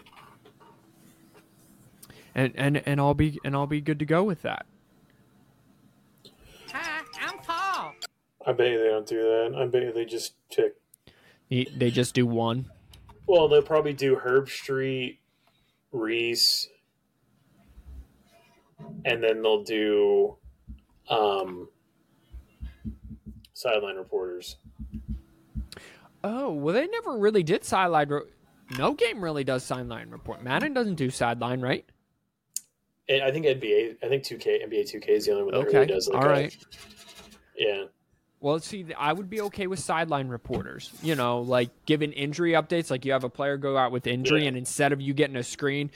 and 2.36 2.54
and 2.56 2.78
and 2.86 3.00
I'll 3.00 3.14
be 3.14 3.40
and 3.44 3.56
I'll 3.56 3.68
be 3.68 3.82
good 3.82 4.00
to 4.00 4.06
go 4.06 4.24
with 4.24 4.44
that. 4.44 4.66
I 8.46 8.54
bet 8.54 8.72
you 8.72 8.80
they 8.80 8.90
don't 8.90 9.06
do 9.08 9.18
that. 9.22 9.56
I 9.58 9.66
bet 9.68 9.84
you 9.84 9.94
they 9.94 10.06
just 10.06 10.34
pick. 10.52 10.76
They 11.50 11.92
just 11.92 12.14
do 12.16 12.26
one. 12.26 12.72
Well, 13.28 13.48
they'll 13.48 13.62
probably 13.62 13.94
do 13.94 14.16
Herbstreit, 14.16 15.18
Reese, 15.92 16.70
and 19.06 19.24
then 19.24 19.42
they'll 19.42 19.64
do 19.64 20.38
um, 21.10 21.70
sideline 23.54 23.96
reporters. 23.98 24.58
Oh 26.24 26.52
well, 26.52 26.74
they 26.74 26.88
never 26.88 27.18
really 27.18 27.44
did 27.44 27.64
sideline. 27.64 28.10
Re- 28.10 28.22
no 28.78 28.94
game 28.94 29.24
really 29.24 29.44
does 29.44 29.64
sideline 29.64 30.10
report. 30.10 30.44
Madden 30.44 30.74
doesn't 30.74 30.96
do 30.96 31.10
sideline, 31.10 31.62
right? 31.62 31.86
I 33.10 33.30
think 33.32 33.46
NBA, 33.46 33.98
I 34.02 34.08
think 34.08 34.24
2K, 34.24 34.66
NBA 34.66 34.90
2K 34.96 35.10
is 35.10 35.26
the 35.26 35.32
only 35.34 35.44
one 35.44 35.54
that 35.54 35.60
Okay, 35.68 35.74
really 35.80 35.88
does. 35.88 36.08
Like 36.08 36.18
all 36.24 36.28
a- 36.28 36.30
right. 36.32 36.58
yeah. 37.58 37.84
Well, 38.42 38.60
see, 38.60 38.86
I 38.98 39.14
would 39.14 39.30
be 39.30 39.40
okay 39.42 39.68
with 39.68 39.80
sideline 39.80 40.28
reporters. 40.28 40.92
You 41.04 41.16
know, 41.16 41.42
like 41.42 41.70
giving 41.86 42.12
injury 42.12 42.52
updates. 42.54 42.90
Like 42.92 43.06
you 43.06 43.12
have 43.14 43.24
a 43.24 43.30
player 43.30 43.56
go 43.56 43.78
out 43.78 43.92
with 43.92 44.08
injury, 44.08 44.42
Yeah. 44.42 44.48
and 44.50 44.58
instead 44.58 44.92
of 44.92 45.00
you 45.00 45.14
getting 45.14 45.36
a 45.36 45.44
screen, 45.44 45.92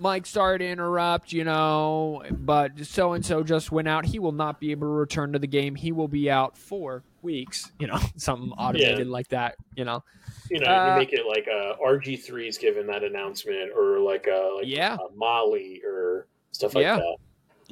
Mike 0.00 0.26
started 0.26 0.64
to 0.64 0.70
interrupt. 0.70 1.32
You 1.32 1.44
know, 1.44 2.24
but 2.30 2.84
so 2.84 3.12
and 3.12 3.24
so 3.24 3.42
just 3.44 3.70
went 3.70 3.86
out. 3.88 4.04
He 4.04 4.18
will 4.18 4.32
not 4.32 4.58
be 4.58 4.72
able 4.72 4.88
to 4.88 4.92
return 4.92 5.32
to 5.32 5.38
the 5.38 5.46
game. 5.46 5.76
He 5.76 5.92
will 5.92 6.08
be 6.08 6.28
out 6.28 6.58
for 6.58 7.04
weeks. 7.22 7.70
You 7.78 7.86
know, 7.86 7.98
something 8.16 8.50
automated 8.58 9.06
like 9.06 9.28
that. 9.28 9.54
You 9.76 9.84
know, 9.84 10.02
You 10.50 10.58
know, 10.58 10.66
Uh, 10.66 10.92
you 10.94 10.98
make 10.98 11.12
it 11.12 11.24
like 11.24 11.46
uh, 11.46 11.76
RG3's 11.80 12.58
given 12.58 12.88
that 12.88 13.04
announcement, 13.04 13.70
or 13.76 14.00
like 14.00 14.26
a 14.26 14.54
like 14.56 14.66
Yeah. 14.66 14.94
a 14.96 15.14
Molly 15.16 15.82
or 15.84 16.26
stuff 16.50 16.74
like 16.74 16.82
Yeah. 16.82 16.96
that. 16.96 17.16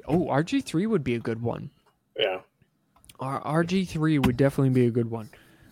oh, 0.06 0.26
RG 0.28 0.60
three 0.62 0.86
would 0.86 1.02
be 1.02 1.14
a 1.16 1.20
good 1.20 1.42
one. 1.42 1.70
Yeah. 2.16 2.40
R- 3.20 3.64
RG3 3.64 4.24
would 4.26 4.36
definitely 4.36 4.70
be 4.70 4.86
a 4.86 4.90
good 4.90 5.10
one. 5.10 5.30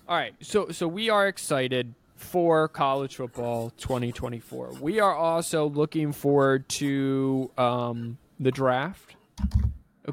All 0.09 0.17
right, 0.17 0.35
so 0.41 0.69
so 0.71 0.87
we 0.87 1.09
are 1.11 1.27
excited 1.29 1.95
for 2.17 2.69
college 2.69 3.17
football 3.17 3.71
2024. 3.79 4.75
We 4.81 5.01
are 5.01 5.15
also 5.15 5.69
looking 5.69 6.13
forward 6.13 6.69
to 6.71 7.51
um, 7.57 8.19
the 8.39 8.51
draft. 8.51 9.17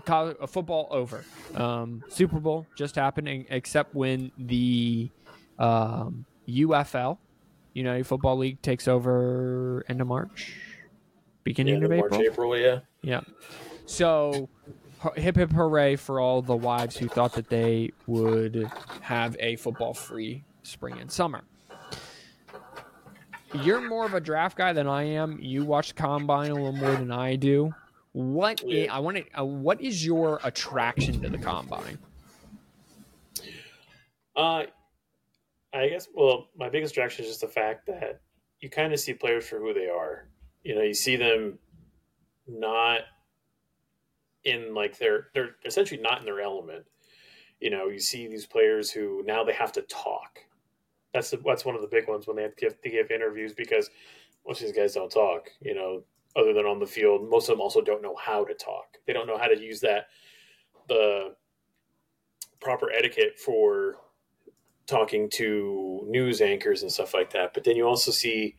College, 0.06 0.38
football 0.48 0.88
over. 0.92 1.26
Um, 1.56 2.04
Super 2.10 2.40
Bowl 2.40 2.66
just 2.78 2.96
happening, 2.96 3.46
except 3.50 3.94
when 3.94 4.32
the 4.38 5.10
um, 5.60 6.26
UFL, 6.48 7.18
United 7.74 8.08
Football 8.08 8.38
League, 8.38 8.62
takes 8.62 8.88
over 8.88 9.84
end 9.90 10.00
of 10.00 10.08
March, 10.08 10.54
Yeah, 10.56 10.86
beginning 11.44 11.84
of 11.84 11.90
the 11.90 11.98
March, 11.98 12.14
April. 12.14 12.22
April, 12.22 12.58
yeah. 12.58 12.80
Yeah. 13.02 13.22
So, 13.86 14.48
hip 15.16 15.36
hip 15.36 15.52
hooray 15.52 15.96
for 15.96 16.20
all 16.20 16.42
the 16.42 16.56
wives 16.56 16.96
who 16.98 17.08
thought 17.08 17.34
that 17.34 17.50
they 17.50 17.92
would 18.08 18.70
have 19.02 19.36
a 19.40 19.56
football 19.56 19.94
free 19.94 20.44
spring 20.64 20.98
and 21.00 21.12
summer. 21.12 21.42
You're 23.54 23.82
more 23.82 24.06
of 24.06 24.14
a 24.14 24.22
draft 24.22 24.58
guy 24.58 24.72
than 24.74 24.88
I 24.88 25.04
am. 25.04 25.38
You 25.42 25.66
watch 25.66 25.96
combine 25.96 26.52
a 26.52 26.54
little 26.54 26.72
more 26.72 26.92
than 26.96 27.12
I 27.12 27.36
do. 27.36 27.74
What 28.14 28.62
i- 28.70 28.88
I 28.90 29.00
want 29.00 29.18
to, 29.18 29.40
uh, 29.40 29.44
what 29.44 29.82
is 29.82 30.06
your 30.06 30.40
attraction 30.44 31.22
to 31.22 31.30
the 31.30 31.38
combine? 31.38 31.98
Uh, 34.36 34.64
I 35.74 35.90
guess. 35.90 36.08
Well, 36.14 36.50
my 36.58 36.70
biggest 36.70 36.94
attraction 36.94 37.24
is 37.26 37.32
just 37.32 37.42
the 37.42 37.48
fact 37.48 37.88
that 37.88 38.22
you 38.60 38.70
kind 38.70 38.94
of 38.94 39.00
see 39.00 39.14
players 39.14 39.48
for 39.48 39.60
who 39.60 39.74
they 39.74 39.90
are. 39.90 40.30
You 40.64 40.76
know, 40.76 40.82
you 40.82 40.94
see 40.94 41.16
them 41.16 41.60
not 42.48 43.02
in 44.44 44.74
like 44.74 44.98
they're 44.98 45.28
they're 45.34 45.56
essentially 45.66 46.02
not 46.02 46.20
in 46.20 46.26
their 46.26 46.42
element. 46.42 46.86
You 47.60 47.70
know, 47.70 47.90
you 47.90 48.00
see 48.00 48.28
these 48.28 48.46
players 48.46 48.92
who 48.92 49.24
now 49.26 49.44
they 49.44 49.54
have 49.54 49.72
to 49.74 49.82
talk. 49.84 50.40
That's 51.14 51.30
the, 51.30 51.38
that's 51.46 51.66
one 51.66 51.76
of 51.76 51.82
the 51.82 51.88
big 51.88 52.08
ones 52.08 52.26
when 52.26 52.38
they 52.38 52.44
have 52.44 52.56
to 52.56 52.66
give, 52.66 52.82
to 52.82 52.90
give 52.90 53.12
interviews 53.12 53.54
because 53.54 53.90
most 54.48 54.62
of 54.62 54.68
these 54.68 54.76
guys 54.76 54.94
don't 54.94 55.12
talk. 55.12 55.50
You 55.62 55.76
know, 55.76 56.04
other 56.36 56.54
than 56.54 56.66
on 56.66 56.80
the 56.80 56.86
field, 56.86 57.30
most 57.30 57.50
of 57.50 57.54
them 57.54 57.62
also 57.62 57.82
don't 57.82 58.02
know 58.02 58.16
how 58.16 58.46
to 58.46 58.54
talk. 58.54 58.98
They 59.06 59.14
don't 59.14 59.28
know 59.28 59.38
how 59.38 59.48
to 59.48 59.60
use 59.60 59.82
that 59.82 60.08
the 60.88 61.36
proper 62.60 62.92
etiquette 62.92 63.40
for 63.40 63.98
talking 64.88 65.30
to 65.30 66.02
news 66.08 66.42
anchors 66.42 66.82
and 66.82 66.92
stuff 66.92 67.14
like 67.14 67.32
that. 67.32 67.54
But 67.54 67.64
then 67.64 67.76
you 67.76 67.86
also 67.88 68.12
see, 68.12 68.56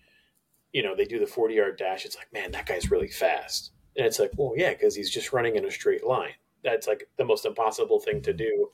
you 0.72 0.83
know, 0.83 0.97
they 0.97 1.05
do 1.05 1.18
the 1.18 1.26
40 1.26 1.55
yard 1.55 1.76
dash. 1.78 2.05
It's 2.05 2.16
like, 2.16 2.33
man, 2.33 2.53
that 2.53 2.66
guy's 2.66 2.91
really 2.91 3.09
fast. 3.09 3.72
And 3.97 4.07
it's 4.07 4.18
like, 4.18 4.32
well, 4.36 4.55
yeah, 4.57 4.70
because 4.70 4.95
he's 4.95 5.11
just 5.11 5.32
running 5.32 5.57
in 5.57 5.64
a 5.64 5.70
straight 5.70 6.05
line. 6.05 6.32
That's 6.64 6.86
like 6.86 7.09
the 7.16 7.24
most 7.24 7.45
impossible 7.45 8.01
thing 8.01 8.22
to 8.22 8.32
do 8.32 8.70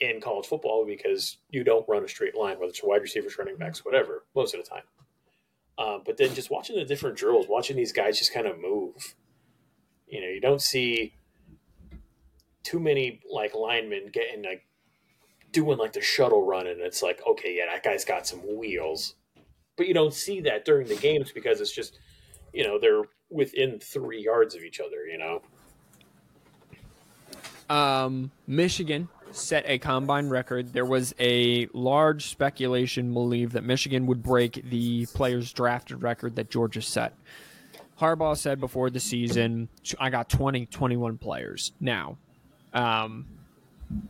in 0.00 0.20
college 0.20 0.46
football 0.46 0.84
because 0.86 1.38
you 1.50 1.62
don't 1.62 1.88
run 1.88 2.04
a 2.04 2.08
straight 2.08 2.34
line, 2.36 2.58
whether 2.58 2.70
it's 2.70 2.82
wide 2.82 3.02
receivers, 3.02 3.38
running 3.38 3.56
backs, 3.56 3.84
whatever, 3.84 4.24
most 4.34 4.54
of 4.54 4.62
the 4.62 4.68
time. 4.68 4.82
Uh, 5.78 5.98
but 6.04 6.16
then 6.16 6.34
just 6.34 6.50
watching 6.50 6.76
the 6.76 6.84
different 6.84 7.16
drills, 7.16 7.46
watching 7.48 7.76
these 7.76 7.92
guys 7.92 8.18
just 8.18 8.34
kind 8.34 8.46
of 8.46 8.58
move. 8.58 9.14
You 10.06 10.20
know, 10.20 10.28
you 10.28 10.40
don't 10.40 10.60
see 10.60 11.14
too 12.62 12.80
many 12.80 13.20
like 13.30 13.54
linemen 13.54 14.10
getting 14.12 14.42
like 14.42 14.66
doing 15.52 15.78
like 15.78 15.92
the 15.92 16.00
shuttle 16.00 16.44
run, 16.44 16.66
and 16.66 16.80
it's 16.80 17.02
like, 17.02 17.20
okay, 17.26 17.56
yeah, 17.56 17.66
that 17.66 17.82
guy's 17.82 18.04
got 18.04 18.26
some 18.26 18.40
wheels. 18.58 19.14
But 19.76 19.86
you 19.86 19.94
don't 19.94 20.12
see 20.12 20.40
that 20.42 20.64
during 20.64 20.86
the 20.86 20.96
games 20.96 21.32
because 21.32 21.60
it's 21.60 21.72
just, 21.72 21.98
you 22.52 22.64
know, 22.64 22.78
they're 22.78 23.04
within 23.30 23.78
three 23.78 24.22
yards 24.22 24.54
of 24.54 24.62
each 24.62 24.80
other. 24.80 25.06
You 25.06 25.18
know, 25.18 25.42
Um, 27.68 28.30
Michigan 28.46 29.08
set 29.30 29.64
a 29.66 29.78
combine 29.78 30.28
record. 30.28 30.72
There 30.72 30.84
was 30.84 31.14
a 31.20 31.68
large 31.72 32.26
speculation 32.26 33.12
believe 33.14 33.52
that 33.52 33.62
Michigan 33.62 34.06
would 34.06 34.22
break 34.22 34.68
the 34.68 35.06
players 35.14 35.52
drafted 35.52 36.02
record 36.02 36.36
that 36.36 36.50
Georgia 36.50 36.82
set. 36.82 37.14
Harbaugh 38.00 38.36
said 38.36 38.58
before 38.60 38.90
the 38.90 38.98
season, 38.98 39.68
I 39.98 40.10
got 40.10 40.28
20, 40.28 40.66
21 40.66 41.18
players. 41.18 41.72
Now, 41.80 42.16
um, 42.72 43.26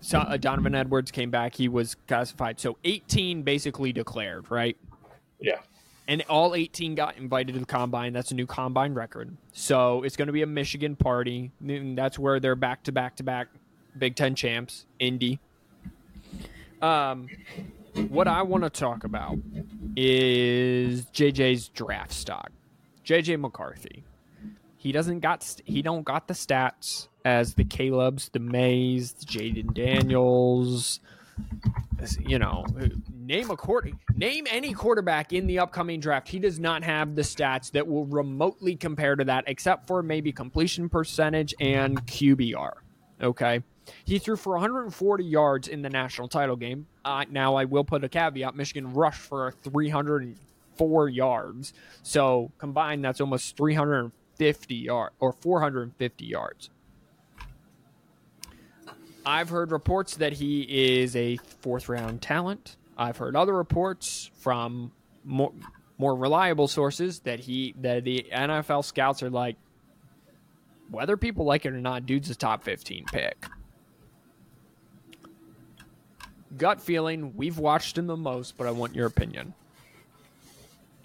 so 0.00 0.18
uh, 0.20 0.36
Donovan 0.36 0.74
Edwards 0.74 1.10
came 1.10 1.30
back. 1.30 1.54
He 1.54 1.68
was 1.68 1.96
classified. 2.06 2.60
So 2.60 2.78
18 2.84 3.42
basically 3.42 3.92
declared, 3.92 4.50
right? 4.50 4.76
yeah, 5.40 5.60
and 6.10 6.22
all 6.28 6.56
18 6.56 6.96
got 6.96 7.16
invited 7.16 7.52
to 7.52 7.60
the 7.60 7.64
combine. 7.64 8.12
That's 8.12 8.32
a 8.32 8.34
new 8.34 8.44
combine 8.44 8.94
record. 8.94 9.36
So 9.52 10.02
it's 10.02 10.16
going 10.16 10.26
to 10.26 10.32
be 10.32 10.42
a 10.42 10.46
Michigan 10.46 10.96
party. 10.96 11.52
And 11.60 11.96
That's 11.96 12.18
where 12.18 12.40
they're 12.40 12.56
back 12.56 12.82
to 12.84 12.92
back 12.92 13.14
to 13.16 13.22
back 13.22 13.46
Big 13.96 14.16
Ten 14.16 14.34
champs, 14.34 14.86
Indy. 14.98 15.38
Um, 16.82 17.28
what 18.08 18.26
I 18.26 18.42
want 18.42 18.64
to 18.64 18.70
talk 18.70 19.04
about 19.04 19.38
is 19.96 21.04
JJ's 21.06 21.68
draft 21.68 22.12
stock. 22.12 22.50
JJ 23.04 23.38
McCarthy. 23.38 24.02
He 24.78 24.90
doesn't 24.90 25.20
got 25.20 25.60
he 25.64 25.80
don't 25.80 26.02
got 26.02 26.26
the 26.26 26.34
stats 26.34 27.06
as 27.24 27.54
the 27.54 27.64
Caleb's, 27.64 28.30
the 28.30 28.40
Mays, 28.40 29.12
the 29.12 29.26
Jayden 29.26 29.74
Daniels. 29.74 30.98
You 32.18 32.38
know, 32.38 32.64
name 33.12 33.50
a 33.50 33.56
quarter, 33.56 33.90
name 34.14 34.46
any 34.50 34.72
quarterback 34.72 35.32
in 35.32 35.46
the 35.46 35.58
upcoming 35.58 36.00
draft. 36.00 36.28
He 36.28 36.38
does 36.38 36.58
not 36.58 36.82
have 36.82 37.14
the 37.14 37.22
stats 37.22 37.70
that 37.72 37.86
will 37.86 38.06
remotely 38.06 38.74
compare 38.76 39.16
to 39.16 39.24
that, 39.24 39.44
except 39.46 39.86
for 39.86 40.02
maybe 40.02 40.32
completion 40.32 40.88
percentage 40.88 41.54
and 41.60 42.04
QBR. 42.06 42.72
Okay, 43.22 43.62
he 44.04 44.18
threw 44.18 44.36
for 44.36 44.54
140 44.54 45.24
yards 45.24 45.68
in 45.68 45.82
the 45.82 45.90
national 45.90 46.28
title 46.28 46.56
game. 46.56 46.86
Uh, 47.04 47.24
now 47.30 47.54
I 47.56 47.66
will 47.66 47.84
put 47.84 48.02
a 48.02 48.08
caveat: 48.08 48.56
Michigan 48.56 48.94
rushed 48.94 49.20
for 49.20 49.52
304 49.62 51.08
yards, 51.08 51.74
so 52.02 52.50
combined 52.58 53.04
that's 53.04 53.20
almost 53.20 53.56
350 53.56 54.74
yards 54.74 55.14
or 55.20 55.32
450 55.32 56.24
yards. 56.24 56.70
I've 59.24 59.50
heard 59.50 59.70
reports 59.72 60.16
that 60.16 60.34
he 60.34 60.62
is 61.00 61.14
a 61.14 61.36
fourth 61.36 61.88
round 61.88 62.22
talent. 62.22 62.76
I've 62.96 63.16
heard 63.16 63.36
other 63.36 63.54
reports 63.54 64.30
from 64.34 64.92
more 65.24 65.52
more 65.98 66.14
reliable 66.14 66.66
sources 66.68 67.20
that 67.20 67.40
he 67.40 67.74
that 67.80 68.04
the 68.04 68.26
NFL 68.32 68.84
scouts 68.84 69.22
are 69.22 69.30
like 69.30 69.56
whether 70.90 71.16
people 71.16 71.44
like 71.44 71.64
it 71.66 71.72
or 71.72 71.80
not, 71.80 72.06
dude's 72.06 72.30
a 72.30 72.34
top 72.34 72.64
15 72.64 73.04
pick. 73.12 73.46
Gut 76.56 76.80
feeling, 76.80 77.36
we've 77.36 77.58
watched 77.58 77.96
him 77.96 78.08
the 78.08 78.16
most, 78.16 78.56
but 78.56 78.66
I 78.66 78.72
want 78.72 78.96
your 78.96 79.06
opinion. 79.06 79.54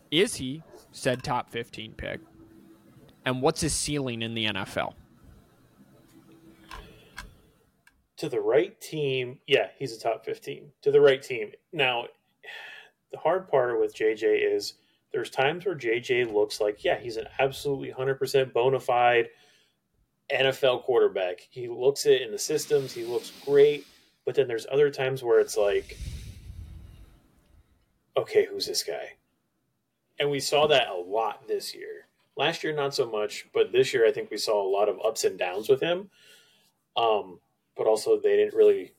Is 0.10 0.36
he 0.36 0.64
said 0.92 1.24
top 1.24 1.52
15 1.52 1.94
pick? 1.94 2.20
And 3.26 3.42
what's 3.42 3.62
his 3.62 3.74
ceiling 3.74 4.24
in 4.24 4.34
the 4.34 4.46
NFL? 4.46 4.94
To 8.18 8.30
the 8.30 8.40
right 8.40 8.80
team, 8.80 9.40
yeah, 9.48 9.68
he's 9.78 9.96
a 9.96 10.00
top 10.00 10.26
15. 10.26 10.72
To 10.84 10.92
the 10.92 11.02
right 11.02 11.22
team. 11.22 11.52
Now, 11.74 12.06
the 13.12 13.18
hard 13.18 13.48
part 13.48 13.80
with 13.80 13.96
JJ 13.96 14.56
is 14.56 14.76
there's 15.12 15.30
times 15.30 15.66
where 15.66 15.76
JJ 15.76 16.34
looks 16.34 16.60
like, 16.60 16.84
yeah, 16.84 16.98
he's 16.98 17.18
an 17.18 17.28
absolutely 17.40 17.92
100% 17.92 18.54
bona 18.54 18.80
fide 18.80 19.30
NFL 20.34 20.84
quarterback. 20.84 21.48
He 21.50 21.68
looks 21.68 22.06
it 22.06 22.22
in 22.22 22.32
the 22.32 22.40
systems, 22.40 22.94
he 22.94 23.04
looks 23.04 23.32
great. 23.46 23.86
But 24.26 24.36
then 24.36 24.48
there's 24.48 24.66
other 24.72 24.90
times 24.90 25.24
where 25.24 25.40
it's 25.40 25.56
like, 25.56 25.98
okay, 28.18 28.46
who's 28.46 28.66
this 28.66 28.84
guy? 28.84 29.14
And 30.20 30.32
we 30.32 30.40
saw 30.40 30.68
that 30.68 30.88
a 30.90 30.96
lot 30.96 31.48
this 31.48 31.76
year. 31.76 32.08
Last 32.36 32.64
year, 32.64 32.74
not 32.74 32.96
so 32.96 33.10
much, 33.10 33.48
but 33.54 33.72
this 33.72 33.94
year, 33.94 34.06
I 34.08 34.12
think 34.12 34.32
we 34.32 34.38
saw 34.38 34.62
a 34.62 34.72
lot 34.72 34.90
of 34.90 35.00
ups 35.06 35.24
and 35.24 35.38
downs 35.38 35.70
with 35.70 35.80
him. 35.80 36.10
Um, 36.98 37.40
but 37.78 37.88
also 37.88 38.20
they 38.20 38.36
didn't 38.38 38.54
really 38.56 38.94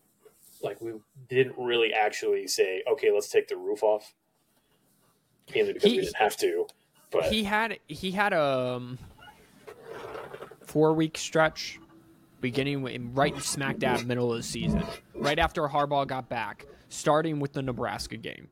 like 0.62 0.80
we 0.80 0.92
didn't 1.28 1.54
really 1.58 1.92
actually 1.92 2.46
say 2.46 2.82
okay 2.90 3.10
let's 3.12 3.28
take 3.28 3.48
the 3.48 3.56
roof 3.56 3.82
off 3.82 4.14
mainly 5.54 5.72
because 5.74 5.90
He- 5.90 5.96
we 5.98 6.02
didn't 6.04 6.16
have 6.16 6.36
to 6.38 6.66
but 7.10 7.24
he 7.24 7.44
had 7.44 7.78
he 7.88 8.10
had 8.10 8.32
a 8.32 8.40
um, 8.76 8.98
four 10.64 10.92
week 10.92 11.16
stretch 11.18 11.78
beginning 12.40 12.82
with, 12.82 13.00
right 13.14 13.36
smack 13.42 13.78
dab 13.78 14.04
middle 14.06 14.30
of 14.32 14.38
the 14.38 14.42
season 14.42 14.82
right 15.14 15.38
after 15.38 15.62
harbaugh 15.68 16.06
got 16.06 16.28
back 16.28 16.66
starting 16.88 17.38
with 17.40 17.52
the 17.52 17.62
nebraska 17.62 18.16
game 18.16 18.48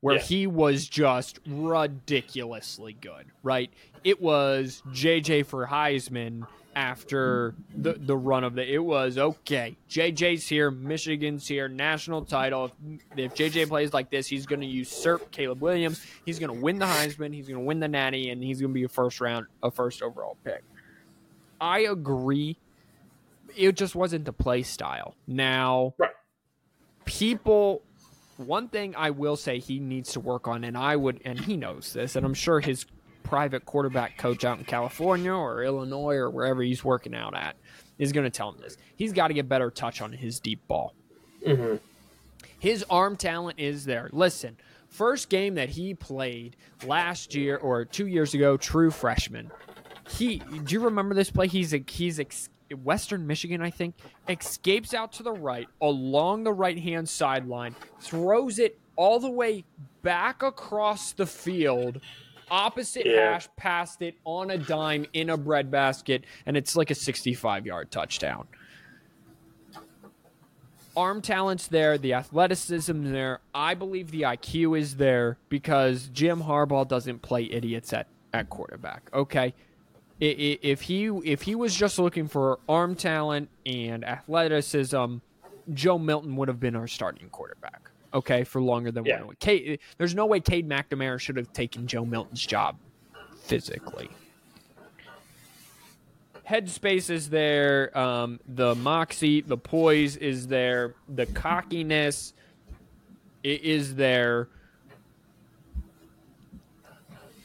where 0.00 0.16
Yeah. 0.16 0.22
he 0.22 0.46
was 0.46 0.88
just 0.88 1.38
ridiculously 1.46 2.94
good 3.00 3.26
right 3.42 3.70
it 4.04 4.20
was 4.20 4.82
jj 4.90 5.44
for 5.46 5.66
heisman 5.66 6.46
after 6.76 7.54
the, 7.74 7.94
the 7.94 8.16
run 8.16 8.44
of 8.44 8.54
the 8.54 8.72
it 8.72 8.78
was 8.78 9.18
okay 9.18 9.76
jj's 9.88 10.46
here 10.46 10.70
michigan's 10.70 11.48
here 11.48 11.66
national 11.68 12.24
title. 12.24 12.70
If, 13.16 13.18
if 13.18 13.34
jj 13.34 13.66
plays 13.66 13.92
like 13.92 14.10
this 14.10 14.26
he's 14.28 14.46
going 14.46 14.60
to 14.60 14.66
usurp 14.66 15.30
caleb 15.32 15.60
williams. 15.60 16.00
He's 16.24 16.38
going 16.38 16.54
to 16.54 16.60
win 16.60 16.78
the 16.78 16.86
heisman. 16.86 17.34
He's 17.34 17.48
going 17.48 17.58
to 17.58 17.64
win 17.64 17.80
the 17.80 17.88
natty 17.88 18.30
and 18.30 18.42
he's 18.42 18.60
going 18.60 18.70
to 18.70 18.74
be 18.74 18.84
a 18.84 18.88
first 18.88 19.20
round 19.20 19.46
a 19.62 19.70
first 19.70 20.02
overall 20.02 20.36
pick. 20.44 20.62
I 21.60 21.80
agree. 21.80 22.58
It 23.56 23.74
just 23.74 23.96
wasn't 23.96 24.24
the 24.24 24.32
play 24.32 24.62
style. 24.62 25.14
Now 25.26 25.94
Right. 25.98 26.10
people 27.04 27.82
one 28.36 28.68
thing 28.68 28.94
i 28.96 29.10
will 29.10 29.34
say 29.36 29.58
he 29.58 29.80
needs 29.80 30.12
to 30.12 30.20
work 30.20 30.46
on 30.46 30.62
and 30.62 30.76
i 30.78 30.94
would 30.94 31.20
and 31.24 31.40
he 31.40 31.56
knows 31.56 31.92
this 31.92 32.14
and 32.14 32.24
i'm 32.24 32.34
sure 32.34 32.60
his 32.60 32.86
private 33.28 33.66
quarterback 33.66 34.16
coach 34.16 34.42
out 34.44 34.58
in 34.58 34.64
California 34.64 35.30
or 35.32 35.62
Illinois 35.62 36.14
or 36.14 36.30
wherever 36.30 36.62
he's 36.62 36.82
working 36.82 37.14
out 37.14 37.36
at 37.36 37.56
is 37.98 38.10
going 38.10 38.24
to 38.24 38.30
tell 38.30 38.50
him 38.52 38.60
this. 38.60 38.78
He's 38.96 39.12
got 39.12 39.28
to 39.28 39.34
get 39.34 39.48
better 39.48 39.70
touch 39.70 40.00
on 40.00 40.12
his 40.12 40.40
deep 40.40 40.66
ball. 40.66 40.94
Mhm. 41.46 41.78
His 42.58 42.84
arm 42.88 43.16
talent 43.16 43.58
is 43.60 43.84
there. 43.84 44.08
Listen, 44.12 44.56
first 44.88 45.28
game 45.28 45.56
that 45.56 45.68
he 45.68 45.92
played 45.94 46.56
last 46.86 47.34
year 47.34 47.58
or 47.58 47.84
two 47.84 48.06
years 48.06 48.32
ago, 48.32 48.56
true 48.56 48.90
freshman. 48.90 49.50
He, 50.08 50.38
do 50.38 50.72
you 50.74 50.80
remember 50.80 51.14
this 51.14 51.30
play? 51.30 51.48
He's 51.48 51.74
a, 51.74 51.84
he's 51.86 52.18
ex, 52.18 52.48
Western 52.82 53.26
Michigan, 53.26 53.60
I 53.60 53.68
think, 53.70 53.94
escapes 54.28 54.94
out 54.94 55.12
to 55.12 55.22
the 55.22 55.32
right 55.32 55.68
along 55.82 56.44
the 56.44 56.52
right 56.52 56.78
hand 56.78 57.08
sideline, 57.10 57.76
throws 58.00 58.58
it 58.58 58.78
all 58.96 59.20
the 59.20 59.30
way 59.30 59.64
back 60.02 60.42
across 60.42 61.12
the 61.12 61.26
field, 61.26 62.00
opposite 62.50 63.06
Yeah. 63.06 63.32
hash, 63.34 63.48
passed 63.56 64.02
it 64.02 64.16
on 64.24 64.50
a 64.50 64.58
dime 64.58 65.06
in 65.12 65.30
a 65.30 65.36
breadbasket, 65.36 66.24
and 66.46 66.56
it's 66.56 66.76
like 66.76 66.90
a 66.90 66.94
65 66.94 67.66
yard 67.66 67.90
touchdown 67.90 68.46
arm 70.96 71.22
talent's 71.22 71.68
there, 71.68 71.96
the 71.96 72.12
athleticism 72.12 73.12
there. 73.12 73.40
I 73.54 73.74
believe 73.74 74.10
the 74.10 74.22
IQ 74.22 74.76
is 74.78 74.96
there 74.96 75.38
because 75.48 76.08
Jim 76.08 76.42
Harbaugh 76.42 76.88
doesn't 76.88 77.22
play 77.22 77.44
idiots 77.44 77.92
at, 77.92 78.08
at 78.32 78.50
quarterback. 78.50 79.08
Okay, 79.14 79.54
if 80.20 80.80
he 80.82 81.06
if 81.06 81.42
he 81.42 81.54
was 81.54 81.72
just 81.76 82.00
looking 82.00 82.26
for 82.26 82.58
arm 82.68 82.96
talent 82.96 83.48
and 83.64 84.04
athleticism, 84.04 85.16
Joe 85.72 85.98
Milton 85.98 86.34
would 86.34 86.48
have 86.48 86.58
been 86.58 86.74
our 86.74 86.88
starting 86.88 87.28
quarterback. 87.28 87.90
Okay, 88.14 88.44
for 88.44 88.60
longer 88.60 88.90
than 88.90 89.04
Yeah. 89.04 89.20
one 89.20 89.28
week. 89.28 89.38
Cade, 89.38 89.80
there's 89.98 90.14
no 90.14 90.26
way 90.26 90.40
Cade 90.40 90.68
McNamara 90.68 91.20
should 91.20 91.36
have 91.36 91.52
taken 91.52 91.86
Joe 91.86 92.04
Milton's 92.04 92.44
job 92.44 92.78
physically 93.42 94.10
headspace 96.48 97.10
is 97.10 97.28
there 97.28 97.96
um, 97.98 98.40
the 98.46 98.74
moxie 98.76 99.42
the 99.42 99.56
poise 99.56 100.16
is 100.16 100.46
there 100.46 100.94
the 101.08 101.26
cockiness 101.26 102.32
is 103.44 103.94
there 103.94 104.48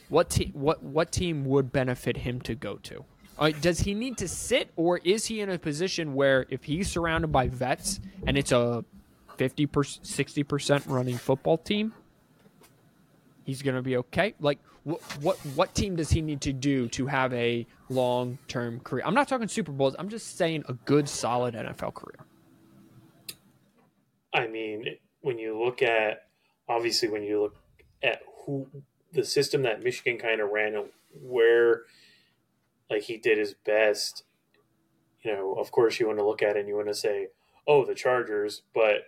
what 0.08 0.30
team? 0.30 0.50
what 0.54 0.82
what 0.82 1.12
team 1.12 1.44
would 1.44 1.70
benefit 1.70 2.16
him 2.16 2.40
to 2.40 2.54
go 2.54 2.76
to 2.76 3.04
uh, 3.38 3.50
does 3.60 3.80
he 3.80 3.94
need 3.94 4.16
to 4.16 4.28
sit 4.28 4.70
or 4.76 4.98
is 5.04 5.26
he 5.26 5.40
in 5.40 5.50
a 5.50 5.58
position 5.58 6.14
where 6.14 6.46
if 6.48 6.64
he's 6.64 6.90
surrounded 6.90 7.28
by 7.28 7.48
vets 7.48 8.00
and 8.26 8.38
it's 8.38 8.52
a 8.52 8.84
50 9.36 9.66
60% 9.66 10.82
running 10.88 11.18
football 11.18 11.58
team 11.58 11.92
he's 13.44 13.62
going 13.62 13.76
to 13.76 13.82
be 13.82 13.96
okay. 13.98 14.34
Like 14.40 14.58
what 14.82 15.00
what 15.20 15.36
what 15.54 15.74
team 15.74 15.96
does 15.96 16.10
he 16.10 16.20
need 16.20 16.40
to 16.42 16.52
do 16.52 16.88
to 16.88 17.06
have 17.06 17.32
a 17.32 17.66
long 17.88 18.38
term 18.48 18.80
career? 18.80 19.04
I'm 19.06 19.14
not 19.14 19.28
talking 19.28 19.48
Super 19.48 19.72
Bowls. 19.72 19.94
I'm 19.98 20.08
just 20.08 20.36
saying 20.36 20.64
a 20.68 20.74
good 20.74 21.08
solid 21.08 21.54
NFL 21.54 21.94
career. 21.94 22.26
I 24.32 24.48
mean, 24.48 24.84
when 25.20 25.38
you 25.38 25.62
look 25.62 25.82
at 25.82 26.26
obviously 26.68 27.08
when 27.08 27.22
you 27.22 27.42
look 27.42 27.56
at 28.02 28.22
who 28.44 28.66
the 29.12 29.24
system 29.24 29.62
that 29.62 29.82
Michigan 29.82 30.18
kind 30.18 30.40
of 30.40 30.50
ran 30.50 30.86
where 31.22 31.82
like 32.90 33.02
he 33.02 33.16
did 33.16 33.38
his 33.38 33.54
best, 33.54 34.24
you 35.22 35.32
know, 35.32 35.54
of 35.54 35.70
course 35.70 36.00
you 36.00 36.06
want 36.06 36.18
to 36.18 36.26
look 36.26 36.42
at 36.42 36.56
it 36.56 36.60
and 36.60 36.68
you 36.68 36.76
want 36.76 36.88
to 36.88 36.94
say, 36.94 37.28
"Oh, 37.66 37.84
the 37.84 37.94
Chargers," 37.94 38.62
but 38.74 39.04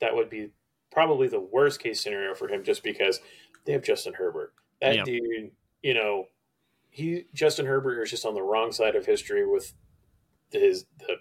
that 0.00 0.14
would 0.14 0.30
be 0.30 0.50
probably 0.90 1.28
the 1.28 1.40
worst 1.40 1.80
case 1.80 2.00
scenario 2.00 2.34
for 2.34 2.48
him 2.48 2.64
just 2.64 2.82
because 2.82 3.20
they 3.64 3.72
have 3.72 3.82
Justin 3.82 4.14
Herbert. 4.14 4.54
That 4.80 4.96
Yeah. 4.96 5.04
dude, 5.04 5.52
you 5.82 5.94
know, 5.94 6.26
he 6.90 7.26
Justin 7.34 7.66
Herbert 7.66 8.02
is 8.02 8.10
just 8.10 8.26
on 8.26 8.34
the 8.34 8.42
wrong 8.42 8.72
side 8.72 8.96
of 8.96 9.06
history 9.06 9.46
with 9.46 9.72
his 10.50 10.86
the 10.98 11.16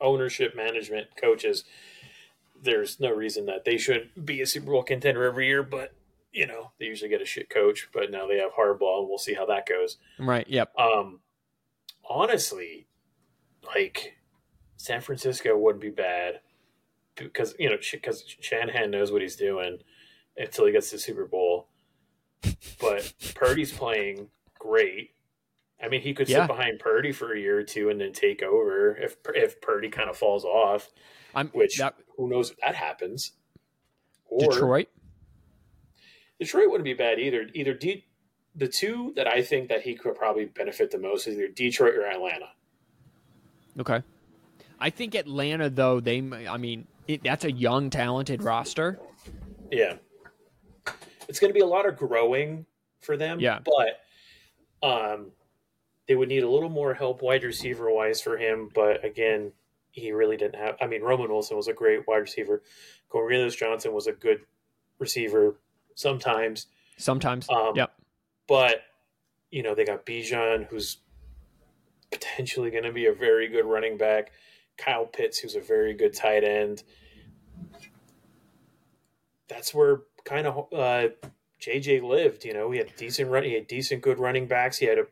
ownership, 0.00 0.54
management, 0.54 1.08
coaches 1.16 1.64
there's 2.62 2.98
no 2.98 3.10
reason 3.10 3.44
that 3.44 3.64
they 3.66 3.76
shouldn't 3.76 4.24
be 4.24 4.40
a 4.40 4.46
Super 4.46 4.70
Bowl 4.70 4.82
contender 4.82 5.24
every 5.24 5.46
year, 5.46 5.62
but 5.62 5.92
you 6.32 6.46
know, 6.46 6.72
they 6.78 6.86
usually 6.86 7.10
get 7.10 7.20
a 7.20 7.26
shit 7.26 7.50
coach, 7.50 7.88
but 7.92 8.10
now 8.10 8.26
they 8.26 8.38
have 8.38 8.52
Harbaugh, 8.52 9.00
and 9.00 9.08
we'll 9.08 9.18
see 9.18 9.34
how 9.34 9.44
that 9.46 9.66
goes. 9.68 9.98
Right. 10.18 10.48
Yep. 10.48 10.72
Um 10.78 11.20
honestly, 12.08 12.86
like 13.74 14.16
San 14.76 15.00
Francisco 15.00 15.56
wouldn't 15.56 15.82
be 15.82 15.90
bad 15.90 16.40
because 17.16 17.54
you 17.58 17.68
know 17.70 17.76
because 17.92 18.24
Shanahan 18.40 18.90
knows 18.90 19.12
what 19.12 19.22
he's 19.22 19.36
doing 19.36 19.78
until 20.36 20.66
he 20.66 20.72
gets 20.72 20.90
to 20.90 20.96
the 20.96 21.00
Super 21.00 21.26
Bowl. 21.26 21.68
But 22.80 23.12
Purdy's 23.34 23.72
playing 23.72 24.28
great. 24.58 25.10
I 25.82 25.88
mean, 25.88 26.00
he 26.02 26.14
could 26.14 26.28
Yeah. 26.28 26.42
sit 26.42 26.48
behind 26.48 26.78
Purdy 26.78 27.12
for 27.12 27.32
a 27.34 27.38
year 27.40 27.58
or 27.58 27.62
two 27.62 27.88
and 27.90 28.00
then 28.00 28.12
take 28.12 28.42
over 28.42 28.96
if 28.96 29.16
if 29.34 29.60
Purdy 29.60 29.88
kind 29.90 30.08
of 30.10 30.16
falls 30.16 30.44
off. 30.44 30.90
I'm 31.34 31.48
Which 31.48 31.78
that, 31.78 31.94
who 32.16 32.28
knows 32.28 32.50
if 32.50 32.56
that 32.58 32.74
happens? 32.74 33.32
Or 34.26 34.50
Detroit. 34.52 34.88
Detroit 36.38 36.68
wouldn't 36.70 36.84
be 36.84 36.94
bad 36.94 37.18
either. 37.18 37.48
Either 37.54 37.74
D, 37.74 38.06
the 38.54 38.68
two 38.68 39.12
that 39.16 39.26
I 39.26 39.42
think 39.42 39.68
that 39.68 39.82
he 39.82 39.94
could 39.94 40.14
probably 40.16 40.46
benefit 40.46 40.90
the 40.90 40.98
most 40.98 41.26
is 41.26 41.34
either 41.36 41.48
Detroit 41.48 41.94
or 41.94 42.06
Atlanta. 42.06 42.50
Okay. 43.78 44.02
I 44.80 44.90
think 44.90 45.14
Atlanta 45.14 45.70
though 45.70 46.00
they 46.00 46.20
may- 46.20 46.46
I 46.46 46.56
mean 46.56 46.86
it, 47.08 47.22
that's 47.22 47.44
a 47.44 47.52
young 47.52 47.90
talented 47.90 48.42
roster. 48.42 48.98
Yeah. 49.70 49.94
It's 51.28 51.40
going 51.40 51.50
to 51.50 51.54
be 51.54 51.60
a 51.60 51.66
lot 51.66 51.86
of 51.88 51.96
growing 51.96 52.66
for 53.00 53.16
them. 53.16 53.40
Yeah. 53.40 53.60
But 53.64 54.86
um, 54.86 55.32
they 56.06 56.14
would 56.14 56.28
need 56.28 56.42
a 56.42 56.50
little 56.50 56.68
more 56.68 56.94
help 56.94 57.22
wide 57.22 57.44
receiver 57.44 57.90
wise 57.90 58.20
for 58.20 58.36
him. 58.36 58.70
But 58.74 59.04
again, 59.04 59.52
he 59.90 60.12
really 60.12 60.36
didn't 60.36 60.56
have. 60.56 60.76
I 60.80 60.86
mean, 60.86 61.02
Roman 61.02 61.30
Wilson 61.30 61.56
was 61.56 61.68
a 61.68 61.72
great 61.72 62.06
wide 62.06 62.18
receiver. 62.18 62.62
Cornelius 63.08 63.54
Johnson 63.54 63.92
was 63.92 64.06
a 64.06 64.12
good 64.12 64.40
receiver 64.98 65.56
sometimes. 65.94 66.66
Sometimes. 66.96 67.48
Um, 67.48 67.72
yep. 67.74 67.94
But, 68.46 68.82
you 69.50 69.62
know, 69.62 69.74
they 69.74 69.84
got 69.84 70.04
Bijan, 70.04 70.66
who's 70.66 70.98
potentially 72.10 72.70
going 72.70 72.84
to 72.84 72.92
be 72.92 73.06
a 73.06 73.12
very 73.12 73.48
good 73.48 73.64
running 73.64 73.96
back. 73.96 74.32
Kyle 74.76 75.06
Pitts, 75.06 75.38
who's 75.38 75.54
a 75.56 75.60
very 75.60 75.94
good 75.94 76.14
tight 76.14 76.44
end. 76.44 76.82
That's 79.48 79.74
where 79.74 80.02
kind 80.24 80.46
of 80.46 80.72
uh, 80.72 81.08
JJ 81.60 82.02
lived. 82.02 82.44
You 82.44 82.54
know, 82.54 82.70
he 82.70 82.78
had 82.78 82.94
decent 82.96 83.30
run. 83.30 83.44
He 83.44 83.54
had 83.54 83.66
decent, 83.66 84.02
good 84.02 84.18
running 84.18 84.46
backs. 84.46 84.78
He 84.78 84.86
had 84.86 84.98
a 84.98 85.06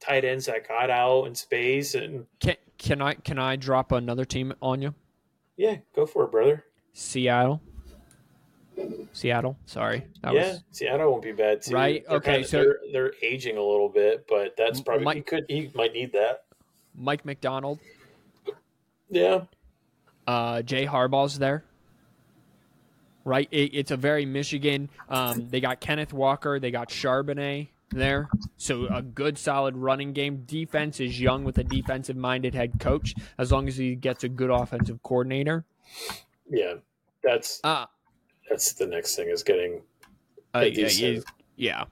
tight 0.00 0.24
ends 0.24 0.46
that 0.46 0.66
got 0.66 0.90
out 0.90 1.24
in 1.24 1.34
space, 1.34 1.94
and 1.94 2.26
Can 2.40 2.56
can 2.78 3.00
I 3.02 3.14
can 3.14 3.38
I 3.38 3.56
drop 3.56 3.92
another 3.92 4.24
team 4.24 4.52
on 4.62 4.82
you? 4.82 4.94
yeah, 5.56 5.76
go 5.94 6.06
for 6.06 6.24
it, 6.24 6.30
brother. 6.30 6.64
Seattle. 6.92 7.60
Seattle. 9.12 9.56
Sorry. 9.64 10.04
That 10.22 10.34
yeah, 10.34 10.48
was 10.52 10.62
Seattle 10.70 11.10
won't 11.10 11.22
be 11.22 11.32
bad 11.32 11.62
too. 11.62 11.74
Right, 11.74 12.04
They're 12.06 12.16
okay, 12.18 12.32
kinda- 12.34 12.48
so- 12.48 12.58
they're 12.62 12.78
they're 12.92 13.12
aging 13.22 13.56
a 13.56 13.62
little 13.62 13.88
bit, 13.88 14.26
but 14.28 14.54
that's 14.56 14.80
probably 14.80 15.04
Mike- 15.04 15.16
he 15.16 15.22
could 15.22 15.44
he 15.48 15.70
might 15.74 15.92
need 15.92 16.12
that. 16.12 16.44
Mike 16.94 17.24
Macdonald. 17.26 17.78
Yeah, 19.10 19.42
Uh, 20.26 20.62
Jay 20.62 20.86
Harbaugh's 20.86 21.38
there. 21.38 21.64
Right, 23.24 23.48
it, 23.50 23.74
it's 23.74 23.90
a 23.90 23.96
very 23.96 24.24
Michigan. 24.24 24.88
Um, 25.08 25.48
they 25.48 25.60
got 25.60 25.80
Kenneth 25.80 26.12
Walker, 26.12 26.60
they 26.60 26.70
got 26.70 26.88
Charbonnet 26.90 27.68
there, 27.90 28.28
so 28.56 28.86
a 28.86 29.02
good, 29.02 29.38
solid 29.38 29.76
running 29.76 30.12
game. 30.12 30.42
Defense 30.46 31.00
is 31.00 31.20
young 31.20 31.44
with 31.44 31.58
a 31.58 31.64
defensive-minded 31.64 32.54
head 32.54 32.78
coach. 32.78 33.14
As 33.38 33.50
long 33.50 33.68
as 33.68 33.76
he 33.76 33.94
gets 33.94 34.24
a 34.24 34.28
good 34.28 34.50
offensive 34.50 35.02
coordinator. 35.02 35.64
yeah. 36.48 36.74
That's 37.22 37.60
Uh, 37.64 37.86
that's 38.48 38.74
the 38.74 38.86
next 38.86 39.16
thing 39.16 39.28
is 39.28 39.42
getting 39.42 39.82
Uh, 40.54 40.60
yeah, 40.60 41.20
yeah. 41.56 41.84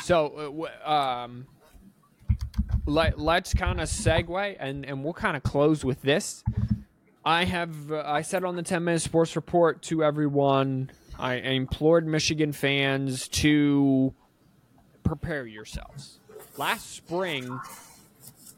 So, 0.00 0.68
uh, 0.86 0.88
um, 0.88 1.46
let 2.86 3.18
let's 3.18 3.52
kind 3.52 3.80
of 3.80 3.88
segue 3.88 4.56
and 4.58 4.84
and 4.86 5.04
we'll 5.04 5.12
kind 5.12 5.36
of 5.36 5.42
close 5.42 5.84
with 5.84 6.02
this. 6.02 6.42
I 7.24 7.44
have 7.44 7.90
uh, 7.90 8.02
I 8.06 8.22
said 8.22 8.44
on 8.44 8.56
the 8.56 8.62
ten 8.62 8.84
minute 8.84 9.02
sports 9.02 9.36
report 9.36 9.82
to 9.82 10.02
everyone. 10.04 10.90
I 11.18 11.34
implored 11.34 12.06
Michigan 12.06 12.52
fans 12.52 13.26
to 13.28 14.14
prepare 15.02 15.46
yourselves. 15.46 16.18
Last 16.58 16.94
spring, 16.94 17.58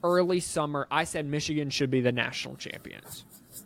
early 0.02 0.40
summer, 0.40 0.86
I 0.90 1.04
said 1.04 1.26
Michigan 1.26 1.70
should 1.70 1.90
be 1.90 2.00
the 2.00 2.12
national 2.12 2.56
champions. 2.56 3.24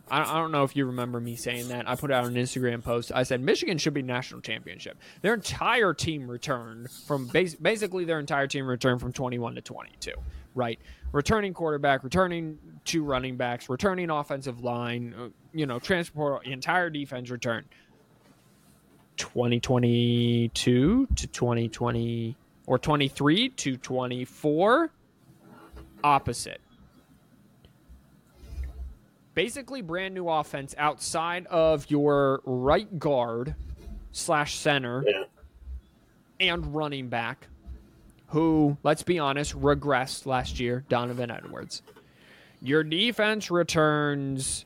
I 0.09 0.21
I 0.21 0.39
don't 0.39 0.51
know 0.51 0.63
if 0.63 0.75
you 0.75 0.85
remember 0.85 1.19
me 1.19 1.35
saying 1.35 1.69
that. 1.69 1.89
I 1.89 1.95
put 1.95 2.11
out 2.11 2.25
an 2.25 2.35
Instagram 2.35 2.83
post. 2.83 3.11
I 3.13 3.23
said 3.23 3.41
Michigan 3.41 3.77
should 3.77 3.93
be 3.93 4.01
national 4.01 4.41
championship. 4.41 4.97
Their 5.21 5.33
entire 5.33 5.93
team 5.93 6.29
returned 6.29 6.89
from 6.91 7.27
bas- 7.27 7.55
basically 7.55 8.05
their 8.05 8.19
entire 8.19 8.47
team 8.47 8.67
returned 8.67 9.01
from 9.01 9.11
21 9.11 9.55
to 9.55 9.61
22, 9.61 10.11
right? 10.55 10.79
Returning 11.11 11.53
quarterback, 11.53 12.03
returning 12.03 12.57
two 12.85 13.03
running 13.03 13.37
backs, 13.37 13.69
returning 13.69 14.09
offensive 14.09 14.63
line, 14.63 15.13
uh, 15.17 15.27
you 15.53 15.65
know, 15.65 15.79
transport 15.79 16.45
entire 16.45 16.89
defense 16.89 17.29
return. 17.29 17.65
2022 19.17 21.07
to 21.15 21.27
2020 21.27 22.35
or 22.65 22.79
23 22.79 23.49
to 23.49 23.77
24 23.77 24.89
opposite 26.03 26.59
basically 29.33 29.81
brand 29.81 30.13
new 30.13 30.29
offense 30.29 30.75
outside 30.77 31.45
of 31.47 31.89
your 31.89 32.41
right 32.45 32.99
guard 32.99 33.55
slash 34.11 34.55
center 34.55 35.03
yeah. 35.07 35.23
and 36.39 36.73
running 36.73 37.07
back 37.07 37.47
who 38.33 38.77
let's 38.83 39.03
be 39.03 39.17
honest 39.17 39.59
regressed 39.59 40.25
last 40.25 40.59
year 40.59 40.83
donovan 40.89 41.31
edwards 41.31 41.81
your 42.61 42.83
defense 42.83 43.49
returns 43.49 44.65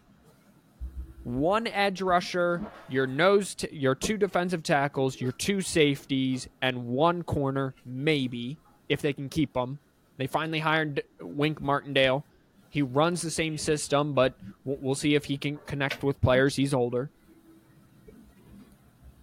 one 1.23 1.67
edge 1.67 2.01
rusher 2.01 2.65
your 2.89 3.05
nose 3.05 3.55
t- 3.55 3.67
your 3.71 3.93
two 3.93 4.17
defensive 4.17 4.63
tackles 4.63 5.21
your 5.21 5.31
two 5.33 5.61
safeties 5.61 6.47
and 6.61 6.87
one 6.87 7.21
corner 7.21 7.73
maybe 7.85 8.57
if 8.89 9.01
they 9.01 9.13
can 9.13 9.29
keep 9.29 9.53
them 9.53 9.77
they 10.17 10.27
finally 10.27 10.59
hired 10.59 11.03
wink 11.21 11.61
martindale 11.61 12.23
he 12.69 12.81
runs 12.81 13.21
the 13.21 13.31
same 13.31 13.57
system, 13.57 14.13
but 14.13 14.33
we'll, 14.65 14.77
we'll 14.81 14.95
see 14.95 15.15
if 15.15 15.25
he 15.25 15.37
can 15.37 15.57
connect 15.65 16.03
with 16.03 16.19
players. 16.21 16.55
He's 16.55 16.73
older. 16.73 17.09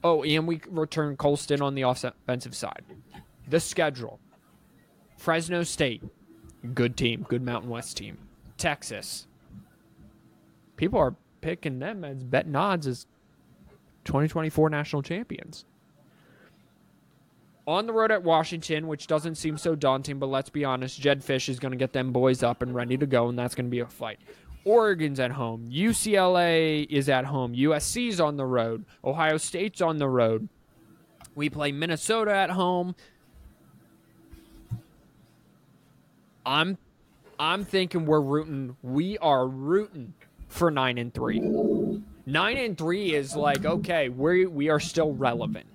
Oh, 0.03 0.23
and 0.23 0.47
we 0.47 0.61
return 0.69 1.17
Colston 1.17 1.63
on 1.63 1.75
the 1.75 1.83
offensive 1.83 2.55
side. 2.55 2.83
The 3.49 3.61
schedule 3.61 4.19
Fresno 5.25 5.63
State, 5.63 6.03
good 6.75 6.99
team, 6.99 7.25
good 7.27 7.41
Mountain 7.41 7.71
West 7.71 7.97
team. 7.97 8.19
Texas, 8.59 9.27
people 10.77 10.99
are 10.99 11.17
picking 11.41 11.79
them 11.79 12.05
as 12.05 12.23
betting 12.23 12.55
odds 12.55 12.87
as 12.87 13.07
2024 14.05 14.69
national 14.69 15.01
champions. 15.01 15.65
On 17.67 17.87
the 17.87 17.93
road 17.95 18.11
at 18.11 18.23
Washington, 18.23 18.87
which 18.87 19.07
doesn't 19.07 19.37
seem 19.37 19.57
so 19.57 19.75
daunting, 19.75 20.19
but 20.19 20.27
let's 20.27 20.51
be 20.51 20.63
honest, 20.63 21.01
Jedd 21.01 21.23
Fisch 21.23 21.49
is 21.49 21.59
going 21.59 21.73
to 21.73 21.79
get 21.79 21.95
them 21.95 22.13
boys 22.13 22.43
up 22.43 22.61
and 22.61 22.75
ready 22.75 22.99
to 22.99 23.07
go, 23.07 23.31
and 23.31 23.39
that's 23.39 23.55
going 23.55 23.65
to 23.65 23.71
be 23.71 23.81
a 23.81 23.87
fight. 23.87 24.19
Oregon's 24.67 25.21
at 25.21 25.31
home. 25.31 25.67
UCLA 25.71 26.87
is 26.91 27.09
at 27.09 27.25
home. 27.25 27.55
USC's 27.55 28.21
on 28.21 28.37
the 28.37 28.45
road. 28.45 28.85
Ohio 29.03 29.39
State's 29.39 29.81
on 29.81 29.97
the 29.97 30.09
road. 30.09 30.51
We 31.35 31.49
play 31.49 31.73
Minnesota 31.73 32.35
at 32.35 32.51
home. 32.51 32.95
I'm 36.47 36.79
I'm 37.39 37.65
thinking 37.65 38.07
we're 38.07 38.21
rooting 38.21 38.77
we 38.83 39.19
are 39.19 39.47
rooting 39.47 40.15
for 40.49 40.71
9 40.71 40.99
and 40.99 41.13
3. 41.13 41.41
9 42.27 42.57
and 42.57 42.79
3 42.79 43.15
is 43.15 43.35
like 43.37 43.65
okay, 43.65 44.09
we 44.09 44.47
we 44.47 44.69
are 44.69 44.81
still 44.81 45.13
relevant. 45.13 45.67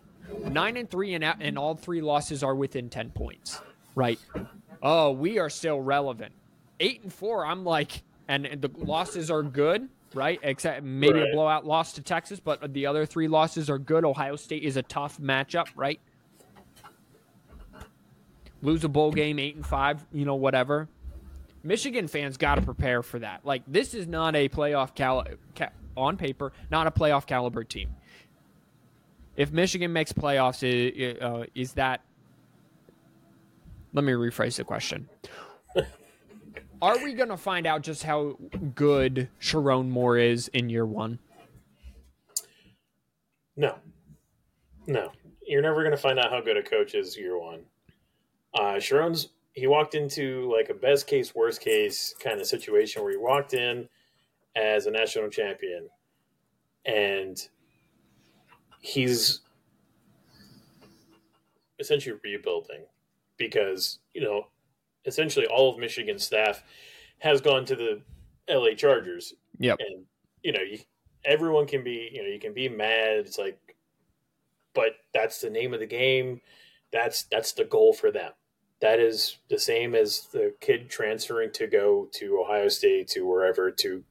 9 0.49 0.77
and 0.77 0.89
3 0.89 1.13
and 1.15 1.23
and 1.39 1.57
all 1.57 1.75
three 1.75 2.01
losses 2.01 2.43
are 2.43 2.55
within 2.55 2.89
10 2.89 3.11
points. 3.11 3.61
Right? 3.95 4.19
Oh, 4.81 5.11
we 5.11 5.39
are 5.39 5.49
still 5.49 5.81
relevant. 5.81 6.31
8 6.79 7.03
and 7.03 7.13
4, 7.13 7.45
I'm 7.45 7.65
like 7.65 8.03
and 8.27 8.45
the 8.61 8.69
losses 8.77 9.31
are 9.31 9.41
good, 9.41 9.89
right? 10.13 10.39
Except 10.43 10.83
maybe 10.83 11.19
Right. 11.19 11.29
a 11.29 11.33
blowout 11.33 11.65
loss 11.65 11.93
to 11.93 12.01
Texas, 12.03 12.39
but 12.39 12.73
the 12.73 12.85
other 12.85 13.05
three 13.07 13.27
losses 13.27 13.69
are 13.71 13.79
good. 13.79 14.05
Ohio 14.05 14.35
State 14.35 14.63
is 14.63 14.77
a 14.77 14.83
tough 14.83 15.17
matchup, 15.19 15.67
right? 15.75 15.99
Lose 18.61 18.83
a 18.83 18.89
bowl 18.89 19.11
game, 19.11 19.39
eight 19.39 19.55
and 19.55 19.65
five, 19.65 20.05
you 20.11 20.25
know, 20.25 20.35
whatever. 20.35 20.87
Michigan 21.63 22.07
fans 22.07 22.37
got 22.37 22.55
to 22.55 22.61
prepare 22.61 23.03
for 23.03 23.19
that. 23.19 23.45
Like 23.45 23.63
this 23.67 23.93
is 23.93 24.07
not 24.07 24.35
a 24.35 24.49
playoff 24.49 24.95
cal- 24.95 25.25
ca- 25.55 25.71
on 25.95 26.17
paper, 26.17 26.51
not 26.71 26.87
a 26.87 26.91
playoff 26.91 27.25
caliber 27.25 27.63
team. 27.63 27.89
If 29.35 29.51
Michigan 29.51 29.93
makes 29.93 30.11
playoffs, 30.11 30.63
uh, 31.21 31.45
is 31.55 31.73
that? 31.73 32.01
Let 33.93 34.03
me 34.03 34.11
rephrase 34.13 34.57
the 34.57 34.63
question. 34.63 35.09
Are 36.81 37.03
we 37.03 37.13
going 37.13 37.29
to 37.29 37.37
find 37.37 37.65
out 37.65 37.81
just 37.81 38.03
how 38.03 38.37
good 38.75 39.29
Sherrone 39.41 39.89
Moore 39.89 40.17
is 40.17 40.47
in 40.49 40.69
year 40.69 40.85
one? 40.85 41.19
No, 43.57 43.75
no, 44.87 45.11
you're 45.45 45.61
never 45.61 45.83
going 45.83 45.91
to 45.91 45.97
find 45.97 46.19
out 46.19 46.31
how 46.31 46.39
good 46.39 46.55
a 46.55 46.63
coach 46.63 46.93
is 46.95 47.17
year 47.17 47.37
one. 47.37 47.61
Uh, 48.53 48.79
Sherrone's 48.79 49.29
he 49.53 49.67
walked 49.67 49.95
into 49.95 50.51
like 50.51 50.69
a 50.69 50.73
best 50.73 51.07
case, 51.07 51.35
worst 51.35 51.61
case 51.61 52.15
kind 52.19 52.39
of 52.39 52.47
situation 52.47 53.03
where 53.03 53.11
he 53.11 53.17
walked 53.17 53.53
in 53.53 53.89
as 54.55 54.85
a 54.85 54.91
national 54.91 55.29
champion 55.29 55.89
and 56.85 57.47
he's 58.79 59.41
essentially 61.79 62.17
rebuilding 62.23 62.85
because, 63.37 63.99
you 64.13 64.21
know, 64.21 64.47
essentially 65.05 65.45
all 65.47 65.73
of 65.73 65.79
Michigan 65.79 66.19
staff 66.19 66.63
has 67.19 67.41
gone 67.41 67.65
to 67.65 67.75
the 67.75 68.01
LA 68.49 68.73
Chargers. 68.75 69.33
Yep. 69.59 69.79
And, 69.79 70.05
you 70.43 70.53
know, 70.53 70.61
you, 70.61 70.79
everyone 71.25 71.67
can 71.67 71.83
be, 71.83 72.09
you 72.13 72.23
know, 72.23 72.29
you 72.29 72.39
can 72.39 72.53
be 72.53 72.69
mad. 72.69 73.17
It's 73.17 73.37
like, 73.37 73.57
but 74.73 74.93
that's 75.13 75.41
the 75.41 75.49
name 75.49 75.73
of 75.73 75.79
the 75.79 75.85
game. 75.85 76.41
That's 76.91 77.23
that's 77.23 77.51
the 77.53 77.65
goal 77.65 77.93
for 77.93 78.11
them. 78.11 78.31
That 78.81 78.99
is 78.99 79.37
the 79.49 79.59
same 79.59 79.93
as 79.93 80.27
the 80.31 80.53
kid 80.61 80.89
transferring 80.89 81.51
to 81.53 81.67
go 81.67 82.07
to 82.13 82.41
Ohio 82.43 82.69
State 82.69 83.09
to 83.09 83.27
wherever 83.27 83.71
to 83.71 84.03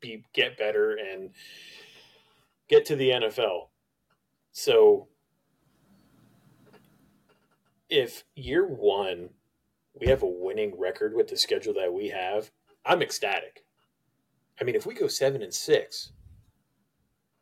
be 0.00 0.24
get 0.34 0.58
better 0.58 0.96
and 0.96 1.30
get 2.68 2.84
to 2.86 2.96
the 2.96 3.10
NFL. 3.10 3.68
So 4.52 5.08
if 7.88 8.24
year 8.34 8.66
1 8.66 9.30
we 10.00 10.06
have 10.08 10.22
a 10.22 10.26
winning 10.26 10.78
record 10.78 11.14
with 11.14 11.28
the 11.28 11.36
schedule 11.36 11.74
that 11.74 11.92
we 11.92 12.08
have, 12.08 12.50
I'm 12.84 13.02
ecstatic. 13.02 13.64
I 14.60 14.64
mean, 14.64 14.74
if 14.74 14.86
we 14.86 14.94
go 14.94 15.08
7 15.08 15.42
and 15.42 15.52
6, 15.52 16.12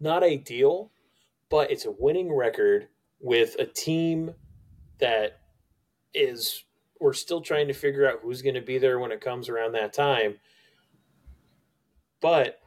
not 0.01 0.23
ideal, 0.23 0.91
but 1.51 1.71
it's 1.71 1.85
a 1.85 1.95
winning 1.99 2.33
record 2.33 2.89
with 3.21 3.57
a 3.59 3.67
team 3.67 4.35
that 4.99 5.41
is 6.17 6.65
we're 6.99 7.13
still 7.13 7.41
trying 7.41 7.69
to 7.69 7.75
figure 7.75 8.09
out 8.09 8.21
who's 8.23 8.43
going 8.43 8.55
to 8.55 8.61
be 8.61 8.79
there 8.79 8.99
when 8.99 9.13
it 9.13 9.21
comes 9.21 9.49
around 9.49 9.73
that 9.73 9.93
time. 9.93 10.37
But, 12.21 12.61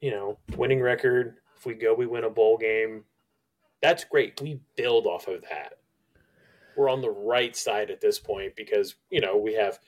you 0.00 0.10
know, 0.10 0.38
winning 0.56 0.82
record, 0.82 1.36
if 1.56 1.64
we 1.64 1.74
go 1.74 1.94
we 1.94 2.06
win 2.06 2.24
a 2.24 2.30
bowl 2.30 2.58
game, 2.58 3.04
that's 3.80 4.04
great. 4.04 4.40
We 4.40 4.60
build 4.76 5.06
off 5.06 5.26
of 5.26 5.42
that. 5.42 5.78
We're 6.76 6.90
on 6.90 7.00
the 7.00 7.10
right 7.10 7.56
side 7.56 7.90
at 7.90 8.00
this 8.00 8.18
point 8.18 8.54
because, 8.56 8.94
you 9.10 9.20
know, 9.20 9.36
we 9.36 9.54
have 9.54 9.78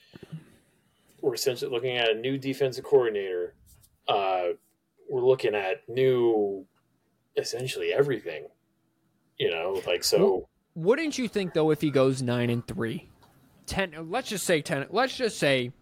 we're 1.21 1.35
essentially 1.35 1.71
looking 1.71 1.97
at 1.97 2.11
a 2.11 2.15
new 2.15 2.39
defensive 2.39 2.85
coordinator. 2.85 3.55
Uh, 4.09 4.49
we're 5.09 5.25
looking 5.25 5.55
at 5.55 5.89
new 5.89 6.67
essentially 7.37 7.93
everything. 7.93 8.47
You 9.39 9.51
know, 9.51 9.83
like 9.87 10.05
so. 10.05 10.49
Wouldn't 10.75 11.19
you 11.19 11.29
think 11.29 11.55
though 11.55 11.71
if 11.71 11.81
he 11.81 11.91
goes 11.91 12.23
nine 12.23 12.51
and 12.51 12.67
three, 12.67 13.09
ten? 13.67 14.11
Let's 14.11 14.29
just 14.29 14.45
say 14.45 14.61
ten. 14.61 14.87
Let's 14.91 15.17
just 15.17 15.39
say 15.39 15.73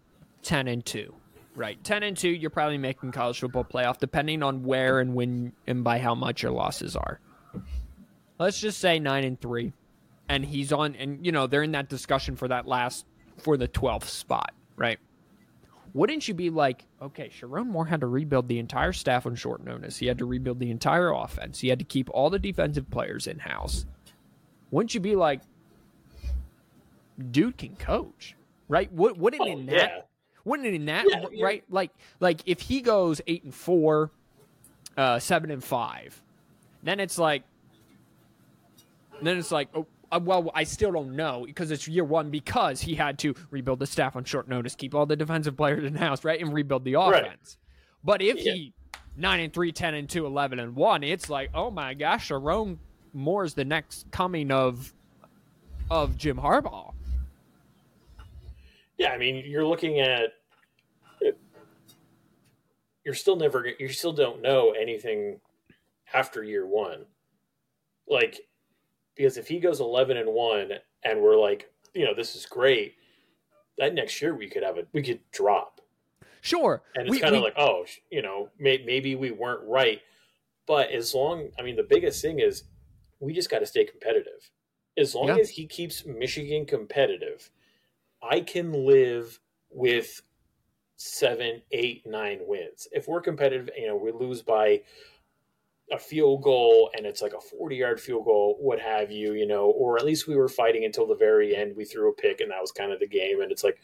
ten 0.43 0.67
and 0.67 0.85
two, 0.85 1.15
right? 1.55 1.83
Ten 1.83 2.03
and 2.03 2.15
two, 2.15 2.29
you're 2.29 2.49
probably 2.49 2.77
making 2.77 3.11
college 3.11 3.39
football 3.39 3.63
playoff, 3.63 3.97
depending 3.97 4.43
on 4.43 4.63
where 4.63 4.99
and 4.99 5.15
when 5.15 5.53
and 5.65 5.83
by 5.83 5.97
how 5.99 6.13
much 6.13 6.43
your 6.43 6.51
losses 6.51 6.95
are. 6.95 7.19
Let's 8.39 8.59
just 8.59 8.79
say 8.79 8.99
nine 8.99 9.23
and 9.23 9.39
three, 9.39 9.73
and 10.29 10.45
he's 10.45 10.71
on, 10.71 10.95
and 10.95 11.25
you 11.25 11.31
know 11.31 11.47
they're 11.47 11.63
in 11.63 11.71
that 11.71 11.89
discussion 11.89 12.35
for 12.35 12.47
that 12.49 12.67
last 12.67 13.05
for 13.39 13.57
the 13.57 13.67
twelfth 13.67 14.09
spot, 14.09 14.53
right? 14.75 14.99
wouldn't 15.93 16.27
you 16.27 16.33
be 16.33 16.49
like, 16.49 16.85
okay, 17.01 17.29
Sherrone 17.29 17.67
Moore 17.67 17.85
had 17.85 18.01
to 18.01 18.07
rebuild 18.07 18.47
the 18.47 18.59
entire 18.59 18.93
staff 18.93 19.25
on 19.25 19.35
short 19.35 19.63
notice. 19.63 19.97
He 19.97 20.07
had 20.07 20.17
to 20.17 20.25
rebuild 20.25 20.59
the 20.59 20.71
entire 20.71 21.11
offense. 21.11 21.59
He 21.59 21.69
had 21.69 21.79
to 21.79 21.85
keep 21.85 22.09
all 22.09 22.29
the 22.29 22.39
defensive 22.39 22.89
players 22.89 23.27
in 23.27 23.39
house. 23.39 23.85
Wouldn't 24.73 24.95
you 24.95 24.99
be 25.01 25.15
like, 25.15 25.39
dude 27.29 27.57
can 27.59 27.75
coach, 27.75 28.35
right? 28.67 28.91
Would, 28.91 29.19
wouldn't 29.19 29.43
Oh, 29.43 29.45
in 29.45 29.67
that, 29.67 29.75
yeah. 29.75 30.01
wouldn't 30.45 30.67
it 30.67 30.73
in 30.73 30.85
that, 30.85 31.05
Yeah, 31.07 31.25
yeah. 31.31 31.45
right? 31.45 31.63
Like, 31.69 31.91
like 32.19 32.41
if 32.47 32.59
he 32.59 32.81
goes 32.81 33.21
eight 33.27 33.43
and 33.43 33.53
four, 33.53 34.09
uh, 34.97 35.19
seven 35.19 35.51
and 35.51 35.63
five, 35.63 36.19
then 36.81 36.99
it's 36.99 37.19
like, 37.19 37.43
then 39.21 39.37
it's 39.37 39.51
like, 39.51 39.69
oh, 39.75 39.85
uh, 40.11 40.19
well, 40.23 40.49
I 40.55 40.63
still 40.63 40.91
don't 40.91 41.15
know 41.15 41.43
because 41.45 41.69
it's 41.69 41.87
year 41.87 42.03
one 42.03 42.31
because 42.31 42.81
he 42.81 42.95
had 42.95 43.19
to 43.19 43.35
rebuild 43.51 43.77
the 43.77 43.85
staff 43.85 44.15
on 44.15 44.23
short 44.23 44.47
notice, 44.47 44.73
keep 44.73 44.95
all 44.95 45.05
the 45.05 45.15
defensive 45.15 45.55
players 45.55 45.83
in 45.83 45.93
house, 45.93 46.23
right, 46.23 46.41
and 46.41 46.51
rebuild 46.51 46.83
the 46.83 46.95
Right. 46.95 47.23
offense. 47.23 47.57
But 48.03 48.23
if 48.23 48.37
Yeah. 48.43 48.53
he 48.53 48.73
nine 49.15 49.39
and 49.39 49.53
three, 49.53 49.71
10 49.71 49.93
and 49.93 50.09
two, 50.09 50.25
11 50.25 50.57
and 50.59 50.75
one, 50.75 51.03
it's 51.03 51.29
like, 51.29 51.51
oh 51.53 51.69
my 51.69 51.93
gosh, 51.93 52.29
Sherrone 52.29 52.79
Moore 53.13 53.43
is 53.43 53.53
the 53.53 53.65
next 53.65 54.09
coming 54.11 54.51
of 54.51 54.93
of 55.89 56.17
Jim 56.17 56.37
Harbaugh. 56.37 56.93
Yeah, 58.97 59.09
I 59.11 59.17
mean, 59.17 59.43
you're 59.45 59.65
looking 59.65 59.99
at. 59.99 60.33
You're 63.03 63.15
still 63.15 63.35
never. 63.35 63.67
You 63.79 63.89
still 63.89 64.13
don't 64.13 64.41
know 64.41 64.71
anything 64.71 65.39
after 66.13 66.43
year 66.43 66.65
one, 66.65 67.05
like 68.07 68.39
because 69.15 69.37
if 69.37 69.47
he 69.47 69.59
goes 69.59 69.81
eleven 69.81 70.17
and 70.17 70.29
one, 70.29 70.71
and 71.03 71.21
we're 71.21 71.37
like, 71.37 71.69
you 71.93 72.05
know, 72.05 72.13
this 72.13 72.35
is 72.35 72.45
great. 72.45 72.95
That 73.77 73.93
next 73.93 74.21
year 74.21 74.35
we 74.35 74.47
could 74.47 74.63
have 74.63 74.77
a 74.77 74.85
we 74.93 75.01
could 75.01 75.19
drop, 75.31 75.81
Sure, 76.41 76.81
and 76.95 77.07
it's 77.07 77.19
kind 77.19 77.35
of 77.35 77.41
like, 77.41 77.55
oh, 77.57 77.85
you 78.09 78.21
know, 78.21 78.49
may, 78.59 78.81
maybe 78.85 79.15
we 79.15 79.31
weren't 79.31 79.67
right, 79.67 80.01
but 80.65 80.91
as 80.91 81.13
long, 81.13 81.49
I 81.57 81.61
mean, 81.61 81.75
the 81.75 81.83
biggest 81.83 82.21
thing 82.21 82.39
is 82.39 82.63
we 83.23 83.33
just 83.33 83.49
got 83.49 83.59
to 83.59 83.65
stay 83.65 83.85
competitive. 83.85 84.51
As 84.97 85.15
long 85.15 85.27
Yeah. 85.29 85.37
as 85.37 85.49
he 85.49 85.65
keeps 85.65 86.05
Michigan 86.05 86.65
competitive, 86.65 87.49
I 88.21 88.41
can 88.41 88.85
live 88.85 89.39
with 89.69 90.21
seven, 90.97 91.63
eight, 91.71 92.05
nine 92.05 92.39
wins. 92.45 92.87
If 92.91 93.07
we're 93.07 93.21
competitive, 93.21 93.69
you 93.77 93.87
know, 93.87 93.95
we 93.95 94.11
lose 94.11 94.41
by 94.41 94.83
a 95.91 95.97
field 95.97 96.43
goal 96.43 96.91
and 96.95 97.05
it's 97.05 97.21
like 97.21 97.33
a 97.33 97.41
40 97.41 97.75
yard 97.75 97.99
field 97.99 98.25
goal, 98.25 98.57
what 98.59 98.79
have 98.79 99.11
you, 99.11 99.33
you 99.33 99.45
know, 99.45 99.65
or 99.65 99.97
at 99.97 100.05
least 100.05 100.27
we 100.27 100.35
were 100.35 100.47
fighting 100.47 100.85
until 100.85 101.05
the 101.07 101.15
very 101.15 101.55
end. 101.55 101.75
We 101.75 101.85
threw 101.85 102.09
a 102.09 102.13
pick 102.13 102.39
and 102.39 102.51
that 102.51 102.61
was 102.61 102.71
kind 102.71 102.91
of 102.91 102.99
the 102.99 103.07
game. 103.07 103.41
And 103.41 103.51
it's 103.51 103.63
like, 103.63 103.79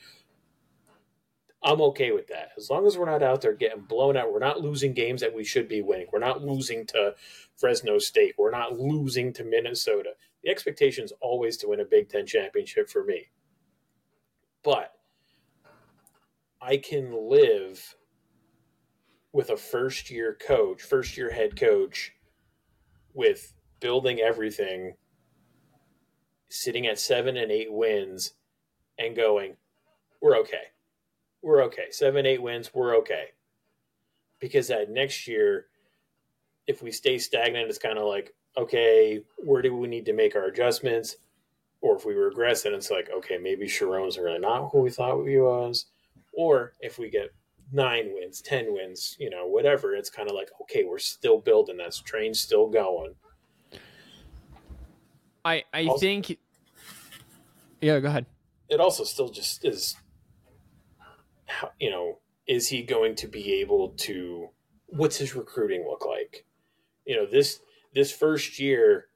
I'm 1.61 1.81
okay 1.81 2.11
with 2.11 2.27
that. 2.27 2.51
As 2.57 2.69
long 2.69 2.87
as 2.87 2.97
we're 2.97 3.09
not 3.09 3.21
out 3.21 3.41
there 3.41 3.53
getting 3.53 3.81
blown 3.81 4.15
out, 4.15 4.31
we're 4.31 4.39
not 4.39 4.61
losing 4.61 4.93
games 4.93 5.19
that 5.21 5.33
we 5.33 5.43
should 5.43 5.67
be 5.67 5.81
winning. 5.81 6.07
We're 6.11 6.19
not 6.19 6.41
losing 6.41 6.85
to 6.87 7.15
Fresno 7.57 7.99
State. 7.99 8.35
We're 8.37 8.51
not 8.51 8.79
losing 8.79 9.33
to 9.33 9.43
Minnesota. 9.43 10.11
The 10.43 10.49
expectation 10.49 11.03
is 11.03 11.11
always 11.19 11.57
to 11.57 11.67
win 11.67 11.81
a 11.81 11.85
Big 11.85 12.07
Ten 12.07 12.25
championship 12.25 12.89
for 12.89 13.03
me. 13.03 13.27
But 14.63 14.93
I 16.61 16.77
can 16.77 17.29
live 17.29 17.95
with 19.33 19.49
a 19.49 19.57
first 19.57 20.09
year 20.09 20.37
coach, 20.39 20.81
first 20.81 21.17
year 21.17 21.31
head 21.31 21.59
coach, 21.59 22.13
with 23.13 23.53
building 23.81 24.19
everything, 24.21 24.93
sitting 26.49 26.87
at 26.87 26.99
seven 26.99 27.35
and 27.35 27.51
eight 27.51 27.71
wins, 27.71 28.33
and 28.97 29.15
going, 29.15 29.57
we're 30.21 30.37
okay. 30.37 30.71
We're 31.41 31.63
okay. 31.63 31.87
Seven, 31.91 32.25
eight 32.25 32.41
wins, 32.41 32.71
we're 32.73 32.97
okay. 32.97 33.25
Because 34.39 34.67
that 34.67 34.89
next 34.89 35.27
year, 35.27 35.67
if 36.67 36.81
we 36.83 36.91
stay 36.91 37.17
stagnant, 37.17 37.69
it's 37.69 37.77
kind 37.77 37.97
of 37.97 38.05
like, 38.05 38.33
okay, 38.57 39.21
where 39.37 39.61
do 39.61 39.75
we 39.75 39.87
need 39.87 40.05
to 40.05 40.13
make 40.13 40.35
our 40.35 40.45
adjustments? 40.45 41.17
Or 41.81 41.95
if 41.95 42.05
we 42.05 42.13
regress, 42.13 42.63
then 42.63 42.73
it's 42.73 42.91
like, 42.91 43.09
okay, 43.09 43.37
maybe 43.37 43.67
Sherrone's 43.67 44.17
really 44.17 44.39
not 44.39 44.69
who 44.71 44.81
we 44.81 44.89
thought 44.89 45.23
he 45.25 45.37
was. 45.37 45.85
Or 46.33 46.73
if 46.81 46.99
we 46.99 47.09
get 47.09 47.33
nine 47.71 48.11
wins, 48.13 48.41
ten 48.41 48.73
wins, 48.73 49.15
you 49.19 49.29
know, 49.29 49.47
whatever, 49.47 49.95
it's 49.95 50.09
kind 50.09 50.29
of 50.29 50.35
like, 50.35 50.49
okay, 50.63 50.83
we're 50.83 50.99
still 50.99 51.39
building. 51.39 51.77
That 51.77 51.93
train's 52.05 52.41
still 52.41 52.67
going. 52.67 53.15
I 55.45 55.63
I 55.73 55.85
Also- 55.85 55.99
think. 55.99 56.37
Yeah, 57.81 57.99
go 58.01 58.09
ahead. 58.09 58.25
It 58.67 58.81
also 58.81 59.03
still 59.05 59.29
just 59.29 59.63
is, 59.63 59.95
how, 61.49 61.71
you 61.79 61.89
know, 61.89 62.19
is 62.47 62.67
he 62.67 62.83
going 62.83 63.15
to 63.15 63.27
be 63.27 63.55
able 63.55 63.89
to? 63.97 64.49
What's 64.87 65.17
his 65.17 65.35
recruiting 65.35 65.85
look 65.87 66.05
like? 66.05 66.45
You 67.05 67.15
know, 67.15 67.25
this 67.25 67.59
this 67.93 68.11
first 68.11 68.59
year 68.59 69.07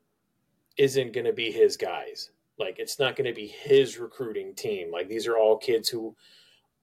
isn't 0.78 1.14
going 1.14 1.26
to 1.26 1.34
be 1.34 1.52
his 1.52 1.78
guys. 1.78 2.32
Like, 2.58 2.78
it's 2.80 3.00
not 3.00 3.16
going 3.16 3.28
to 3.28 3.34
be 3.34 3.48
his 3.48 3.98
recruiting 3.98 4.54
team. 4.56 4.92
Like, 4.92 5.08
these 5.08 5.28
are 5.28 5.38
all 5.38 5.58
kids 5.58 5.90
who 5.90 6.16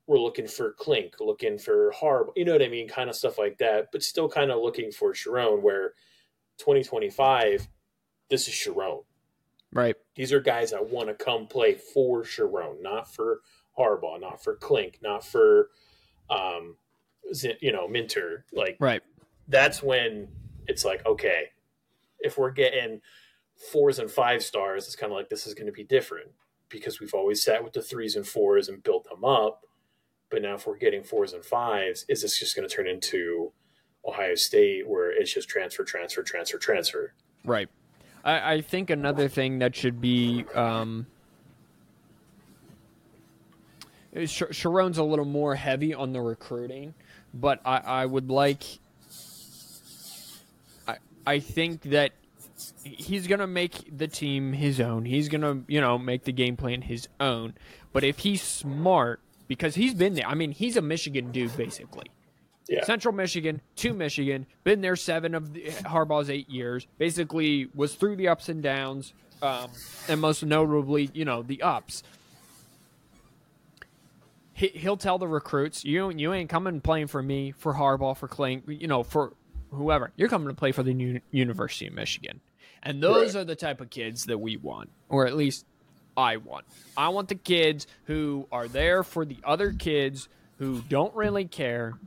were 0.07 0.18
looking 0.18 0.48
for 0.48 0.72
Clink, 0.72 1.14
looking 1.20 1.57
for 1.57 1.92
Harb, 1.92 2.28
you 2.34 2.44
know 2.44 2.53
what 2.53 2.62
I 2.62 2.68
mean? 2.68 2.88
Kind 2.88 3.09
of 3.09 3.14
stuff 3.14 3.38
like 3.38 3.59
that, 3.59 3.88
but 3.92 4.03
still 4.03 4.28
kind 4.28 4.51
of 4.51 4.61
looking 4.61 4.90
for 4.90 5.12
Sherrone, 5.12 5.62
where 5.62 5.94
2025, 6.59 7.68
this 8.28 8.48
is 8.48 8.55
Sherrone. 8.55 9.05
Right. 9.72 9.94
These 10.16 10.32
are 10.32 10.40
guys 10.40 10.72
that 10.72 10.90
want 10.90 11.09
to 11.09 11.14
come 11.14 11.46
play 11.46 11.74
for 11.74 12.24
Sherrone, 12.24 12.82
not 12.82 13.14
for 13.14 13.42
Harbaugh, 13.81 14.20
not 14.20 14.43
for 14.45 14.57
Clink, 14.57 14.99
not 15.03 15.24
for, 15.24 15.70
um, 16.28 16.76
you 17.61 17.72
know, 17.72 17.89
Minter. 17.89 18.45
Like, 18.53 18.76
Right. 18.81 19.03
that's 19.49 19.83
when 19.83 20.28
it's 20.68 20.85
like, 20.85 21.05
okay, 21.07 21.51
if 22.20 22.37
we're 22.37 22.51
getting 22.51 23.01
fours 23.72 23.99
and 23.99 24.11
five 24.11 24.43
stars, 24.43 24.87
it's 24.87 24.97
kind 24.97 25.11
of 25.12 25.16
like 25.16 25.28
this 25.31 25.47
is 25.47 25.55
going 25.55 25.66
to 25.66 25.72
be 25.72 25.85
different. 25.85 26.31
because 26.68 27.01
we've 27.01 27.14
always 27.14 27.43
sat 27.43 27.64
with 27.64 27.72
the 27.72 27.83
threes 27.83 28.14
and 28.14 28.24
fours 28.24 28.68
and 28.68 28.81
built 28.85 29.03
them 29.11 29.24
up. 29.24 29.64
But 30.31 30.43
now, 30.43 30.55
if 30.55 30.68
we're 30.68 30.76
getting 30.78 31.03
fours 31.03 31.33
and 31.33 31.45
fives, 31.45 32.05
is 32.09 32.22
this 32.22 32.39
just 32.39 32.55
going 32.55 32.68
to 32.68 32.72
turn 32.72 32.87
into 32.87 33.51
Ohio 34.07 34.37
State 34.37 34.89
where 34.89 35.11
it's 35.11 35.35
just 35.35 35.49
transfer, 35.49 35.83
transfer, 35.83 36.22
transfer, 36.22 36.59
transfer? 36.59 37.12
Right. 37.45 37.68
I, 38.22 38.53
I 38.55 38.61
think 38.61 38.89
another 38.91 39.26
thing 39.28 39.59
that 39.59 39.74
should 39.74 40.01
be 40.01 40.45
um, 40.55 41.09
Sh- 44.26 44.42
Sherrone's 44.50 44.98
a 44.98 45.04
little 45.04 45.24
more 45.24 45.54
heavy 45.54 45.94
on 45.94 46.12
the 46.12 46.20
recruiting, 46.20 46.94
but 47.32 47.61
I, 47.64 47.78
I 47.78 48.06
would 48.06 48.30
like. 48.30 48.62
I 50.88 50.96
I 51.26 51.38
think 51.40 51.82
that 51.82 52.12
he's 52.84 53.26
gonna 53.26 53.46
make 53.46 53.96
the 53.96 54.08
team 54.08 54.52
his 54.52 54.80
own. 54.80 55.04
He's 55.04 55.28
gonna 55.28 55.62
you 55.68 55.80
know 55.80 55.98
make 55.98 56.24
the 56.24 56.32
game 56.32 56.56
plan 56.56 56.82
his 56.82 57.08
own. 57.20 57.54
But 57.92 58.04
if 58.04 58.18
he's 58.18 58.42
smart, 58.42 59.20
because 59.48 59.74
he's 59.74 59.94
been 59.94 60.14
there. 60.14 60.26
I 60.26 60.34
mean, 60.34 60.52
he's 60.52 60.76
a 60.76 60.82
Michigan 60.82 61.32
dude 61.32 61.56
basically. 61.56 62.06
Yeah. 62.68 62.84
Central 62.84 63.12
Michigan 63.12 63.61
to 63.76 63.92
Michigan, 63.92 64.46
been 64.62 64.80
there 64.80 64.94
seven 64.94 65.34
of 65.34 65.52
the, 65.52 65.62
Harbaugh's 65.82 66.30
eight 66.30 66.48
years. 66.48 66.86
Basically, 66.98 67.68
was 67.74 67.96
through 67.96 68.14
the 68.14 68.28
ups 68.28 68.48
and 68.48 68.62
downs, 68.62 69.12
um, 69.42 69.70
and 70.08 70.20
most 70.20 70.44
notably, 70.44 71.11
you 71.12 71.24
know, 71.24 71.42
the 71.42 71.62
ups. 71.62 72.04
He, 74.61 74.68
he'll 74.68 74.98
tell 74.98 75.16
the 75.16 75.26
recruits, 75.26 75.86
"You 75.86 76.11
you 76.11 76.34
ain't 76.34 76.50
coming 76.50 76.82
playing 76.82 77.06
for 77.06 77.22
me, 77.22 77.52
for 77.52 77.72
Harbaugh, 77.72 78.14
for 78.14 78.28
Clayton, 78.28 78.76
you 78.78 78.88
know, 78.88 79.02
for 79.02 79.32
whoever. 79.70 80.12
You're 80.16 80.28
coming 80.28 80.48
to 80.48 80.54
play 80.54 80.70
for 80.72 80.82
the 80.82 80.92
U- 80.92 81.20
University 81.30 81.86
of 81.86 81.94
Michigan." 81.94 82.40
And 82.82 83.02
those 83.02 83.34
Right. 83.34 83.40
are 83.40 83.44
the 83.44 83.56
type 83.56 83.80
of 83.80 83.88
kids 83.88 84.26
that 84.26 84.36
we 84.38 84.58
want, 84.58 84.90
or 85.08 85.26
at 85.26 85.34
least 85.34 85.64
I 86.14 86.36
want. 86.36 86.66
I 86.94 87.08
want 87.08 87.28
the 87.28 87.36
kids 87.36 87.86
who 88.04 88.46
are 88.52 88.68
there 88.68 89.02
for 89.02 89.24
the 89.24 89.38
other 89.44 89.72
kids 89.72 90.28
who 90.58 90.82
don't 90.90 91.14
really 91.14 91.46
care 91.46 91.98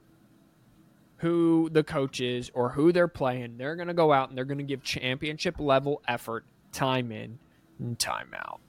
who 1.18 1.70
the 1.72 1.84
coach 1.84 2.22
is 2.22 2.52
or 2.54 2.70
who 2.70 2.92
they're 2.92 3.08
playing. 3.08 3.58
They're 3.58 3.76
going 3.76 3.88
to 3.88 3.94
go 3.96 4.14
out 4.14 4.30
and 4.30 4.38
they're 4.38 4.46
going 4.46 4.58
to 4.60 4.64
give 4.64 4.84
championship 4.84 5.60
level 5.60 6.02
effort, 6.08 6.46
time 6.72 7.12
in 7.12 7.40
and 7.80 7.98
time 7.98 8.30
out. 8.36 8.60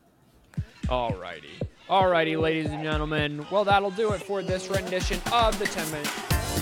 Alrighty. 0.84 1.60
Alrighty, 1.88 2.40
ladies 2.40 2.70
and 2.70 2.82
gentlemen. 2.82 3.46
Well, 3.50 3.64
that'll 3.64 3.90
do 3.90 4.12
it 4.12 4.22
for 4.22 4.42
this 4.42 4.68
rendition 4.70 5.20
of 5.32 5.58
the 5.58 5.66
10 5.66 5.90
minute, 5.90 6.10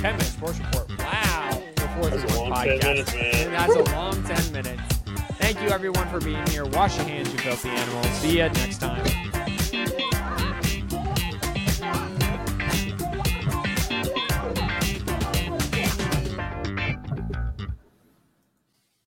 10 0.01 0.03
minute 0.03 0.23
sports 0.23 0.59
report. 0.59 0.89
Wow. 0.99 1.63
Fourth 2.01 2.11
That's 2.11 2.35
a 2.35 2.41
long 2.41 2.53
10 2.53 2.79
podcast. 2.81 2.83
minutes, 2.85 3.15
man. 3.15 3.51
That's 3.53 3.75
a 3.75 3.95
long 3.95 4.23
10 4.25 4.53
minutes. 4.53 4.83
Thank 5.39 5.61
you, 5.61 5.69
everyone, 5.69 6.09
for 6.09 6.21
being 6.21 6.45
here. 6.49 6.65
Wash 6.65 6.97
your 6.97 7.07
hands, 7.07 7.31
you 7.33 7.39
filthy 7.39 7.69
animals. 7.69 8.07
See 8.15 8.39
you 8.39 8.49
next 8.49 8.79
time. 8.79 9.22